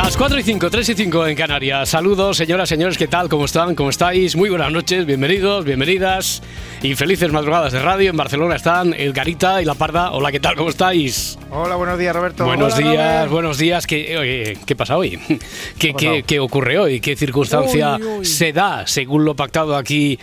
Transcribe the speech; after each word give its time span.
Las 0.00 0.16
4 0.16 0.38
y 0.38 0.42
5, 0.44 0.70
3 0.70 0.88
y 0.90 0.94
5 0.94 1.26
en 1.26 1.36
Canarias. 1.36 1.88
Saludos, 1.88 2.36
señoras, 2.36 2.68
señores, 2.68 2.96
¿qué 2.96 3.08
tal? 3.08 3.28
¿Cómo 3.28 3.46
están? 3.46 3.74
¿Cómo 3.74 3.90
estáis? 3.90 4.36
Muy 4.36 4.48
buenas 4.48 4.70
noches, 4.70 5.04
bienvenidos, 5.04 5.64
bienvenidas 5.64 6.40
y 6.80 6.94
felices 6.94 7.32
madrugadas 7.32 7.72
de 7.72 7.80
radio. 7.80 8.10
En 8.10 8.16
Barcelona 8.16 8.54
están 8.54 8.94
el 8.94 9.12
Garita 9.12 9.60
y 9.60 9.64
la 9.64 9.74
Parda. 9.74 10.12
Hola, 10.12 10.30
¿qué 10.30 10.38
tal? 10.38 10.54
¿Cómo 10.54 10.70
estáis? 10.70 11.36
Hola, 11.50 11.74
buenos 11.74 11.98
días, 11.98 12.14
Roberto. 12.14 12.44
Buenos 12.44 12.74
Hola, 12.76 12.90
días, 12.90 13.14
Robert. 13.16 13.30
buenos 13.32 13.58
días. 13.58 13.86
¿Qué, 13.86 14.16
oye, 14.16 14.58
¿qué 14.64 14.76
pasa 14.76 14.96
hoy? 14.96 15.18
¿Qué, 15.78 15.92
qué, 15.94 16.22
qué 16.24 16.38
ocurre 16.38 16.78
hoy? 16.78 17.00
¿Qué 17.00 17.16
circunstancia 17.16 17.96
Uy, 17.96 18.02
uy. 18.20 18.24
se 18.24 18.52
da 18.52 18.86
según 18.86 19.24
lo 19.24 19.34
pactado 19.34 19.76
aquí? 19.76 20.18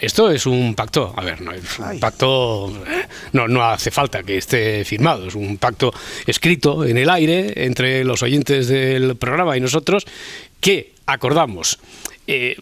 Esto 0.00 0.30
es 0.30 0.46
un 0.46 0.74
pacto. 0.76 1.12
A 1.16 1.24
ver, 1.24 1.40
no 1.40 1.50
es 1.52 1.78
un 1.78 1.84
Ay. 1.86 1.98
pacto. 1.98 2.72
No, 3.32 3.48
no 3.48 3.64
hace 3.64 3.90
falta 3.90 4.22
que 4.22 4.36
esté 4.38 4.84
firmado. 4.84 5.26
Es 5.26 5.34
un 5.34 5.56
pacto 5.58 5.92
escrito 6.26 6.84
en 6.84 6.98
el 6.98 7.10
aire 7.10 7.64
entre 7.64 8.04
los 8.04 8.22
oyentes 8.22 8.68
del 8.68 9.16
programa 9.16 9.56
y 9.56 9.60
nosotros 9.60 10.06
que 10.60 10.92
acordamos. 11.06 11.78
eh, 12.28 12.56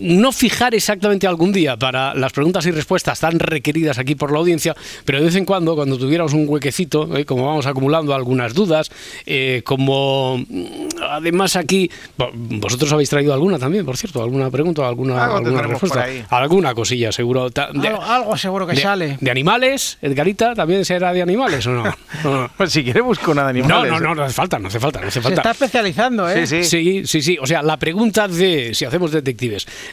no 0.00 0.32
fijar 0.32 0.74
exactamente 0.74 1.26
algún 1.26 1.52
día 1.52 1.76
para 1.76 2.14
las 2.14 2.32
preguntas 2.32 2.66
y 2.66 2.70
respuestas 2.72 3.20
tan 3.20 3.38
requeridas 3.38 3.98
aquí 3.98 4.14
por 4.14 4.32
la 4.32 4.38
audiencia, 4.38 4.74
pero 5.04 5.18
de 5.18 5.26
vez 5.26 5.36
en 5.36 5.44
cuando, 5.44 5.74
cuando 5.74 5.96
tuviéramos 5.98 6.32
un 6.32 6.48
huequecito, 6.48 7.16
eh, 7.16 7.24
como 7.24 7.46
vamos 7.46 7.66
acumulando 7.66 8.14
algunas 8.14 8.54
dudas, 8.54 8.90
eh, 9.26 9.62
como 9.64 10.38
mm, 10.38 10.64
además 11.08 11.56
aquí, 11.56 11.90
vo- 12.18 12.30
vosotros 12.34 12.92
habéis 12.92 13.08
traído 13.10 13.32
alguna 13.32 13.58
también, 13.58 13.84
por 13.84 13.96
cierto, 13.96 14.22
alguna 14.22 14.50
pregunta, 14.50 14.86
alguna, 14.88 15.24
alguna 15.26 15.62
respuesta, 15.62 16.02
ahí. 16.04 16.24
alguna 16.30 16.74
cosilla 16.74 17.12
seguro. 17.12 17.50
De- 17.50 17.60
Algo, 17.88 18.02
algo 18.02 18.36
seguro 18.36 18.66
que 18.66 18.74
de, 18.74 18.80
sale. 18.82 19.18
¿De 19.20 19.30
animales? 19.30 19.98
¿Edgarita 20.02 20.54
también 20.54 20.84
será 20.84 21.12
de 21.12 21.22
animales 21.22 21.66
o 21.66 21.70
no? 21.70 21.84
Pues 22.56 22.72
si 22.72 22.82
quieres 22.84 23.02
busco 23.02 23.30
una 23.32 23.44
de 23.44 23.50
animales. 23.50 23.90
no, 23.92 24.00
no, 24.00 24.14
no 24.14 24.22
hace 24.24 24.34
falta, 24.34 24.58
no 24.58 24.68
hace 24.68 24.78
falta, 24.80 25.00
no 25.00 25.06
hace 25.08 25.20
Se 25.20 25.22
falta. 25.22 25.40
está 25.40 25.50
especializando, 25.52 26.28
¿eh? 26.28 26.46
Sí, 26.46 26.62
sí. 26.62 26.64
Sí, 26.64 27.02
sí, 27.06 27.22
sí. 27.22 27.38
O 27.40 27.46
sea, 27.46 27.62
la 27.62 27.76
pregunta 27.76 28.28
de 28.28 28.74
si 28.74 28.84
hacemos 28.84 29.10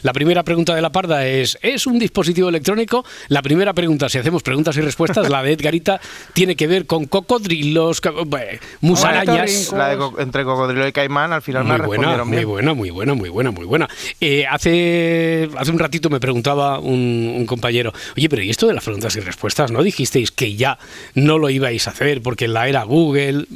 La 0.02 0.12
primera 0.12 0.42
pregunta 0.42 0.74
de 0.74 0.82
la 0.82 0.90
parda 0.90 1.26
es: 1.26 1.58
¿es 1.62 1.86
un 1.86 1.98
dispositivo 1.98 2.48
electrónico? 2.48 3.04
La 3.28 3.42
primera 3.42 3.72
pregunta, 3.72 4.08
si 4.08 4.18
hacemos 4.18 4.42
preguntas 4.42 4.76
y 4.76 4.80
respuestas, 4.80 5.28
la 5.28 5.42
de 5.42 5.52
Edgarita, 5.52 6.00
tiene 6.32 6.56
que 6.56 6.66
ver 6.66 6.86
con 6.86 7.06
cocodrilos, 7.06 8.00
bueno, 8.26 8.58
musarañas. 8.80 9.72
La 9.72 9.88
de 9.90 9.96
co- 9.98 10.14
entre 10.18 10.44
cocodrilo 10.44 10.86
y 10.86 10.92
caimán 10.92 11.32
al 11.32 11.42
final 11.42 11.64
me 11.64 11.78
Muy 11.78 11.86
buena, 11.86 12.16
respondieron 12.16 12.28
muy 12.28 12.44
buena, 12.44 12.74
muy 12.74 12.90
buena, 12.90 13.14
muy 13.14 13.28
buena, 13.28 13.50
muy 13.50 13.64
buena. 13.66 13.88
Eh, 14.20 14.46
hace, 14.48 15.48
hace 15.56 15.70
un 15.70 15.78
ratito 15.78 16.10
me 16.10 16.20
preguntaba 16.20 16.78
un, 16.78 17.34
un 17.36 17.46
compañero, 17.46 17.92
oye, 18.16 18.28
pero 18.28 18.42
¿y 18.42 18.50
esto 18.50 18.66
de 18.66 18.74
las 18.74 18.84
preguntas 18.84 19.14
y 19.16 19.20
respuestas? 19.20 19.70
¿No 19.70 19.82
dijisteis 19.82 20.30
que 20.30 20.54
ya 20.56 20.78
no 21.14 21.38
lo 21.38 21.50
ibais 21.50 21.86
a 21.86 21.90
hacer 21.90 22.22
porque 22.22 22.48
la 22.48 22.68
era 22.68 22.82
Google? 22.84 23.46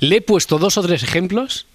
Le 0.00 0.16
he 0.16 0.20
puesto 0.20 0.58
dos 0.58 0.76
o 0.78 0.82
tres 0.82 1.02
ejemplos 1.02 1.66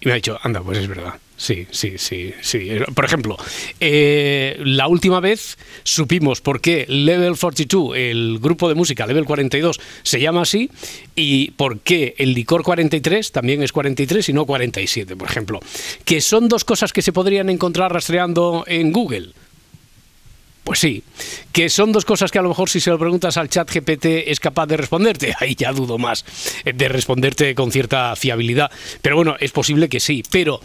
y 0.00 0.06
me 0.06 0.12
ha 0.12 0.16
dicho, 0.16 0.38
anda, 0.42 0.60
pues 0.60 0.78
es 0.78 0.88
verdad. 0.88 1.14
Sí, 1.38 1.68
sí, 1.70 1.94
sí, 1.98 2.34
sí. 2.40 2.68
Por 2.94 3.04
ejemplo, 3.04 3.36
eh, 3.78 4.60
la 4.64 4.88
última 4.88 5.20
vez 5.20 5.56
supimos 5.84 6.40
por 6.40 6.60
qué 6.60 6.84
Level 6.88 7.36
42, 7.38 7.96
el 7.96 8.38
grupo 8.40 8.68
de 8.68 8.74
música 8.74 9.06
Level 9.06 9.24
42, 9.24 9.80
se 10.02 10.20
llama 10.20 10.42
así 10.42 10.68
y 11.14 11.52
por 11.52 11.78
qué 11.78 12.16
el 12.18 12.34
licor 12.34 12.64
43 12.64 13.30
también 13.30 13.62
es 13.62 13.70
43 13.70 14.28
y 14.28 14.32
no 14.32 14.46
47, 14.46 15.14
por 15.14 15.30
ejemplo. 15.30 15.60
Que 16.04 16.20
son 16.20 16.48
dos 16.48 16.64
cosas 16.64 16.92
que 16.92 17.02
se 17.02 17.12
podrían 17.12 17.50
encontrar 17.50 17.92
rastreando 17.92 18.64
en 18.66 18.90
Google. 18.90 19.30
Pues 20.68 20.80
sí, 20.80 21.02
que 21.50 21.70
son 21.70 21.92
dos 21.92 22.04
cosas 22.04 22.30
que 22.30 22.38
a 22.38 22.42
lo 22.42 22.50
mejor 22.50 22.68
si 22.68 22.78
se 22.78 22.90
lo 22.90 22.98
preguntas 22.98 23.38
al 23.38 23.48
chat 23.48 23.70
GPT 23.72 24.04
es 24.30 24.38
capaz 24.38 24.66
de 24.66 24.76
responderte. 24.76 25.34
Ahí 25.40 25.54
ya 25.54 25.72
dudo 25.72 25.96
más 25.96 26.26
eh, 26.66 26.74
de 26.74 26.88
responderte 26.90 27.54
con 27.54 27.72
cierta 27.72 28.14
fiabilidad. 28.16 28.70
Pero 29.00 29.16
bueno, 29.16 29.36
es 29.40 29.50
posible 29.50 29.88
que 29.88 29.98
sí. 29.98 30.22
Pero, 30.30 30.60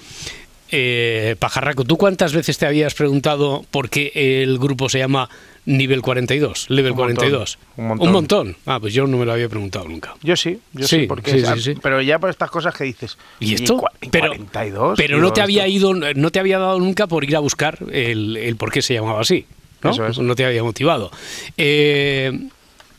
eh, 0.72 1.38
Pajarraco, 1.40 1.86
¿tú 1.86 1.96
cuántas 1.96 2.34
veces 2.34 2.58
te 2.58 2.66
habías 2.66 2.96
preguntado 2.96 3.64
por 3.72 3.90
qué 3.90 4.12
el 4.44 4.58
grupo 4.60 4.90
se 4.90 5.00
llama 5.00 5.30
Nivel 5.66 6.02
42? 6.02 6.66
Level 6.70 6.92
Un 6.92 6.98
montón, 6.98 7.16
42. 7.16 7.58
un 7.78 7.88
montón. 7.88 8.08
Un 8.08 8.14
montón. 8.14 8.58
Ah, 8.66 8.80
pues 8.82 8.94
yo 8.94 9.08
no 9.08 9.18
me 9.18 9.26
lo 9.26 9.32
había 9.32 9.48
preguntado 9.48 9.88
nunca. 9.88 10.16
Yo 10.22 10.36
sí, 10.36 10.60
yo 10.74 10.86
Sí, 10.86 11.00
sí, 11.02 11.06
porque 11.08 11.32
sí, 11.32 11.62
sí, 11.62 11.76
pero 11.82 12.02
ya 12.02 12.20
por 12.20 12.30
estas 12.30 12.52
cosas 12.52 12.76
que 12.76 12.84
dices. 12.84 13.18
¿Y 13.40 13.54
esto? 13.54 13.82
y 14.02 14.10
pero 14.10 14.32
42, 14.32 14.98
pero 14.98 15.20
no 15.20 15.32
te 15.32 15.40
había 15.42 15.66
esto- 15.66 15.96
ido, 15.96 16.14
no 16.16 16.30
te 16.30 16.40
había 16.40 16.60
dado 16.60 16.78
nunca 16.80 17.08
por 17.08 17.24
ir 17.24 17.38
a 17.38 17.40
buscar 17.40 17.78
el, 17.92 18.36
el 18.36 18.58
por 18.58 18.70
qué 18.70 18.82
se 18.82 18.96
llamaba 18.96 19.22
así. 19.22 19.46
¿No? 19.84 19.92
Eso 19.92 20.08
es. 20.08 20.20
No 20.20 20.36
te 20.36 20.46
había 20.46 20.64
motivado. 20.64 21.12
Eh, 21.58 22.48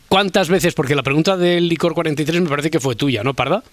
¿Cuántas 0.07 0.49
veces? 0.49 0.73
Porque 0.73 0.95
la 0.95 1.03
pregunta 1.03 1.35
del 1.35 1.67
licor 1.67 1.93
43 1.93 2.41
me 2.41 2.49
parece 2.49 2.69
que 2.69 2.79
fue 2.79 2.95
tuya, 2.95 3.23
¿no, 3.23 3.33
Parda? 3.33 3.63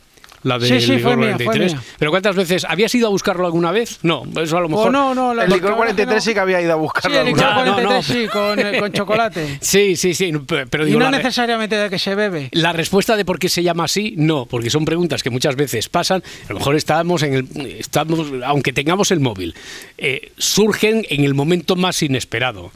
La 0.45 0.59
del 0.59 0.69
Sí, 0.69 0.81
sí, 0.81 0.97
licor 0.97 1.03
fue 1.13 1.17
mía, 1.19 1.37
fue 1.37 1.45
43. 1.45 1.73
mía. 1.75 1.83
Pero 2.01 2.11
¿cuántas 2.11 2.35
veces? 2.35 2.65
¿Habías 2.69 2.93
ido 2.97 3.07
a 3.07 3.11
buscarlo 3.11 3.47
alguna 3.47 3.71
vez? 3.71 4.01
No, 4.03 4.25
eso 4.43 4.57
a 4.59 4.61
lo 4.61 4.69
mejor. 4.69 4.91
No, 4.91 5.15
no, 5.15 5.33
la- 5.33 5.45
El 5.45 5.53
licor 5.53 5.71
la- 5.71 5.77
43 5.77 6.25
sí 6.25 6.35
que 6.35 6.41
había 6.41 6.61
ido 6.61 6.73
a 6.73 6.75
Sí, 6.75 6.81
buscarlo. 6.81 7.21
el 7.21 7.27
licor 7.27 7.45
alguna 7.45 7.65
Ya, 7.67 7.77
vez. 7.77 7.83
no, 7.85 7.89
43 7.89 8.09
no. 8.09 8.23
sí, 8.23 8.29
con, 8.29 8.59
eh, 8.75 8.79
con 8.81 8.93
chocolate. 8.93 9.59
Sí, 9.61 9.95
sí, 9.95 10.15
sí. 10.15 10.33
pe- 10.33 10.67
Pero 10.67 10.83
Y 10.83 10.87
digo, 10.89 10.99
no 10.99 11.05
la 11.05 11.11
re- 11.13 11.19
necesariamente 11.19 11.77
de 11.77 11.89
que 11.89 11.99
se 12.01 12.17
bebe. 12.17 12.49
La 12.51 12.73
respuesta 12.73 13.15
de 13.17 13.25
por 13.25 13.39
qué 13.39 13.49
se 13.49 13.63
llama 13.63 13.85
así, 13.85 14.15
no, 14.17 14.47
porque 14.47 14.69
son 14.69 14.85
preguntas 14.85 15.23
que 15.23 15.31
muchas 15.31 15.55
veces 15.55 15.89
pasan. 15.89 16.25
A 16.49 16.53
lo 16.55 16.59
mejor 16.59 16.75
estamos 16.75 17.23
en 17.23 17.35
el, 17.35 17.49
estamos, 17.79 18.27
aunque 18.45 18.73
tengamos 18.73 19.13
el 19.13 19.21
móvil, 19.21 19.55
eh, 19.97 20.33
surgen 20.39 21.07
en 21.09 21.23
el 21.23 21.35
momento 21.35 21.77
más 21.77 22.03
inesperado. 22.03 22.73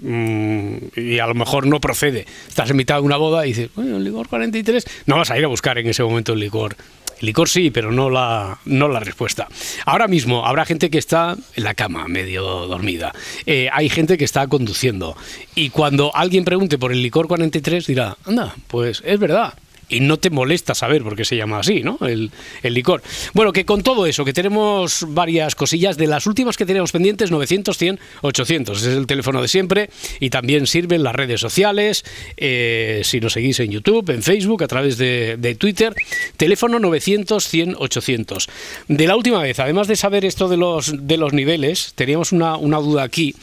Mm, 0.00 0.76
y 0.96 1.18
a 1.18 1.26
lo 1.26 1.34
mejor 1.34 1.66
no 1.66 1.80
procede. 1.80 2.26
Estás 2.48 2.70
en 2.70 2.76
mitad 2.76 2.96
de 2.96 3.02
una 3.02 3.16
boda 3.16 3.46
y 3.46 3.50
dices, 3.50 3.70
bueno, 3.74 3.96
el 3.96 4.04
licor 4.04 4.28
43. 4.28 4.84
No 5.06 5.16
vas 5.16 5.30
a 5.30 5.38
ir 5.38 5.44
a 5.44 5.48
buscar 5.48 5.78
en 5.78 5.86
ese 5.86 6.02
momento 6.02 6.32
el 6.32 6.40
licor. 6.40 6.76
El 7.20 7.26
licor 7.26 7.48
sí, 7.48 7.70
pero 7.70 7.92
no 7.92 8.10
la, 8.10 8.58
no 8.64 8.88
la 8.88 9.00
respuesta. 9.00 9.48
Ahora 9.86 10.08
mismo 10.08 10.46
habrá 10.46 10.64
gente 10.64 10.90
que 10.90 10.98
está 10.98 11.36
en 11.54 11.64
la 11.64 11.74
cama, 11.74 12.08
medio 12.08 12.42
dormida. 12.66 13.14
Eh, 13.46 13.68
hay 13.72 13.88
gente 13.88 14.18
que 14.18 14.24
está 14.24 14.46
conduciendo. 14.48 15.16
Y 15.54 15.70
cuando 15.70 16.14
alguien 16.14 16.44
pregunte 16.44 16.76
por 16.76 16.92
el 16.92 17.02
licor 17.02 17.28
43, 17.28 17.86
dirá, 17.86 18.16
anda, 18.24 18.54
pues 18.66 19.02
es 19.04 19.18
verdad. 19.18 19.54
Y 19.94 20.00
no 20.00 20.16
te 20.16 20.30
molesta 20.30 20.74
saber 20.74 21.02
por 21.04 21.14
qué 21.14 21.24
se 21.24 21.36
llama 21.36 21.60
así, 21.60 21.82
¿no? 21.82 21.98
El, 22.00 22.30
licor. 22.64 23.00
Bueno, 23.32 23.52
que 23.52 23.64
con 23.64 23.82
todo 23.82 24.06
eso, 24.06 24.24
que 24.24 24.32
tenemos 24.32 25.06
varias 25.08 25.54
cosillas, 25.54 25.96
de 25.96 26.08
las 26.08 26.26
últimas 26.26 26.56
que 26.56 26.66
tenemos 26.66 26.90
pendientes, 26.90 27.30
900, 27.30 27.78
100, 27.78 28.00
800. 28.22 28.78
Ese 28.78 28.90
es 28.90 28.96
el 28.96 29.06
teléfono 29.06 29.40
de 29.40 29.46
siempre. 29.46 29.90
Y 30.18 30.30
también 30.30 30.66
sirven 30.66 31.04
las 31.04 31.14
redes 31.14 31.40
sociales. 31.40 32.04
eh, 32.36 33.02
si 33.04 33.20
nos 33.20 33.34
seguís 33.34 33.60
en 33.60 33.70
YouTube, 33.70 34.10
en 34.10 34.22
Facebook, 34.22 34.64
a 34.64 34.66
través 34.66 34.98
de, 34.98 35.56
Twitter. 35.58 35.94
Teléfono 36.36 36.80
900, 36.80 37.46
100, 37.46 37.76
800. 37.78 38.48
De 38.88 39.06
la 39.06 39.14
última 39.14 39.40
vez, 39.40 39.60
además 39.60 39.86
de 39.86 39.94
saber 39.94 40.24
esto 40.24 40.48
de 40.48 40.56
los, 40.56 41.06
de 41.06 41.16
los 41.16 41.32
niveles, 41.32 41.92
teníamos 41.94 42.32
una, 42.32 42.56
una 42.56 42.78
duda 42.78 43.04
aquí. 43.04 43.34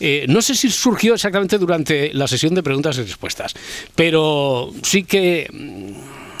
Eh, 0.00 0.24
no 0.28 0.40
sé 0.40 0.54
si 0.54 0.70
surgió 0.70 1.14
exactamente 1.14 1.58
durante 1.58 2.14
la 2.14 2.26
sesión 2.28 2.54
de 2.54 2.62
preguntas 2.62 2.96
y 2.98 3.02
respuestas, 3.02 3.54
pero 3.94 4.72
sí 4.82 5.04
que 5.04 5.48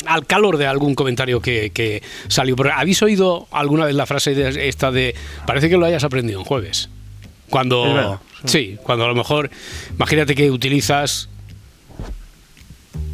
al 0.08 0.26
calor 0.26 0.56
de 0.56 0.66
algún 0.66 0.94
comentario 0.94 1.40
que, 1.40 1.70
que 1.70 2.02
salió. 2.28 2.56
Pero, 2.56 2.72
¿Habéis 2.72 3.02
oído 3.02 3.46
alguna 3.52 3.84
vez 3.84 3.94
la 3.94 4.06
frase 4.06 4.34
de- 4.34 4.68
esta 4.68 4.90
de 4.90 5.14
parece 5.46 5.68
que 5.68 5.76
lo 5.76 5.86
hayas 5.86 6.04
aprendido 6.04 6.40
en 6.40 6.44
jueves? 6.44 6.88
Cuando 7.50 7.82
verdad, 7.94 8.18
sí, 8.44 8.76
cuando 8.82 9.04
a 9.04 9.08
lo 9.08 9.14
mejor 9.14 9.50
imagínate 9.94 10.34
que 10.34 10.50
utilizas 10.50 11.28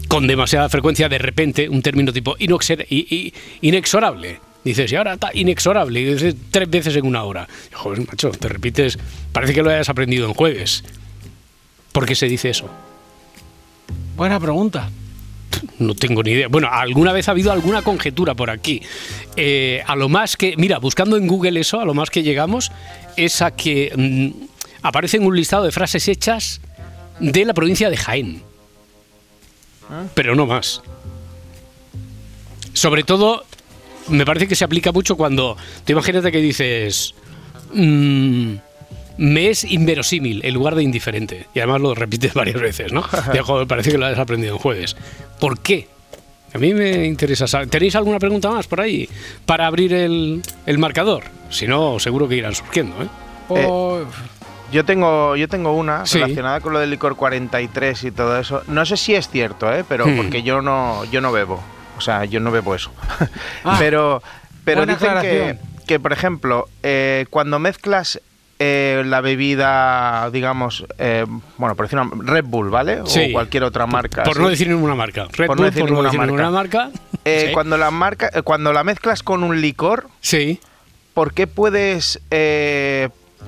con 0.08 0.26
demasiada 0.26 0.68
frecuencia 0.68 1.08
de 1.08 1.18
repente 1.18 1.68
un 1.68 1.82
término 1.82 2.12
tipo 2.12 2.36
inexorable. 3.60 4.40
Dices, 4.64 4.90
y 4.92 4.96
ahora 4.96 5.14
está 5.14 5.30
inexorable, 5.34 6.00
y 6.00 6.04
dices 6.14 6.34
tres 6.50 6.70
veces 6.70 6.96
en 6.96 7.04
una 7.06 7.22
hora. 7.24 7.46
Joder, 7.72 8.06
macho, 8.06 8.30
te 8.30 8.48
repites, 8.48 8.98
parece 9.30 9.52
que 9.52 9.62
lo 9.62 9.68
hayas 9.70 9.90
aprendido 9.90 10.26
en 10.26 10.32
jueves. 10.32 10.82
¿Por 11.92 12.06
qué 12.06 12.14
se 12.14 12.26
dice 12.28 12.48
eso? 12.48 12.70
Buena 14.16 14.40
pregunta. 14.40 14.88
No 15.78 15.94
tengo 15.94 16.22
ni 16.22 16.32
idea. 16.32 16.48
Bueno, 16.48 16.68
alguna 16.70 17.12
vez 17.12 17.28
ha 17.28 17.32
habido 17.32 17.52
alguna 17.52 17.82
conjetura 17.82 18.34
por 18.34 18.50
aquí. 18.50 18.82
Eh, 19.36 19.82
a 19.86 19.96
lo 19.96 20.08
más 20.08 20.36
que, 20.36 20.56
mira, 20.56 20.78
buscando 20.78 21.16
en 21.16 21.26
Google 21.26 21.60
eso, 21.60 21.80
a 21.80 21.84
lo 21.84 21.94
más 21.94 22.10
que 22.10 22.22
llegamos 22.22 22.72
es 23.16 23.42
a 23.42 23.50
que 23.50 23.92
mm, 23.96 24.44
aparece 24.82 25.18
en 25.18 25.26
un 25.26 25.36
listado 25.36 25.64
de 25.64 25.72
frases 25.72 26.08
hechas 26.08 26.60
de 27.20 27.44
la 27.44 27.54
provincia 27.54 27.90
de 27.90 27.96
Jaén. 27.96 28.42
Pero 30.14 30.34
no 30.34 30.46
más. 30.46 30.82
Sobre 32.72 33.04
todo, 33.04 33.44
me 34.08 34.24
parece 34.24 34.48
que 34.48 34.56
se 34.56 34.64
aplica 34.64 34.92
mucho 34.92 35.16
cuando, 35.16 35.56
te 35.84 35.92
imagínate 35.92 36.32
que 36.32 36.38
dices, 36.38 37.14
mm, 37.72 38.54
me 39.16 39.48
es 39.48 39.64
inverosímil 39.64 40.44
en 40.44 40.54
lugar 40.54 40.74
de 40.74 40.82
indiferente. 40.82 41.46
Y 41.54 41.60
además 41.60 41.80
lo 41.80 41.94
repites 41.94 42.34
varias 42.34 42.60
veces, 42.60 42.92
¿no? 42.92 43.02
Joder, 43.44 43.66
parece 43.66 43.92
que 43.92 43.98
lo 43.98 44.06
has 44.06 44.18
aprendido 44.18 44.54
en 44.54 44.58
jueves. 44.58 44.96
¿Por 45.44 45.58
qué? 45.60 45.88
A 46.54 46.58
mí 46.58 46.72
me 46.72 47.04
interesa 47.04 47.46
saber. 47.46 47.68
¿Tenéis 47.68 47.94
alguna 47.96 48.18
pregunta 48.18 48.50
más 48.50 48.66
por 48.66 48.80
ahí 48.80 49.06
para 49.44 49.66
abrir 49.66 49.92
el, 49.92 50.40
el 50.64 50.78
marcador? 50.78 51.24
Si 51.50 51.66
no, 51.66 51.98
seguro 51.98 52.26
que 52.26 52.36
irán 52.36 52.54
surgiendo, 52.54 53.02
¿eh? 53.02 53.08
O- 53.50 54.00
Yo 54.72 54.86
tengo, 54.86 55.36
yo 55.36 55.46
tengo 55.46 55.74
una 55.74 56.06
Sí. 56.06 56.18
relacionada 56.18 56.60
con 56.60 56.72
lo 56.72 56.78
del 56.78 56.88
licor 56.88 57.14
43 57.16 58.04
y 58.04 58.10
todo 58.10 58.40
eso. 58.40 58.62
No 58.68 58.86
sé 58.86 58.96
si 58.96 59.14
es 59.14 59.28
cierto, 59.28 59.70
¿eh? 59.70 59.84
pero 59.86 60.06
Hmm. 60.06 60.16
porque 60.16 60.42
yo 60.42 60.62
no, 60.62 61.04
yo 61.12 61.20
no 61.20 61.30
bebo. 61.30 61.62
O 61.98 62.00
sea, 62.00 62.24
yo 62.24 62.40
no 62.40 62.50
bebo 62.50 62.74
eso. 62.74 62.90
Ah, 63.64 63.76
pero 63.78 64.22
pero 64.64 64.86
dicen 64.86 65.10
que, 65.20 65.58
que, 65.86 66.00
por 66.00 66.14
ejemplo, 66.14 66.68
eh, 66.82 67.26
cuando 67.28 67.58
mezclas 67.58 68.18
eh, 68.66 69.02
la 69.04 69.20
bebida, 69.20 70.30
digamos, 70.30 70.86
eh, 70.98 71.26
bueno, 71.58 71.74
por 71.74 71.84
decir 71.86 71.98
una 71.98 72.10
Red 72.24 72.44
Bull, 72.46 72.70
¿vale? 72.70 73.00
Sí. 73.04 73.26
O 73.28 73.32
cualquier 73.32 73.64
otra 73.64 73.86
marca. 73.86 74.22
Por 74.22 74.40
no 74.40 74.48
decir 74.48 74.68
ninguna 74.68 74.94
marca. 74.94 75.26
Red 75.32 75.46
Por 75.46 75.56
no 75.56 75.62
Bull, 75.62 75.70
decir 75.70 75.80
por 75.82 75.90
no 75.90 75.96
ninguna 76.02 76.08
decir 76.08 76.18
marca. 76.18 76.32
ninguna 76.32 76.50
marca. 76.50 76.90
Eh, 77.26 77.44
sí. 77.48 77.52
cuando, 77.52 77.76
la 77.76 77.90
marca, 77.90 78.30
cuando 78.42 78.72
la 78.72 78.84
mezclas 78.84 79.22
con 79.22 79.44
un 79.44 79.60
licor, 79.60 80.08
Sí. 80.20 80.60
¿por 81.12 81.34
qué 81.34 81.46
puedes, 81.46 82.20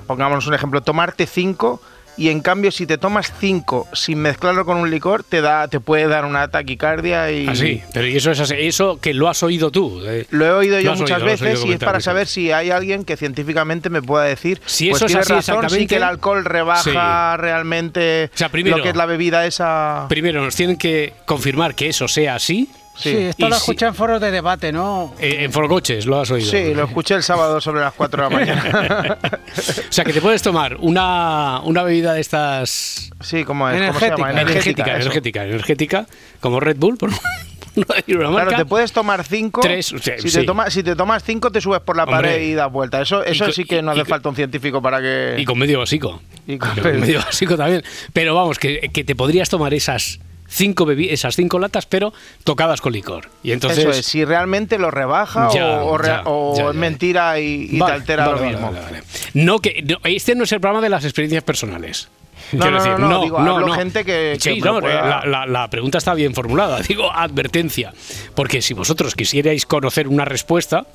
pongámonos 0.05 0.45
un 0.47 0.53
ejemplo, 0.53 0.81
tomarte 0.81 1.25
cinco 1.25 1.81
y 2.17 2.29
en 2.29 2.41
cambio 2.41 2.71
si 2.71 2.85
te 2.87 2.97
tomas 2.97 3.31
cinco 3.39 3.87
sin 3.93 4.17
mezclarlo 4.19 4.65
con 4.65 4.77
un 4.77 4.89
licor 4.89 5.23
te 5.23 5.41
da, 5.41 5.67
te 5.67 5.79
puede 5.79 6.07
dar 6.07 6.25
una 6.25 6.47
taquicardia 6.49 7.31
y 7.31 7.47
Así. 7.47 7.81
Pero 7.93 8.07
¿y 8.07 8.17
eso 8.17 8.31
es 8.31 8.39
así? 8.39 8.55
Eso 8.57 8.99
que 8.99 9.13
lo 9.13 9.29
has 9.29 9.43
oído 9.43 9.71
tú. 9.71 10.01
eh. 10.05 10.25
lo 10.31 10.45
he 10.45 10.51
oído 10.51 10.79
yo 10.79 10.93
has 10.93 10.99
muchas 10.99 11.17
oído, 11.21 11.31
veces 11.31 11.63
y 11.65 11.71
es 11.73 11.79
para 11.79 11.99
saber 11.99 12.27
si 12.27 12.51
hay 12.51 12.71
alguien 12.71 13.05
que 13.05 13.17
científicamente 13.17 13.89
me 13.89 14.01
pueda 14.01 14.25
decir 14.25 14.61
Si 14.65 14.89
pues 14.89 15.01
eso 15.03 15.05
es 15.05 15.15
así 15.15 15.33
razón, 15.33 15.69
sí 15.69 15.87
que 15.87 15.97
el 15.97 16.03
alcohol 16.03 16.43
rebaja 16.43 17.37
realmente 17.37 18.29
O 18.33 18.37
sea, 18.37 18.49
primero- 18.49 18.77
lo 18.77 18.83
que 18.83 18.89
es 18.89 18.95
la 18.95 19.05
bebida 19.05 19.45
esa 19.45 20.05
Primero, 20.09 20.41
nos 20.43 20.55
tienen 20.55 20.77
que 20.77 21.13
confirmar 21.25 21.75
que 21.75 21.87
eso 21.89 22.07
sea 22.07 22.35
así. 22.35 22.69
Sí, 22.97 23.09
esto 23.17 23.47
lo 23.49 23.55
si- 23.55 23.59
escuché 23.61 23.85
en 23.85 23.95
foros 23.95 24.19
de 24.21 24.31
debate, 24.31 24.71
¿no? 24.71 25.13
Eh, 25.19 25.37
en 25.45 25.51
Forocoches, 25.51 26.05
lo 26.05 26.19
has 26.19 26.29
oído. 26.31 26.49
Sí, 26.49 26.73
lo 26.73 26.85
escuché 26.85 27.15
el 27.15 27.23
sábado 27.23 27.59
sobre 27.61 27.81
las 27.81 27.93
4 27.93 28.23
de 28.23 28.29
la 28.29 28.35
mañana. 28.37 29.17
O 29.57 29.91
sea, 29.91 30.03
que 30.05 30.13
te 30.13 30.21
puedes 30.21 30.41
tomar 30.41 30.77
una, 30.79 31.61
una 31.63 31.81
bebida 31.83 32.13
de 32.13 32.21
estas 32.21 33.09
sí, 33.21 33.43
¿cómo 33.43 33.67
es? 33.69 33.81
¿Cómo 33.87 33.99
se 33.99 34.09
llama? 34.09 34.29
Energética. 34.31 34.41
energética, 34.41 34.95
energética, 34.95 35.43
energética, 35.45 36.05
como 36.39 36.59
Red 36.59 36.77
Bull, 36.77 36.97
por 36.97 37.09
no. 37.75 37.87
Claro, 37.87 38.51
te 38.55 38.65
puedes 38.65 38.91
tomar 38.91 39.23
cinco. 39.23 39.61
Tres, 39.61 39.93
o 39.93 39.99
sea, 39.99 40.17
si, 40.19 40.29
sí. 40.29 40.39
te 40.39 40.45
tomas, 40.45 40.73
si 40.73 40.83
te 40.83 40.95
tomas 40.95 41.23
cinco, 41.23 41.51
te 41.51 41.61
subes 41.61 41.79
por 41.81 41.95
la 41.95 42.03
Hombre. 42.03 42.17
pared 42.17 42.41
y 42.41 42.53
das 42.53 42.71
vuelta. 42.71 43.01
Eso, 43.01 43.23
eso 43.23 43.51
sí 43.51 43.65
que 43.65 43.81
no 43.81 43.91
hace 43.91 44.05
falta 44.05 44.29
un 44.29 44.35
científico 44.35 44.81
para 44.81 44.99
que. 44.99 45.35
Y 45.37 45.45
con 45.45 45.57
medio 45.57 45.79
básico. 45.79 46.21
Y 46.47 46.57
con- 46.57 46.77
Y 46.77 46.81
con 46.81 46.99
medio 46.99 47.19
básico 47.19 47.55
también. 47.55 47.83
Pero 48.13 48.33
vamos, 48.35 48.57
que, 48.59 48.89
que 48.93 49.03
te 49.03 49.15
podrías 49.15 49.49
tomar 49.49 49.73
esas 49.73 50.19
cinco 50.47 50.85
bebi- 50.85 51.09
esas 51.11 51.35
cinco 51.35 51.59
latas, 51.59 51.85
pero 51.85 52.13
tocadas 52.43 52.81
con 52.81 52.93
licor. 52.93 53.29
Y 53.43 53.51
entonces. 53.51 53.79
Eso 53.79 53.89
es, 53.91 54.05
si 54.05 54.23
realmente 54.25 54.77
lo 54.77 54.91
rebaja 54.91 55.49
Ya, 55.53 55.81
o, 55.81 55.91
o 55.93 55.97
rea- 55.97 56.17
ya, 56.17 56.23
o 56.25 56.57
ya, 56.57 56.69
es 56.69 56.75
mentira 56.75 57.39
y, 57.39 57.67
y 57.71 57.77
Vale, 57.79 57.91
te 57.93 57.99
altera 57.99 58.27
vale, 58.27 58.39
lo 58.41 58.47
mismo. 58.49 58.71
vale. 58.71 59.03
No, 59.33 59.59
que, 59.59 59.83
no, 59.83 59.97
este 60.03 60.35
no 60.35 60.43
es 60.45 60.51
el 60.51 60.59
programa 60.61 60.81
de 60.81 60.89
las 60.89 61.03
experiencias 61.03 61.43
personales. 61.43 62.07
No, 62.53 62.59
Quiero 62.61 62.77
no, 62.77 62.83
decir, 62.83 62.99
no, 62.99 63.09
no, 63.09 63.21
digo, 63.23 63.37
hablo 63.39 63.73
gente 63.73 64.05
que- 64.05 64.37
Sí, 64.39 64.61
no, 64.61 64.79
la 64.79 65.67
pregunta 65.69 65.97
está 65.97 66.13
bien 66.13 66.33
formulada. 66.33 66.79
Digo, 66.87 67.11
advertencia. 67.11 67.93
Porque 68.35 68.61
si 68.61 68.73
vosotros 68.73 69.15
quisierais 69.15 69.65
conocer 69.65 70.07
una 70.07 70.23
respuesta, 70.23 70.85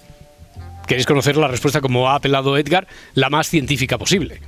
queréis 0.87 1.05
conocer 1.07 1.37
la 1.37 1.49
respuesta 1.49 1.81
como 1.83 2.09
ha 2.09 2.15
apelado 2.15 2.57
Edgar, 2.57 2.87
la 3.15 3.29
más 3.29 3.49
científica 3.49 3.99
posible. 3.99 4.41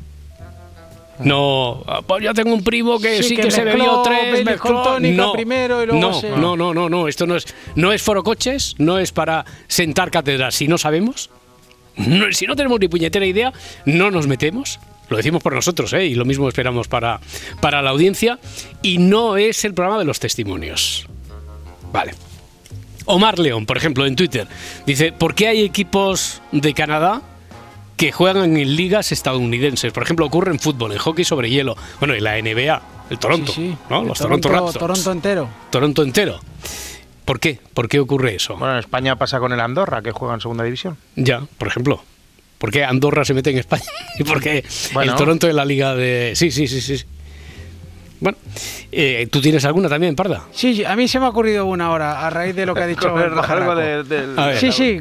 No, 1.20 1.82
ah, 1.87 2.00
pues 2.06 2.25
yo 2.25 2.34
tengo 2.34 2.52
un 2.52 2.64
primo 2.64 2.99
que 2.99 3.19
sí, 3.22 3.31
Sí, 3.31 3.37
que, 3.37 3.43
que 3.43 3.50
se 3.50 3.62
bebió 3.64 4.02
tres, 4.02 4.32
Baileys 4.32 4.44
mezcló- 4.61 4.99
no, 5.00 5.32
primero 5.32 5.82
y 5.82 5.87
luego 5.87 6.00
no, 6.00 6.20
se- 6.20 6.31
no, 6.31 6.56
no, 6.56 6.75
no, 6.75 6.88
no, 6.88 7.06
esto 7.08 7.26
no 7.26 7.37
es, 7.37 7.46
no 7.76 7.93
es 7.93 8.02
foro 8.02 8.22
coches, 8.25 8.75
no 8.78 8.99
es 8.99 9.12
para 9.12 9.44
sentar 9.69 10.11
cátedras 10.11 10.55
si 10.56 10.66
no 10.66 10.76
sabemos. 10.78 11.31
No, 11.96 12.32
si 12.32 12.46
no 12.46 12.56
tenemos 12.56 12.81
ni 12.81 12.88
puñetera 12.88 13.25
idea, 13.25 13.52
no 13.84 14.11
nos 14.11 14.26
metemos. 14.26 14.81
Lo 15.08 15.16
decimos 15.19 15.43
por 15.43 15.52
nosotros, 15.55 15.93
¿eh? 15.93 16.06
y 16.06 16.14
lo 16.14 16.25
mismo 16.25 16.49
esperamos 16.49 16.88
para, 16.88 17.20
para 17.61 17.82
la 17.82 17.90
audiencia. 17.90 18.38
Y 18.82 18.99
no 18.99 19.37
es 19.37 19.64
el 19.64 19.75
programa 19.75 19.99
de 20.00 20.05
los 20.06 20.19
testimonios. 20.19 21.06
Vale. 21.93 22.14
Omar 23.05 23.38
León, 23.38 23.66
por 23.66 23.76
ejemplo, 23.76 24.06
en 24.06 24.16
Twitter, 24.16 24.49
dice, 24.87 25.12
¿por 25.12 25.34
qué 25.34 25.49
hay 25.49 25.62
equipos 25.62 26.40
de 26.52 26.72
Canadá 26.75 27.20
que 27.96 28.12
juegan 28.12 28.56
en 28.56 28.76
ligas 28.76 29.12
estadounidenses? 29.12 29.93
Por 29.93 30.02
ejemplo, 30.02 30.26
ocurre 30.26 30.50
en 30.52 30.58
fútbol, 30.58 30.93
en 30.93 30.99
hockey 30.99 31.25
sobre 31.25 31.50
hielo, 31.50 31.76
bueno, 31.99 32.14
en 32.14 32.25
la 32.25 32.41
NBA, 32.41 32.82
el 33.11 33.19
Toronto, 33.19 33.52
Sí, 33.52 33.70
sí. 33.70 33.76
¿no? 33.91 34.02
El 34.02 34.08
Los 34.08 34.19
Toronto, 34.19 34.49
Raptors. 34.49 34.79
Toronto 34.79 35.12
entero. 35.12 35.49
Toronto 35.70 36.02
entero. 36.02 36.41
¿Por 37.25 37.41
qué? 37.41 37.58
¿Por 37.73 37.88
qué 37.88 38.00
ocurre 38.00 38.35
eso? 38.35 38.56
Bueno, 38.56 38.75
en 38.75 38.81
España 38.81 39.17
pasa 39.17 39.38
con 39.38 39.52
el 39.52 39.61
Andorra, 39.61 40.02
que 40.02 40.12
juega 40.12 40.35
en 40.35 40.41
segunda 40.41 40.64
división. 40.64 40.96
Ya, 41.17 41.41
por 41.58 41.69
ejemplo. 41.69 42.02
¿Por 42.58 42.70
qué 42.70 42.85
Andorra 42.85 43.25
se 43.25 43.35
mete 43.35 43.50
en 43.50 43.58
España? 43.58 43.82
¿Y 44.19 44.25
por 44.25 44.40
qué 44.40 44.64
Bueno. 44.93 45.12
el 45.12 45.19
Toronto 45.19 45.49
en 45.49 45.56
la 45.56 45.64
liga 45.64 45.94
de...? 45.94 46.32
Sí, 46.35 46.50
sí, 46.50 46.67
sí, 46.69 46.81
sí. 46.81 47.05
Bueno, 48.25 48.38
eh, 48.91 49.29
¿tú 49.31 49.43
tienes 49.43 49.67
alguna 49.67 49.87
también, 49.91 50.17
Parda? 50.17 50.44
Sí, 50.50 50.75
sí, 50.76 50.82
a 50.82 50.97
mí 50.97 51.06
se 51.09 51.19
me 51.21 51.26
ha 51.26 51.29
ocurrido 51.29 51.67
una 51.67 51.87
ahora, 51.88 52.26
a 52.26 52.31
raíz 52.31 52.56
de 52.56 52.65
lo 52.65 52.75
que 52.75 52.81
ha 52.82 52.87
dicho 52.97 53.09
el 53.23 53.38
algo 53.38 53.75
de- 53.76 54.03
del- 54.03 54.35
ver. 54.35 54.56
Sí, 54.59 54.73
sí, 54.73 54.99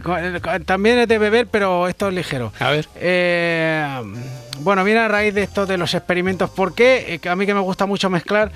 también 0.66 1.00
es 1.00 1.08
de 1.08 1.18
beber, 1.18 1.48
pero 1.48 1.88
esto 1.88 2.10
es 2.10 2.14
ligero. 2.14 2.52
A 2.60 2.70
ver. 2.72 2.86
Eh, 2.98 3.88
bueno, 4.60 4.84
viene 4.84 5.00
a 5.00 5.08
raíz 5.08 5.34
de 5.34 5.44
esto 5.44 5.66
de 5.66 5.78
los 5.78 5.94
experimentos. 5.94 6.50
¿Por 6.50 6.76
qué? 6.76 7.18
Eh, 7.24 7.30
a 7.30 7.36
mí 7.38 7.46
que 7.46 7.54
me 7.54 7.62
gusta 7.62 7.86
mucho 7.86 8.10
mezclar. 8.10 8.52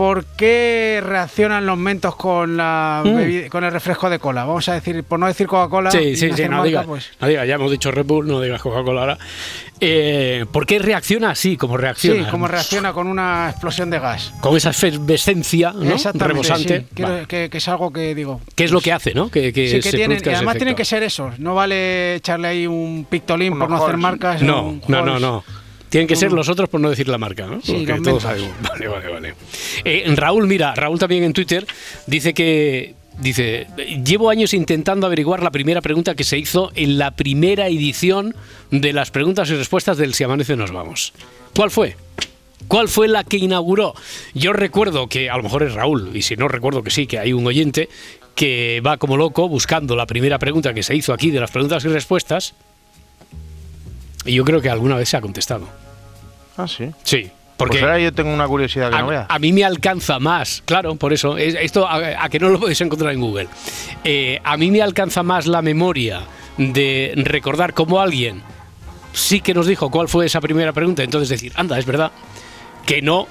¿Por 0.00 0.24
qué 0.24 1.02
reaccionan 1.04 1.66
los 1.66 1.76
mentos 1.76 2.16
con 2.16 2.56
la 2.56 3.02
Mm. 3.04 3.08
bebi- 3.08 3.48
con 3.50 3.64
el 3.64 3.70
refresco 3.70 4.08
de 4.08 4.18
cola? 4.18 4.46
Vamos 4.46 4.66
a 4.70 4.72
decir, 4.72 5.04
por 5.04 5.20
no 5.20 5.26
decir 5.26 5.46
Coca-Cola. 5.46 5.90
Sí, 5.90 6.16
sí, 6.16 6.30
sí, 6.34 6.44
no 6.44 6.52
marca, 6.52 6.64
digas, 6.64 6.86
pues. 6.86 7.10
no 7.20 7.28
digas, 7.28 7.46
ya 7.46 7.56
hemos 7.56 7.70
dicho 7.70 7.90
Red 7.90 8.06
Bull, 8.06 8.26
no 8.26 8.40
digas 8.40 8.62
Coca-Cola 8.62 9.00
ahora. 9.02 9.18
Eh, 9.78 10.46
¿Por 10.50 10.64
qué 10.64 10.78
reacciona 10.78 11.28
así, 11.32 11.58
como 11.58 11.76
Sí, 11.76 11.82
reacciona? 11.82 12.30
como 12.30 12.48
reacciona 12.48 12.94
con 12.94 13.08
una 13.08 13.50
explosión 13.50 13.90
de 13.90 13.98
gas. 13.98 14.32
Con 14.40 14.56
esa 14.56 14.70
efervescencia 14.70 15.72
¿no? 15.74 15.82
Exactamente, 15.92 16.26
rebosante. 16.48 16.86
sí. 16.96 17.02
Vale. 17.02 17.26
que, 17.26 17.50
que 17.50 17.58
es 17.58 17.68
algo 17.68 17.92
que 17.92 18.14
digo. 18.14 18.40
¿Qué 18.54 18.64
es 18.64 18.70
lo 18.72 18.80
que 18.80 18.92
hace, 18.94 19.12
no? 19.12 19.30
Que, 19.30 19.52
que 19.52 19.68
Sí, 19.68 19.76
que 19.80 19.82
se 19.82 19.96
tienen, 19.98 20.22
además 20.34 20.56
tienen 20.56 20.76
que 20.76 20.86
ser 20.86 21.02
esos. 21.02 21.38
No 21.38 21.54
vale 21.54 22.14
echarle 22.14 22.48
ahí 22.48 22.66
un 22.66 23.06
pictolín 23.08 23.58
por 23.58 23.68
no 23.68 23.76
hacer 23.84 23.98
marcas. 23.98 24.40
No, 24.40 24.62
un 24.66 24.82
no, 24.88 25.04
no, 25.04 25.18
no. 25.20 25.44
Tienen 25.90 26.06
que 26.06 26.16
ser 26.16 26.32
los 26.32 26.48
otros 26.48 26.68
por 26.68 26.80
no 26.80 26.88
decir 26.88 27.08
la 27.08 27.18
marca, 27.18 27.46
¿no? 27.46 27.60
Sí, 27.60 27.84
Porque 27.86 28.00
todos 28.00 28.22
sabemos. 28.22 28.50
Vale, 28.62 28.88
vale, 28.88 29.08
vale. 29.08 29.34
Eh, 29.84 30.04
Raúl, 30.16 30.46
mira, 30.46 30.74
Raúl 30.74 30.98
también 30.98 31.24
en 31.24 31.32
Twitter 31.32 31.66
dice 32.06 32.32
que. 32.32 32.94
Dice, 33.18 33.66
llevo 34.02 34.30
años 34.30 34.54
intentando 34.54 35.06
averiguar 35.06 35.42
la 35.42 35.50
primera 35.50 35.82
pregunta 35.82 36.14
que 36.14 36.24
se 36.24 36.38
hizo 36.38 36.72
en 36.74 36.96
la 36.96 37.10
primera 37.10 37.68
edición 37.68 38.34
de 38.70 38.94
las 38.94 39.10
preguntas 39.10 39.50
y 39.50 39.56
respuestas 39.56 39.98
del 39.98 40.14
Si 40.14 40.24
Amanece 40.24 40.56
Nos 40.56 40.72
Vamos. 40.72 41.12
¿Cuál 41.54 41.70
fue? 41.70 41.96
¿Cuál 42.66 42.88
fue 42.88 43.08
la 43.08 43.24
que 43.24 43.36
inauguró? 43.36 43.94
Yo 44.32 44.54
recuerdo 44.54 45.08
que, 45.08 45.28
a 45.28 45.36
lo 45.36 45.42
mejor 45.42 45.64
es 45.64 45.74
Raúl, 45.74 46.10
y 46.14 46.22
si 46.22 46.36
no 46.36 46.48
recuerdo 46.48 46.82
que 46.82 46.90
sí, 46.90 47.06
que 47.06 47.18
hay 47.18 47.34
un 47.34 47.46
oyente 47.46 47.90
que 48.34 48.80
va 48.86 48.96
como 48.96 49.18
loco 49.18 49.48
buscando 49.48 49.96
la 49.96 50.06
primera 50.06 50.38
pregunta 50.38 50.72
que 50.72 50.82
se 50.82 50.94
hizo 50.94 51.12
aquí 51.12 51.30
de 51.30 51.40
las 51.40 51.50
preguntas 51.50 51.84
y 51.84 51.88
respuestas, 51.88 52.54
y 54.24 54.34
yo 54.34 54.44
creo 54.44 54.60
que 54.60 54.70
alguna 54.70 54.96
vez 54.96 55.08
se 55.08 55.16
ha 55.16 55.20
contestado. 55.20 55.68
Ah, 56.56 56.66
sí. 56.68 56.90
Sí, 57.04 57.30
porque 57.56 57.78
Pues 57.78 57.82
ahora 57.84 57.98
yo 57.98 58.12
tengo 58.12 58.32
una 58.32 58.46
curiosidad 58.46 58.90
que 58.90 58.98
no 58.98 59.04
a, 59.06 59.10
veas. 59.10 59.26
a 59.28 59.38
mí 59.38 59.52
me 59.52 59.64
alcanza 59.64 60.18
más, 60.18 60.62
claro, 60.66 60.94
por 60.96 61.12
eso, 61.12 61.36
es- 61.38 61.54
esto 61.60 61.86
a, 61.86 62.24
a 62.24 62.28
que 62.28 62.38
no 62.38 62.48
lo 62.48 62.58
podéis 62.60 62.80
encontrar 62.80 63.12
en 63.12 63.20
Google. 63.20 63.48
Eh, 64.04 64.40
a 64.44 64.56
mí 64.56 64.70
me 64.70 64.82
alcanza 64.82 65.22
más 65.22 65.46
la 65.46 65.62
memoria 65.62 66.22
de 66.58 67.12
recordar 67.16 67.72
cómo 67.74 68.00
alguien 68.00 68.42
sí 69.12 69.40
que 69.40 69.54
nos 69.54 69.66
dijo 69.66 69.90
cuál 69.90 70.08
fue 70.08 70.26
esa 70.26 70.40
primera 70.40 70.72
pregunta, 70.72 71.02
entonces 71.02 71.28
decir, 71.28 71.52
anda, 71.56 71.78
es 71.78 71.86
verdad, 71.86 72.12
que 72.86 73.02
no 73.02 73.26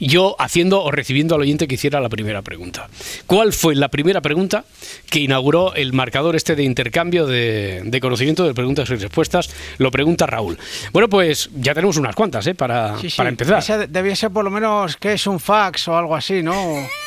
yo 0.00 0.34
haciendo 0.38 0.82
o 0.82 0.90
recibiendo 0.90 1.34
al 1.34 1.42
oyente 1.42 1.68
que 1.68 1.74
hiciera 1.76 2.00
la 2.00 2.08
primera 2.08 2.42
pregunta. 2.42 2.88
¿Cuál 3.26 3.52
fue 3.52 3.74
la 3.74 3.88
primera 3.88 4.20
pregunta 4.20 4.64
que 5.10 5.20
inauguró 5.20 5.74
el 5.74 5.92
marcador 5.92 6.36
este 6.36 6.56
de 6.56 6.64
intercambio 6.64 7.26
de, 7.26 7.82
de 7.84 8.00
conocimiento 8.00 8.44
de 8.44 8.54
preguntas 8.54 8.88
y 8.90 8.96
respuestas? 8.96 9.50
Lo 9.78 9.90
pregunta 9.90 10.26
Raúl. 10.26 10.58
Bueno, 10.92 11.08
pues 11.08 11.50
ya 11.54 11.74
tenemos 11.74 11.96
unas 11.96 12.14
cuantas 12.16 12.46
¿eh? 12.46 12.54
para, 12.54 12.98
Sí, 12.98 13.10
sí. 13.10 13.16
para 13.16 13.28
empezar. 13.28 13.58
Esa 13.58 13.86
debía 13.86 14.16
ser 14.16 14.30
por 14.30 14.44
lo 14.44 14.50
menos 14.50 14.96
que 14.96 15.12
es 15.12 15.26
un 15.26 15.38
fax 15.38 15.86
o 15.88 15.96
algo 15.96 16.16
así, 16.16 16.42
¿no? 16.42 16.54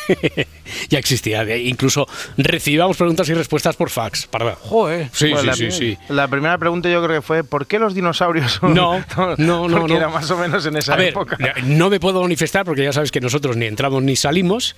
ya 0.90 1.00
existía. 1.00 1.58
Incluso 1.58 2.08
recibíamos 2.38 2.98
preguntas 2.98 3.28
y 3.30 3.34
respuestas 3.34 3.76
por 3.76 3.90
fax. 3.90 4.28
Para... 4.28 4.56
Joder. 4.56 5.10
Sí, 5.14 5.30
Pues 5.30 5.42
sí, 5.42 5.48
la, 5.48 5.54
sí, 5.54 5.72
sí. 5.72 5.98
La 6.10 6.28
primera 6.28 6.58
pregunta 6.58 6.90
yo 6.90 7.04
creo 7.04 7.22
que 7.22 7.26
fue 7.26 7.44
¿por 7.44 7.66
qué 7.68 7.80
los 7.80 7.94
dinosaurios 7.94 8.54
son 8.54 8.74
No, 8.74 9.04
no, 9.38 9.68
no, 9.68 9.80
Porque 9.80 9.94
no. 9.94 9.98
era 10.00 10.10
más 10.10 10.30
o 10.32 10.38
menos 10.38 10.66
en 10.66 10.78
esa 10.78 10.94
A 10.94 10.98
ver, 10.98 11.10
época. 11.10 11.38
no 11.66 11.90
me 11.90 12.00
puedo 12.00 12.22
manifestar 12.22 12.66
porque 12.66 12.83
ya 12.84 12.94
sabes 12.94 13.12
que 13.12 13.22
nosotros 13.22 13.58
ni 13.58 13.66
entramos 13.66 14.04
ni 14.04 14.16
salimos, 14.16 14.76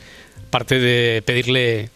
parte 0.49 0.79
de 0.79 1.21
pedirle 1.25 1.89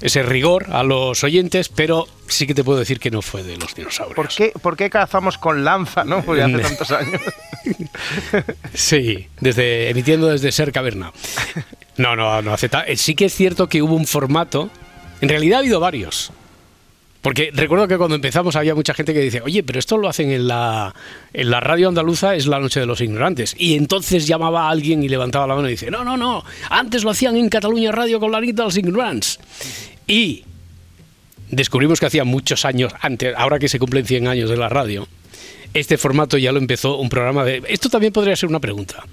ese 0.00 0.22
rigor 0.24 0.66
a 0.72 0.82
los 0.82 1.22
oyentes, 1.22 1.68
pero 1.68 2.08
sí 2.26 2.46
que 2.48 2.54
te 2.54 2.64
puedo 2.64 2.80
decir 2.80 2.98
que 2.98 3.10
no 3.12 3.22
fue 3.22 3.44
de 3.44 3.56
los 3.56 3.74
dinosaurios. 3.74 4.16
¿Por 4.16 4.28
qué, 4.28 4.52
¿Por 4.60 4.76
qué 4.76 4.90
cazamos 4.90 5.38
con 5.38 5.62
lanza, 5.64 6.02
no? 6.02 6.24
Porque 6.24 6.42
hace 6.42 6.58
tantos 6.62 6.90
años. 6.90 7.20
Sí, 8.74 9.28
desde 9.40 9.90
emitiendo 9.90 10.26
desde 10.28 10.50
Ser 10.52 10.72
Caverna. 10.72 11.12
No, 11.98 12.16
no, 12.16 12.42
no 12.42 12.52
hace 12.52 12.68
ta- 12.68 12.82
eh, 12.86 12.96
Sí 12.96 13.14
que 13.14 13.26
es 13.26 13.34
cierto 13.34 13.68
que 13.68 13.82
hubo 13.82 13.94
un 13.94 14.06
formato. 14.06 14.70
En 15.20 15.28
realidad 15.28 15.58
ha 15.58 15.60
habido 15.60 15.78
varios. 15.78 16.32
Porque 17.22 17.52
recuerdo 17.54 17.86
que 17.86 17.96
cuando 17.96 18.16
empezamos 18.16 18.56
había 18.56 18.74
mucha 18.74 18.94
gente 18.94 19.14
que 19.14 19.20
dice, 19.20 19.40
oye, 19.40 19.62
pero 19.62 19.78
esto 19.78 19.96
lo 19.96 20.08
hacen 20.08 20.32
en 20.32 20.48
la, 20.48 20.92
en 21.32 21.50
la 21.50 21.60
radio 21.60 21.88
andaluza, 21.88 22.34
es 22.34 22.48
la 22.48 22.58
noche 22.58 22.80
de 22.80 22.86
los 22.86 23.00
ignorantes. 23.00 23.54
Y 23.56 23.76
entonces 23.76 24.26
llamaba 24.26 24.68
alguien 24.68 25.04
y 25.04 25.08
levantaba 25.08 25.46
la 25.46 25.54
mano 25.54 25.68
y 25.68 25.72
dice, 25.72 25.88
no, 25.88 26.04
no, 26.04 26.16
no, 26.16 26.44
antes 26.68 27.04
lo 27.04 27.10
hacían 27.10 27.36
en 27.36 27.48
Cataluña 27.48 27.92
Radio 27.92 28.18
con 28.18 28.32
la 28.32 28.40
nit 28.40 28.56
de 28.56 28.64
los 28.64 28.76
ignorants. 28.76 29.38
Y 30.08 30.44
descubrimos 31.48 32.00
que 32.00 32.06
hacía 32.06 32.24
muchos 32.24 32.64
años 32.64 32.92
antes, 33.00 33.32
ahora 33.36 33.60
que 33.60 33.68
se 33.68 33.78
cumplen 33.78 34.04
100 34.04 34.26
años 34.26 34.50
de 34.50 34.56
la 34.56 34.68
radio, 34.68 35.06
este 35.74 35.98
formato 35.98 36.38
ya 36.38 36.50
lo 36.50 36.58
empezó 36.58 36.98
un 36.98 37.08
programa 37.08 37.44
de... 37.44 37.62
Esto 37.68 37.88
también 37.88 38.12
podría 38.12 38.34
ser 38.34 38.48
una 38.48 38.58
pregunta. 38.58 39.04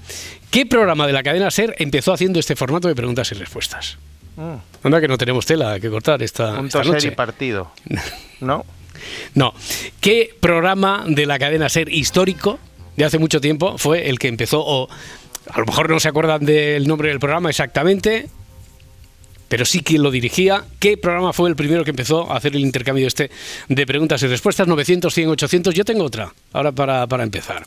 ¿Qué 0.49 0.65
programa 0.65 1.05
de 1.05 1.13
la 1.13 1.21
cadena 1.21 1.51
SER 1.51 1.75
empezó 1.77 2.11
haciendo 2.11 2.39
este 2.39 2.55
formato 2.55 2.87
de 2.87 2.95
preguntas 2.95 3.31
y 3.31 3.35
respuestas? 3.35 3.99
Mm, 4.39 4.55
Anda 4.83 5.01
que 5.01 5.07
no 5.09 5.17
tenemos 5.17 5.45
tela 5.45 5.77
que 5.81 5.89
cortar 5.89 6.23
esta, 6.23 6.57
un 6.59 6.67
esta 6.67 6.81
noche. 6.83 7.09
y 7.09 7.11
partido. 7.11 7.71
¿No? 8.39 8.65
No. 9.35 9.53
¿Qué 9.99 10.33
programa 10.39 11.03
de 11.07 11.25
la 11.25 11.37
cadena 11.37 11.67
SER 11.67 11.89
histórico 11.91 12.57
de 12.95 13.03
hace 13.03 13.19
mucho 13.19 13.41
tiempo 13.41 13.77
fue 13.77 14.09
el 14.09 14.17
que 14.17 14.29
empezó, 14.29 14.61
o 14.65 14.89
a 15.51 15.59
lo 15.59 15.65
mejor 15.65 15.89
no 15.89 15.99
se 15.99 16.07
acuerdan 16.07 16.45
del 16.45 16.87
nombre 16.87 17.09
del 17.09 17.19
programa 17.19 17.49
exactamente, 17.49 18.29
pero 19.49 19.65
sí 19.65 19.81
quien 19.81 20.03
lo 20.03 20.11
dirigía? 20.11 20.63
¿Qué 20.79 20.95
programa 20.95 21.33
fue 21.33 21.49
el 21.49 21.57
primero 21.57 21.83
que 21.83 21.89
empezó 21.89 22.31
a 22.31 22.37
hacer 22.37 22.55
el 22.55 22.61
intercambio 22.61 23.07
este 23.07 23.29
de 23.67 23.85
preguntas 23.85 24.21
y 24.23 24.27
respuestas? 24.27 24.67
900, 24.67 25.13
100, 25.13 25.29
800. 25.29 25.73
Yo 25.75 25.83
tengo 25.83 26.05
otra, 26.05 26.33
ahora 26.53 26.71
para, 26.71 27.05
para 27.07 27.23
empezar. 27.23 27.65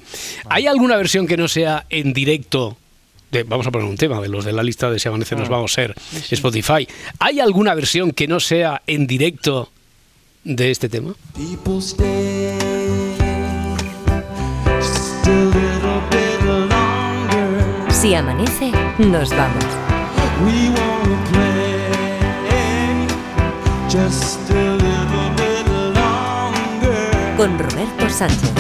¿Hay 0.49 0.67
alguna 0.67 0.97
versión 0.97 1.27
que 1.27 1.37
no 1.37 1.49
sea 1.49 1.85
en 1.91 2.13
directo? 2.15 2.79
De- 3.33 3.43
vamos 3.43 3.67
a 3.67 3.71
poner 3.73 3.89
un 3.89 3.97
tema 3.97 4.21
de 4.21 4.29
los 4.29 4.45
de 4.45 4.53
la 4.53 4.63
lista 4.63 4.91
de 4.91 4.99
Si 5.01 5.09
Amanece 5.09 5.35
Nos 5.35 5.49
Vamos 5.49 5.73
a 5.73 5.75
Ser, 5.75 5.95
Spotify. 6.31 6.87
¿Hay 7.19 7.41
alguna 7.41 7.75
versión 7.75 8.13
que 8.13 8.29
no 8.29 8.39
sea 8.39 8.83
en 8.87 9.07
directo 9.09 9.71
de 10.45 10.71
este 10.71 10.89
tema? 10.89 11.15
Si 17.91 18.15
amanece, 18.15 18.73
nos 18.99 19.31
vamos. 19.31 19.65
We 20.45 20.71
wanna 20.71 21.19
play 21.31 23.07
just 23.89 24.51
a 24.51 24.75
little 24.75 25.31
bit 25.37 25.67
longer. 25.95 27.37
Con 27.37 27.59
Roberto 27.59 28.09
Sánchez. 28.11 28.51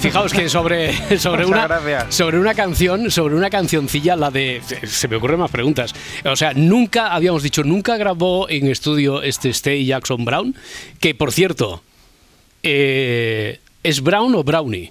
Fijaos 0.00 0.32
que 0.32 0.48
sobre, 0.48 1.18
sobre, 1.18 1.44
una, 1.44 1.66
gracias. 1.66 2.14
sobre 2.14 2.38
una 2.38 2.54
canción, 2.54 3.10
sobre 3.10 3.34
una 3.34 3.50
cancioncilla, 3.50 4.16
la 4.16 4.30
de. 4.30 4.62
Se 4.84 5.08
me 5.08 5.16
ocurren 5.16 5.38
más 5.38 5.50
preguntas. 5.50 5.94
O 6.24 6.36
sea, 6.36 6.54
nunca, 6.54 7.12
habíamos 7.14 7.42
dicho, 7.42 7.62
nunca 7.62 7.96
grabó 7.96 8.48
en 8.48 8.66
estudio 8.68 9.22
este 9.22 9.50
Stay 9.50 9.84
Jackson 9.84 10.24
Brown, 10.24 10.54
que 11.00 11.14
por 11.14 11.32
cierto, 11.32 11.82
eh, 12.62 13.60
¿es 13.82 14.00
Brown 14.00 14.34
o 14.34 14.42
Brownie? 14.42 14.90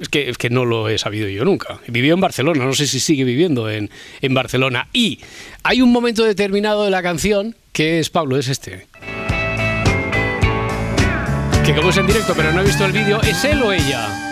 Es 0.00 0.08
que, 0.08 0.28
es 0.28 0.38
que 0.38 0.50
no 0.50 0.64
lo 0.64 0.88
he 0.88 0.98
sabido 0.98 1.28
yo 1.28 1.44
nunca. 1.44 1.78
Vivió 1.86 2.14
en 2.14 2.20
Barcelona, 2.20 2.64
no 2.64 2.72
sé 2.72 2.86
si 2.86 2.98
sigue 2.98 3.24
viviendo 3.24 3.70
en, 3.70 3.90
en 4.20 4.34
Barcelona. 4.34 4.88
Y 4.92 5.20
hay 5.62 5.82
un 5.82 5.92
momento 5.92 6.24
determinado 6.24 6.84
de 6.84 6.90
la 6.90 7.02
canción 7.02 7.54
que 7.72 8.00
es, 8.00 8.10
Pablo, 8.10 8.36
es 8.36 8.48
este. 8.48 8.86
Que 11.64 11.74
como 11.76 11.90
es 11.90 11.96
en 11.96 12.08
directo, 12.08 12.32
pero 12.36 12.52
no 12.52 12.60
he 12.60 12.64
visto 12.64 12.84
el 12.84 12.92
vídeo, 12.92 13.20
¿es 13.22 13.44
él 13.44 13.62
o 13.62 13.72
ella? 13.72 14.31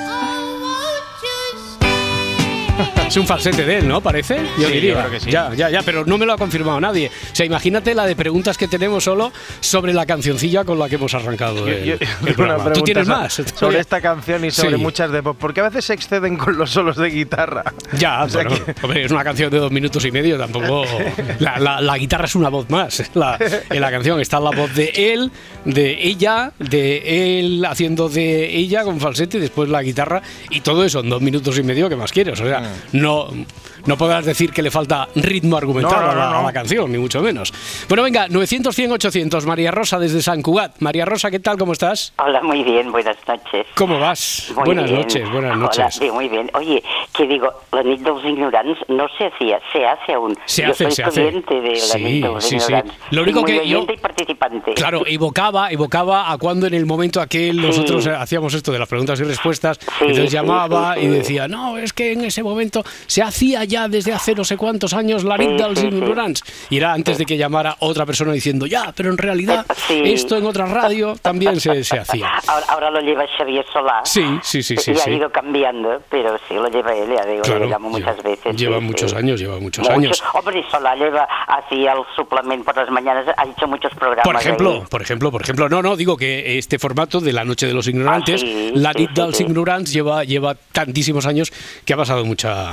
Es 3.11 3.17
un 3.17 3.27
falsete 3.27 3.65
de 3.67 3.79
él, 3.79 3.89
¿no? 3.89 4.01
Parece. 4.01 4.37
Yo 4.57 4.69
Sí, 4.69 4.75
diría. 4.75 4.93
yo 4.95 4.99
creo 5.01 5.11
que 5.11 5.19
sí. 5.21 5.31
Ya, 5.33 5.53
ya, 5.53 5.69
ya, 5.69 5.83
pero 5.83 6.05
no 6.07 6.17
me 6.17 6.25
lo 6.27 6.33
ha 6.33 6.39
confirmado 6.39 6.81
nadie. 6.81 7.09
O 7.09 7.35
sea, 7.35 7.45
imagínate 7.45 7.93
la 7.93 8.07
de 8.07 8.15
preguntas 8.15 8.57
que 8.57 8.69
tenemos 8.69 9.03
solo 9.03 9.33
sobre 9.59 9.93
la 9.93 10.07
cancioncilla 10.07 10.63
con 10.65 10.79
la 10.79 10.89
que 10.89 10.95
hemos 10.95 11.13
arrancado 11.15 11.67
Yo- 11.69 11.95
el 11.95 11.99
programa. 12.37 12.73
¿Tú 12.73 12.83
tienes 12.83 13.09
más? 13.09 13.43
Sobre 13.57 13.81
esta 13.81 14.01
canción 14.01 14.45
y 14.45 14.53
sobre 14.53 14.77
Sí. 14.77 14.83
muchas 14.83 15.11
de 15.11 15.25
pop. 15.25 15.37
Porque 15.41 15.59
a 15.61 15.65
veces 15.65 15.87
se 15.87 15.95
exceden 15.95 16.37
con 16.37 16.57
los 16.57 16.71
solos 16.71 16.97
de 16.97 17.11
guitarra. 17.11 17.65
Ya, 17.99 18.23
O 18.23 18.29
sea 18.29 18.45
bueno, 18.45 18.65
que- 18.65 18.75
hombre, 18.87 19.05
es 19.05 19.11
una 19.11 19.25
canción 19.25 19.51
de 19.51 19.59
dos 19.59 19.73
minutos 19.73 20.05
y 20.05 20.13
medio, 20.13 20.39
tampoco... 20.39 20.85
La, 21.41 21.59
la- 21.59 21.81
la 21.81 21.99
guitarra 21.99 22.27
es 22.27 22.35
una 22.37 22.49
voz 22.49 22.71
más 22.71 23.01
en 23.01 23.07
la, 23.15 23.37
en 23.71 23.81
la 23.81 23.91
canción. 23.91 24.21
Está 24.21 24.39
la 24.39 24.51
voz 24.51 24.73
de 24.75 24.93
él, 24.95 25.33
de 25.65 25.99
ella, 26.07 26.53
de 26.61 27.41
él 27.41 27.65
haciendo 27.65 28.09
de 28.09 28.57
ella 28.57 28.85
con 28.85 29.01
falsete, 29.01 29.39
y 29.39 29.41
después 29.41 29.69
la 29.69 29.83
guitarra, 29.83 30.23
y 30.51 30.61
todo 30.61 30.85
eso 30.85 31.01
en 31.01 31.09
dos 31.11 31.21
minutos 31.23 31.59
y 31.59 31.63
medio, 31.65 31.89
¿qué 31.89 31.97
más 31.97 32.13
quieres? 32.13 32.41
O 32.41 32.45
sea, 32.45 32.63
no, 33.01 33.47
no 33.87 33.97
podrás 33.97 34.25
decir 34.25 34.53
que 34.53 34.63
le 34.63 34.71
falta 34.71 35.09
ritmo 35.15 35.57
argumental 35.57 36.01
No, 36.01 36.15
no, 36.15 36.23
a, 36.39 36.43
la, 36.43 36.49
a 36.49 36.53
canción, 36.53 36.91
ni 36.93 36.99
mucho 36.99 37.21
menos. 37.23 37.53
Bueno, 37.89 38.03
venga, 38.03 38.29
900, 38.29 38.75
100, 38.75 38.93
800, 38.93 39.47
María 39.47 39.71
Rosa 39.71 39.99
desde 39.99 40.23
San 40.23 40.43
Cugat. 40.43 40.77
María 40.81 41.05
Rosa, 41.05 41.31
¿qué 41.31 41.41
tal? 41.41 41.57
¿Cómo 41.59 41.73
estás? 41.73 42.13
Hola, 42.19 42.43
muy 42.43 42.63
bien, 42.63 42.91
buenas 42.93 43.17
noches. 43.27 43.67
¿Cómo 43.75 43.99
vas? 43.99 44.53
Muy 44.55 44.65
buenas 44.65 44.85
bien. 44.87 45.01
noches, 45.01 45.23
buenas 45.31 45.53
Hola, 45.53 45.57
noches. 45.57 46.01
bien, 46.01 46.15
muy 46.15 46.29
bien. 46.29 46.51
Oye, 46.55 46.83
que 47.17 47.27
digo, 47.27 47.49
la 47.73 47.83
nit 47.83 48.01
dels 48.01 48.25
ignorants 48.25 48.79
no 48.89 49.07
se 49.19 49.27
hacía, 49.27 49.59
se 49.73 49.85
hace 49.87 50.13
aún. 50.13 50.37
Se 50.47 50.63
yo 50.63 50.71
hace, 50.71 50.85
soy 50.85 50.93
se 50.93 51.03
hace. 51.05 51.21
de 51.21 51.33
la 51.33 51.33
Sí, 51.79 52.03
nit 52.05 52.23
dels 52.25 52.45
sí, 52.45 52.61
sí. 52.61 52.73
Lo 53.11 53.23
único 53.23 53.41
muy 53.43 53.51
que 53.53 53.69
yo- 53.69 53.79
oyente 53.79 53.95
y 53.95 53.97
participante. 53.99 54.75
Claro, 54.75 55.03
evocaba, 55.07 55.71
evocaba 55.71 56.31
a 56.33 56.39
cuando 56.39 56.67
en 56.67 56.75
el 56.75 56.87
momento 56.87 57.21
aquel 57.21 57.61
nosotros 57.61 58.05
Sí. 58.05 58.11
eh, 58.11 58.15
hacíamos 58.15 58.55
esto 58.55 58.73
de 58.73 58.79
las 58.79 58.89
preguntas 58.89 59.19
y 59.21 59.25
respuestas, 59.25 59.79
Sí, 59.81 59.87
entonces 60.07 60.31
llamaba 60.33 60.95
sí, 60.95 61.01
y 61.01 61.03
sí. 61.05 61.09
decía, 61.09 61.49
no, 61.49 61.79
es 61.79 61.93
que 61.93 62.13
en 62.13 62.25
ese 62.25 62.43
momento 62.43 62.83
se 63.07 63.23
hacía 63.23 63.65
ya 63.71 63.89
desde 63.89 64.13
hace 64.13 64.35
no 64.35 64.45
sé 64.45 64.57
cuántos 64.57 64.93
años 64.93 65.25
la 65.25 65.37
Sí, 65.37 65.47
nit 65.47 65.59
dels 65.61 65.79
sí, 65.79 65.89
sí. 65.91 65.97
ignorants. 65.97 66.43
Y 66.69 66.77
era 66.77 66.93
antes 66.93 67.17
de 67.19 67.25
que 67.25 67.37
llamara 67.37 67.77
otra 67.81 68.05
persona 68.05 68.33
diciendo, 68.33 68.67
ya, 68.67 68.93
pero 68.95 69.11
en 69.11 69.17
realidad 69.19 69.65
sí. 69.89 70.03
esto 70.05 70.37
en 70.37 70.45
otra 70.47 70.67
radio 70.67 71.17
también 71.23 71.59
se, 71.61 71.83
se 71.85 71.99
hacía. 71.99 72.29
Ahora, 72.49 72.67
ahora 72.69 72.91
lo 72.91 73.01
lleva 73.01 73.25
Xavier 73.39 73.65
Solá. 73.73 74.01
Sí, 74.05 74.25
sí, 74.43 74.63
sí, 74.63 74.77
sí, 74.77 74.91
Y 74.93 74.95
ha 74.97 75.05
sí. 75.05 75.11
ido 75.13 75.31
cambiando, 75.31 76.03
pero 76.11 76.37
sí, 76.49 76.55
lo 76.55 76.69
lleva 76.69 76.93
él, 76.95 77.09
ya 77.17 77.25
digo, 77.25 77.43
Claro, 77.43 77.61
lo 77.61 77.67
llamo 77.67 77.91
muchas 77.91 78.17
lleva- 78.17 78.29
veces. 78.31 78.57
lleva 78.57 78.79
sí, 78.79 78.85
muchos 78.85 79.11
sí. 79.13 79.17
años, 79.17 79.41
lleva 79.41 79.59
muchos 79.61 79.83
Mucho. 79.85 79.93
años. 79.95 80.23
Hombre, 80.35 80.65
Solá 80.71 80.95
lleva, 80.97 81.29
hacía 81.47 81.93
el 81.93 82.03
suplemento 82.17 82.65
por 82.65 82.77
las 82.77 82.91
mañanas, 82.91 83.27
ha 83.37 83.45
hecho 83.47 83.67
muchos 83.69 83.93
programas. 83.95 84.25
Por 84.25 84.37
ejemplo, 84.37 84.85
por 84.91 85.03
ejemplo, 85.03 85.31
por 85.31 85.43
ejemplo, 85.43 85.69
no, 85.69 85.81
no, 85.83 85.97
digo 85.97 86.17
que 86.17 86.59
este 86.59 86.79
formato 86.79 87.21
de 87.21 87.33
la 87.33 87.45
noche 87.45 87.67
de 87.67 87.75
los 87.75 87.87
ignorantes, 87.87 88.43
Ah, 88.43 88.47
sí, 88.47 88.73
la 88.75 88.93
sí, 88.93 88.99
nit 89.01 89.11
sí, 89.15 89.15
dels 89.23 89.37
sí. 89.37 89.43
ignorants 89.45 89.93
lleva 89.93 90.25
lleva 90.25 90.55
tantísimos 90.73 91.27
años 91.27 91.53
que 91.85 91.93
ha 91.93 91.97
pasado 91.97 92.25
mucha 92.25 92.71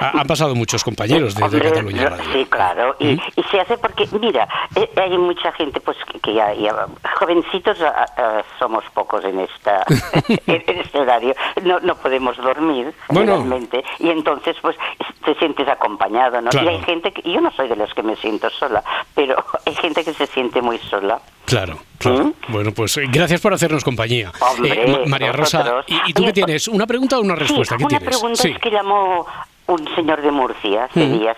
ha- 0.00 0.10
han 0.20 0.26
pasado 0.32 0.54
muchos 0.54 0.82
compañeros 0.84 1.34
de, 1.34 1.60
Cataluña 1.60 2.08
Radio. 2.10 2.24
Sí, 2.32 2.46
claro. 2.48 2.96
Y, 2.98 3.12
y 3.12 3.42
se 3.50 3.60
hace 3.60 3.76
porque, 3.78 4.08
mira, 4.20 4.48
eh, 4.74 4.90
hay 4.96 5.16
mucha 5.18 5.52
gente 5.52 5.80
pues 5.80 5.96
que, 6.22 6.32
ya, 6.34 6.52
ya- 6.54 6.86
jovencitos 7.18 7.78
ah, 7.82 8.42
somos 8.58 8.84
pocos 8.94 9.24
en 9.24 9.40
esta 9.40 9.84
en, 10.46 10.78
este 10.78 10.98
horario. 10.98 11.34
No, 11.62 11.78
no 11.80 11.94
podemos 11.96 12.36
dormir 12.36 12.92
Bueno. 13.08 13.36
generalmente 13.38 13.84
y 13.98 14.08
entonces 14.10 14.56
pues 14.62 14.76
te 15.24 15.34
sientes 15.36 15.68
acompañado, 15.68 16.40
¿no? 16.40 16.50
Claro. 16.50 16.70
Y 16.70 16.74
hay 16.74 16.82
gente 16.82 17.12
que 17.12 17.22
yo 17.30 17.40
no 17.40 17.50
soy 17.52 17.68
de 17.68 17.76
los 17.76 17.92
que 17.94 18.02
me 18.02 18.16
siento 18.16 18.48
sola, 18.50 18.82
pero 19.14 19.36
hay 19.66 19.74
gente 19.74 20.04
que 20.04 20.12
se 20.14 20.26
siente 20.26 20.60
muy 20.62 20.78
sola. 20.78 21.20
Claro, 21.44 21.76
claro. 21.98 22.24
¿Mm? 22.26 22.32
Bueno, 22.48 22.70
pues 22.72 22.96
eh, 22.96 23.02
gracias 23.10 23.40
por 23.40 23.52
hacernos 23.52 23.84
compañía. 23.84 24.32
Hombre, 24.40 24.84
Eh, 24.84 24.98
Ma- 24.98 25.06
María 25.06 25.32
Rosa. 25.32 25.82
¿y, 25.86 26.10
y 26.10 26.12
tú 26.14 26.24
qué 26.24 26.32
tienes? 26.32 26.68
¿Una 26.68 26.86
pregunta 26.86 27.18
o 27.18 27.20
una 27.20 27.34
respuesta? 27.34 27.74
Sí, 27.76 27.78
¿Qué 27.78 27.84
una 27.84 27.98
tienes? 27.98 28.16
pregunta 28.18 28.42
sí. 28.42 28.50
es 28.52 28.58
que 28.58 28.70
llamó 28.70 29.26
un 29.74 29.94
señor 29.94 30.20
de 30.22 30.30
Murcia 30.30 30.84
hace 30.84 31.06
Mm. 31.06 31.18
días, 31.18 31.36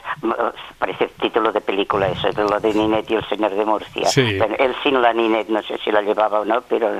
parece 0.78 1.08
título 1.20 1.52
de 1.52 1.60
película 1.60 2.08
eso, 2.08 2.28
de 2.30 2.42
lo 2.44 2.60
de 2.60 2.72
Ninet 2.74 3.10
y 3.10 3.14
el 3.14 3.24
señor 3.28 3.52
de 3.54 3.64
Murcia. 3.64 4.06
Sí. 4.06 4.38
Él 4.58 4.74
sin 4.82 5.00
la 5.00 5.12
Ninet, 5.12 5.48
no 5.48 5.62
sé 5.62 5.78
si 5.78 5.90
la 5.90 6.02
llevaba 6.02 6.40
o 6.40 6.44
no, 6.44 6.60
pero 6.68 6.90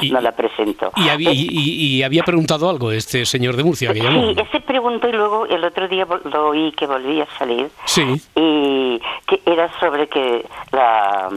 Y- 0.00 0.10
no 0.12 0.20
la 0.20 0.30
presento. 0.32 0.92
Y 0.96 1.08
había, 1.08 1.32
y- 1.32 1.48
y- 1.50 1.96
y 1.96 2.02
había 2.04 2.22
preguntado 2.22 2.70
algo 2.70 2.92
este 2.92 3.26
señor 3.26 3.56
de 3.56 3.64
Murcia 3.64 3.92
que 3.92 4.00
llamó. 4.00 4.28
Sí, 4.32 4.36
ese 4.40 4.60
preguntó 4.60 5.08
y 5.08 5.12
luego 5.12 5.44
el 5.46 5.64
otro 5.64 5.88
día 5.88 6.06
lo 6.24 6.48
oí 6.50 6.70
que 6.72 6.86
volvía 6.86 7.24
a 7.24 7.38
salir. 7.38 7.68
Sí. 7.84 8.04
Y 8.36 9.00
que 9.26 9.40
era 9.44 9.68
sobre 9.80 10.06
que 10.08 10.46
la, 10.70 11.28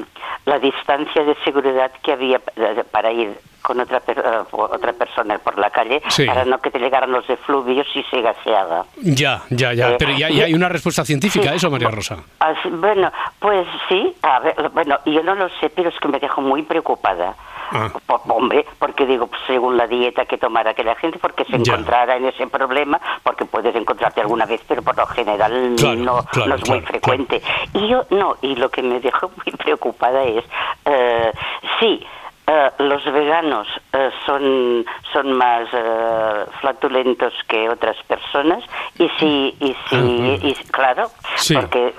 la 0.45 0.59
distancia 0.59 1.23
de 1.23 1.35
seguridad 1.43 1.91
que 2.03 2.11
había 2.13 2.37
pa- 2.37 2.51
para 2.91 3.11
ir 3.11 3.35
con 3.63 3.79
otra 3.79 3.99
per- 3.99 4.19
eh, 4.19 4.43
otra 4.51 4.93
persona 4.93 5.37
por 5.39 5.57
la 5.57 5.69
calle 5.71 6.01
Sí. 6.09 6.25
para 6.25 6.45
no 6.45 6.59
que 6.61 6.69
te 6.71 6.77
llegaran 6.79 7.11
los 7.11 7.27
efluvios 7.29 7.87
si 7.93 8.03
se 8.03 8.21
gaseaba. 8.21 8.85
Ya, 9.01 9.41
ya, 9.49 9.73
ya. 9.73 9.91
Eh, 9.91 9.95
Pero 9.97 10.11
ya, 10.17 10.29
ya 10.29 10.45
hay 10.45 10.53
una 10.53 10.69
respuesta 10.69 11.03
científica 11.03 11.49
a 11.51 11.55
eso, 11.55 11.69
María 11.71 11.89
Rosa. 11.89 12.17
así- 12.39 12.69
bueno, 12.69 13.11
pues 13.39 13.67
sí, 13.89 14.13
a 14.21 14.39
ver, 14.39 14.69
bueno, 14.73 14.99
yo 15.05 15.23
no 15.23 15.33
lo 15.35 15.49
sé, 15.59 15.69
pero 15.69 15.89
es 15.89 15.99
que 15.99 16.07
me 16.07 16.19
dejo 16.19 16.41
muy 16.41 16.61
preocupada. 16.63 17.35
Ah. 17.73 17.89
Por- 18.05 18.21
hombre, 18.27 18.65
porque 18.79 19.05
digo, 19.05 19.27
pues, 19.27 19.41
según 19.47 19.77
la 19.77 19.87
dieta 19.87 20.25
que 20.25 20.37
tomara 20.37 20.71
aquella 20.71 20.95
gente, 20.95 21.17
porque 21.19 21.45
se 21.45 21.57
Ya. 21.59 21.73
encontrara 21.73 22.17
en 22.17 22.25
ese 22.25 22.45
problema, 22.47 22.99
porque 23.23 23.45
puedes 23.45 23.73
encontrarte 23.75 24.21
alguna 24.21 24.45
vez, 24.45 24.61
pero 24.67 24.81
por 24.81 24.97
lo 24.97 25.05
general 25.07 25.75
Claro, 25.77 25.95
no, 25.99 26.23
claro, 26.31 26.49
no 26.49 26.55
es 26.55 26.69
muy 26.69 26.81
frecuente. 26.81 27.41
Y 27.73 27.87
yo, 27.87 28.03
no, 28.09 28.35
y 28.41 28.55
lo 28.55 28.69
que 28.69 28.81
me 28.83 28.99
dejó 28.99 29.29
muy 29.29 29.55
preocupada 29.57 30.23
es, 30.23 30.43
eh, 30.85 31.31
sí, 31.79 32.05
eh, 32.47 32.69
los 32.79 33.03
veganos 33.05 33.67
eh, 33.93 34.09
son 34.25 34.85
son 35.13 35.33
más 35.33 35.67
eh, 35.73 36.45
flatulentos 36.59 37.33
que 37.47 37.69
otras 37.69 37.95
personas 38.07 38.63
y 38.97 39.07
si 39.19 39.55
y 39.59 39.75
si 39.89 39.95
y, 40.43 40.53
claro 40.71 41.09
Sí. 41.35 41.55
porque 41.55 41.87
eh, 41.87 41.93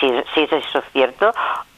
si, 0.00 0.10
si 0.34 0.40
es 0.42 0.52
eso 0.52 0.82
cierto 0.92 1.30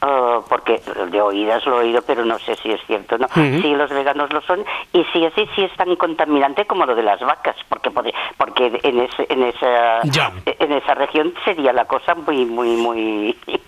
eh, 0.02 0.38
porque 0.48 0.80
de 1.10 1.20
oídas 1.20 1.64
lo 1.66 1.76
he 1.80 1.84
oído 1.86 2.02
pero 2.02 2.24
no 2.24 2.38
sé 2.38 2.54
si 2.56 2.70
es 2.70 2.80
cierto 2.86 3.18
no 3.18 3.28
si 3.34 3.74
los 3.74 3.90
veganos 3.90 4.32
lo 4.32 4.40
son 4.42 4.64
y 4.92 5.04
si 5.12 5.24
así 5.24 5.48
sí 5.54 5.62
es 5.64 5.72
tan 5.76 5.94
contaminante 5.96 6.64
como 6.66 6.86
lo 6.86 6.94
de 6.94 7.02
las 7.02 7.20
vacas 7.20 7.56
porque 7.68 7.90
porque 7.90 8.80
en 8.82 9.00
ese, 9.00 9.26
en 9.28 9.42
esa 9.44 10.00
Ya. 10.04 10.32
en 10.46 10.72
esa 10.72 10.94
región 10.94 11.32
sería 11.44 11.72
la 11.72 11.84
cosa 11.84 12.14
muy 12.14 12.44
muy 12.44 12.76
muy 12.76 13.36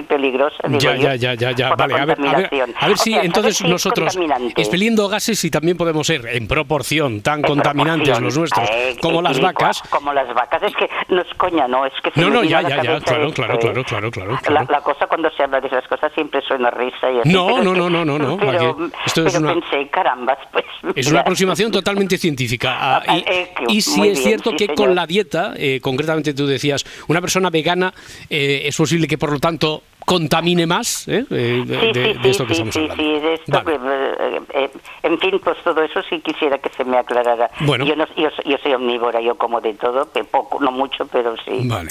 muy 0.00 0.02
peligrosa 0.02 0.56
digo 0.66 0.78
Ya, 0.80 0.96
yo, 0.96 1.02
ya, 1.02 1.14
ya, 1.14 1.34
ya, 1.34 1.50
ya. 1.52 1.74
Vale, 1.74 1.94
a 1.94 2.04
ver, 2.04 2.18
a 2.20 2.36
ver, 2.36 2.50
a 2.76 2.88
ver 2.88 2.98
si 2.98 3.12
sea, 3.12 3.22
entonces 3.22 3.62
nosotros, 3.62 4.16
expeliendo 4.56 5.08
gases, 5.08 5.38
si 5.38 5.50
también 5.50 5.76
podemos 5.76 6.06
ser 6.06 6.26
en 6.26 6.46
proporción 6.48 7.20
tan 7.22 7.40
En 7.40 7.42
contaminantes 7.44 8.08
proporción. 8.18 8.24
los 8.24 8.38
nuestros 8.38 8.68
Eh, 8.70 8.96
como 9.00 9.20
eh, 9.20 9.22
las 9.24 9.40
vacas. 9.40 9.82
Como 9.90 10.12
las 10.12 10.32
vacas, 10.34 10.62
es 10.62 10.74
que 10.76 10.88
no 11.08 11.22
es 11.22 11.28
coña, 11.36 11.66
no, 11.68 11.86
es 11.86 11.92
que 12.02 12.10
se 12.10 12.20
No, 12.20 12.30
no, 12.30 12.44
ya, 12.44 12.62
ya, 12.62 12.68
ya, 12.82 13.00
claro, 13.00 13.30
claro, 13.32 13.58
claro, 13.58 13.84
claro, 13.84 14.10
claro, 14.10 14.38
La, 14.68 14.80
cosa 14.80 15.06
cuando 15.06 15.30
se 15.30 15.42
habla 15.42 15.60
de 15.60 15.66
esas 15.68 15.86
cosas 15.88 16.12
siempre 16.14 16.40
suena 16.42 16.70
risa 16.70 17.10
y 17.10 17.20
así. 17.20 17.28
No, 17.28 17.62
no, 17.62 17.74
no, 17.74 17.90
no, 17.90 18.04
no, 18.04 18.18
no, 18.18 18.36
Pero, 18.38 18.76
esto 19.06 19.26
es 19.26 19.34
pero 19.34 19.44
una- 19.44 19.54
pensé, 19.60 19.88
carambas, 19.90 20.38
pues... 20.52 20.64
Es 20.94 21.06
una 21.10 21.20
aproximación 21.20 21.70
totalmente 21.70 22.16
científica. 22.18 22.76
Ah, 22.78 23.02
Ah, 23.06 23.16
y, 23.16 23.24
eh, 23.26 23.54
y 23.68 23.80
si 23.82 23.98
muy 23.98 24.08
es 24.08 24.14
bien, 24.18 24.28
cierto 24.28 24.50
sí, 24.50 24.56
que 24.56 24.64
señor. 24.66 24.76
con 24.76 24.94
la 24.94 25.06
dieta, 25.06 25.54
eh, 25.56 25.80
concretamente 25.82 26.34
tú 26.34 26.46
decías, 26.46 26.84
una 27.08 27.20
persona 27.20 27.50
vegana 27.50 27.92
eh, 28.28 28.62
es 28.64 28.76
posible 28.76 29.06
que 29.06 29.16
por 29.18 29.32
lo 29.32 29.38
tanto 29.38 29.82
contamine 30.06 30.66
más 30.66 31.06
eh, 31.08 31.24
eh, 31.30 31.62
de, 31.66 31.80
Sí, 31.80 31.86
de- 31.92 32.14
sí, 32.14 32.18
de 32.22 32.30
esto 32.30 32.46
que 32.46 32.54
sí, 32.54 32.62
estamos 32.62 32.76
hablando. 32.76 33.02
sí, 33.02 33.20
de 33.20 33.34
esto 33.34 33.52
Vale. 33.52 33.64
que, 33.64 33.74
eh, 33.76 34.40
eh, 34.64 34.70
en 35.04 35.18
fin, 35.20 35.40
pues 35.42 35.56
todo 35.62 35.82
eso 35.82 36.00
sí 36.08 36.20
quisiera 36.20 36.58
que 36.58 36.68
se 36.76 36.84
me 36.84 36.96
aclarara. 36.98 37.50
Bueno. 37.60 37.84
Yo, 37.84 37.94
no, 37.96 38.06
yo, 38.16 38.28
yo 38.44 38.56
soy 38.62 38.72
omnívora, 38.74 39.20
yo 39.20 39.34
como 39.36 39.60
de 39.60 39.74
todo, 39.74 40.06
pe- 40.06 40.24
poco, 40.24 40.58
no 40.60 40.72
mucho, 40.72 41.06
pero 41.06 41.34
sí. 41.44 41.52
Vale. 41.68 41.90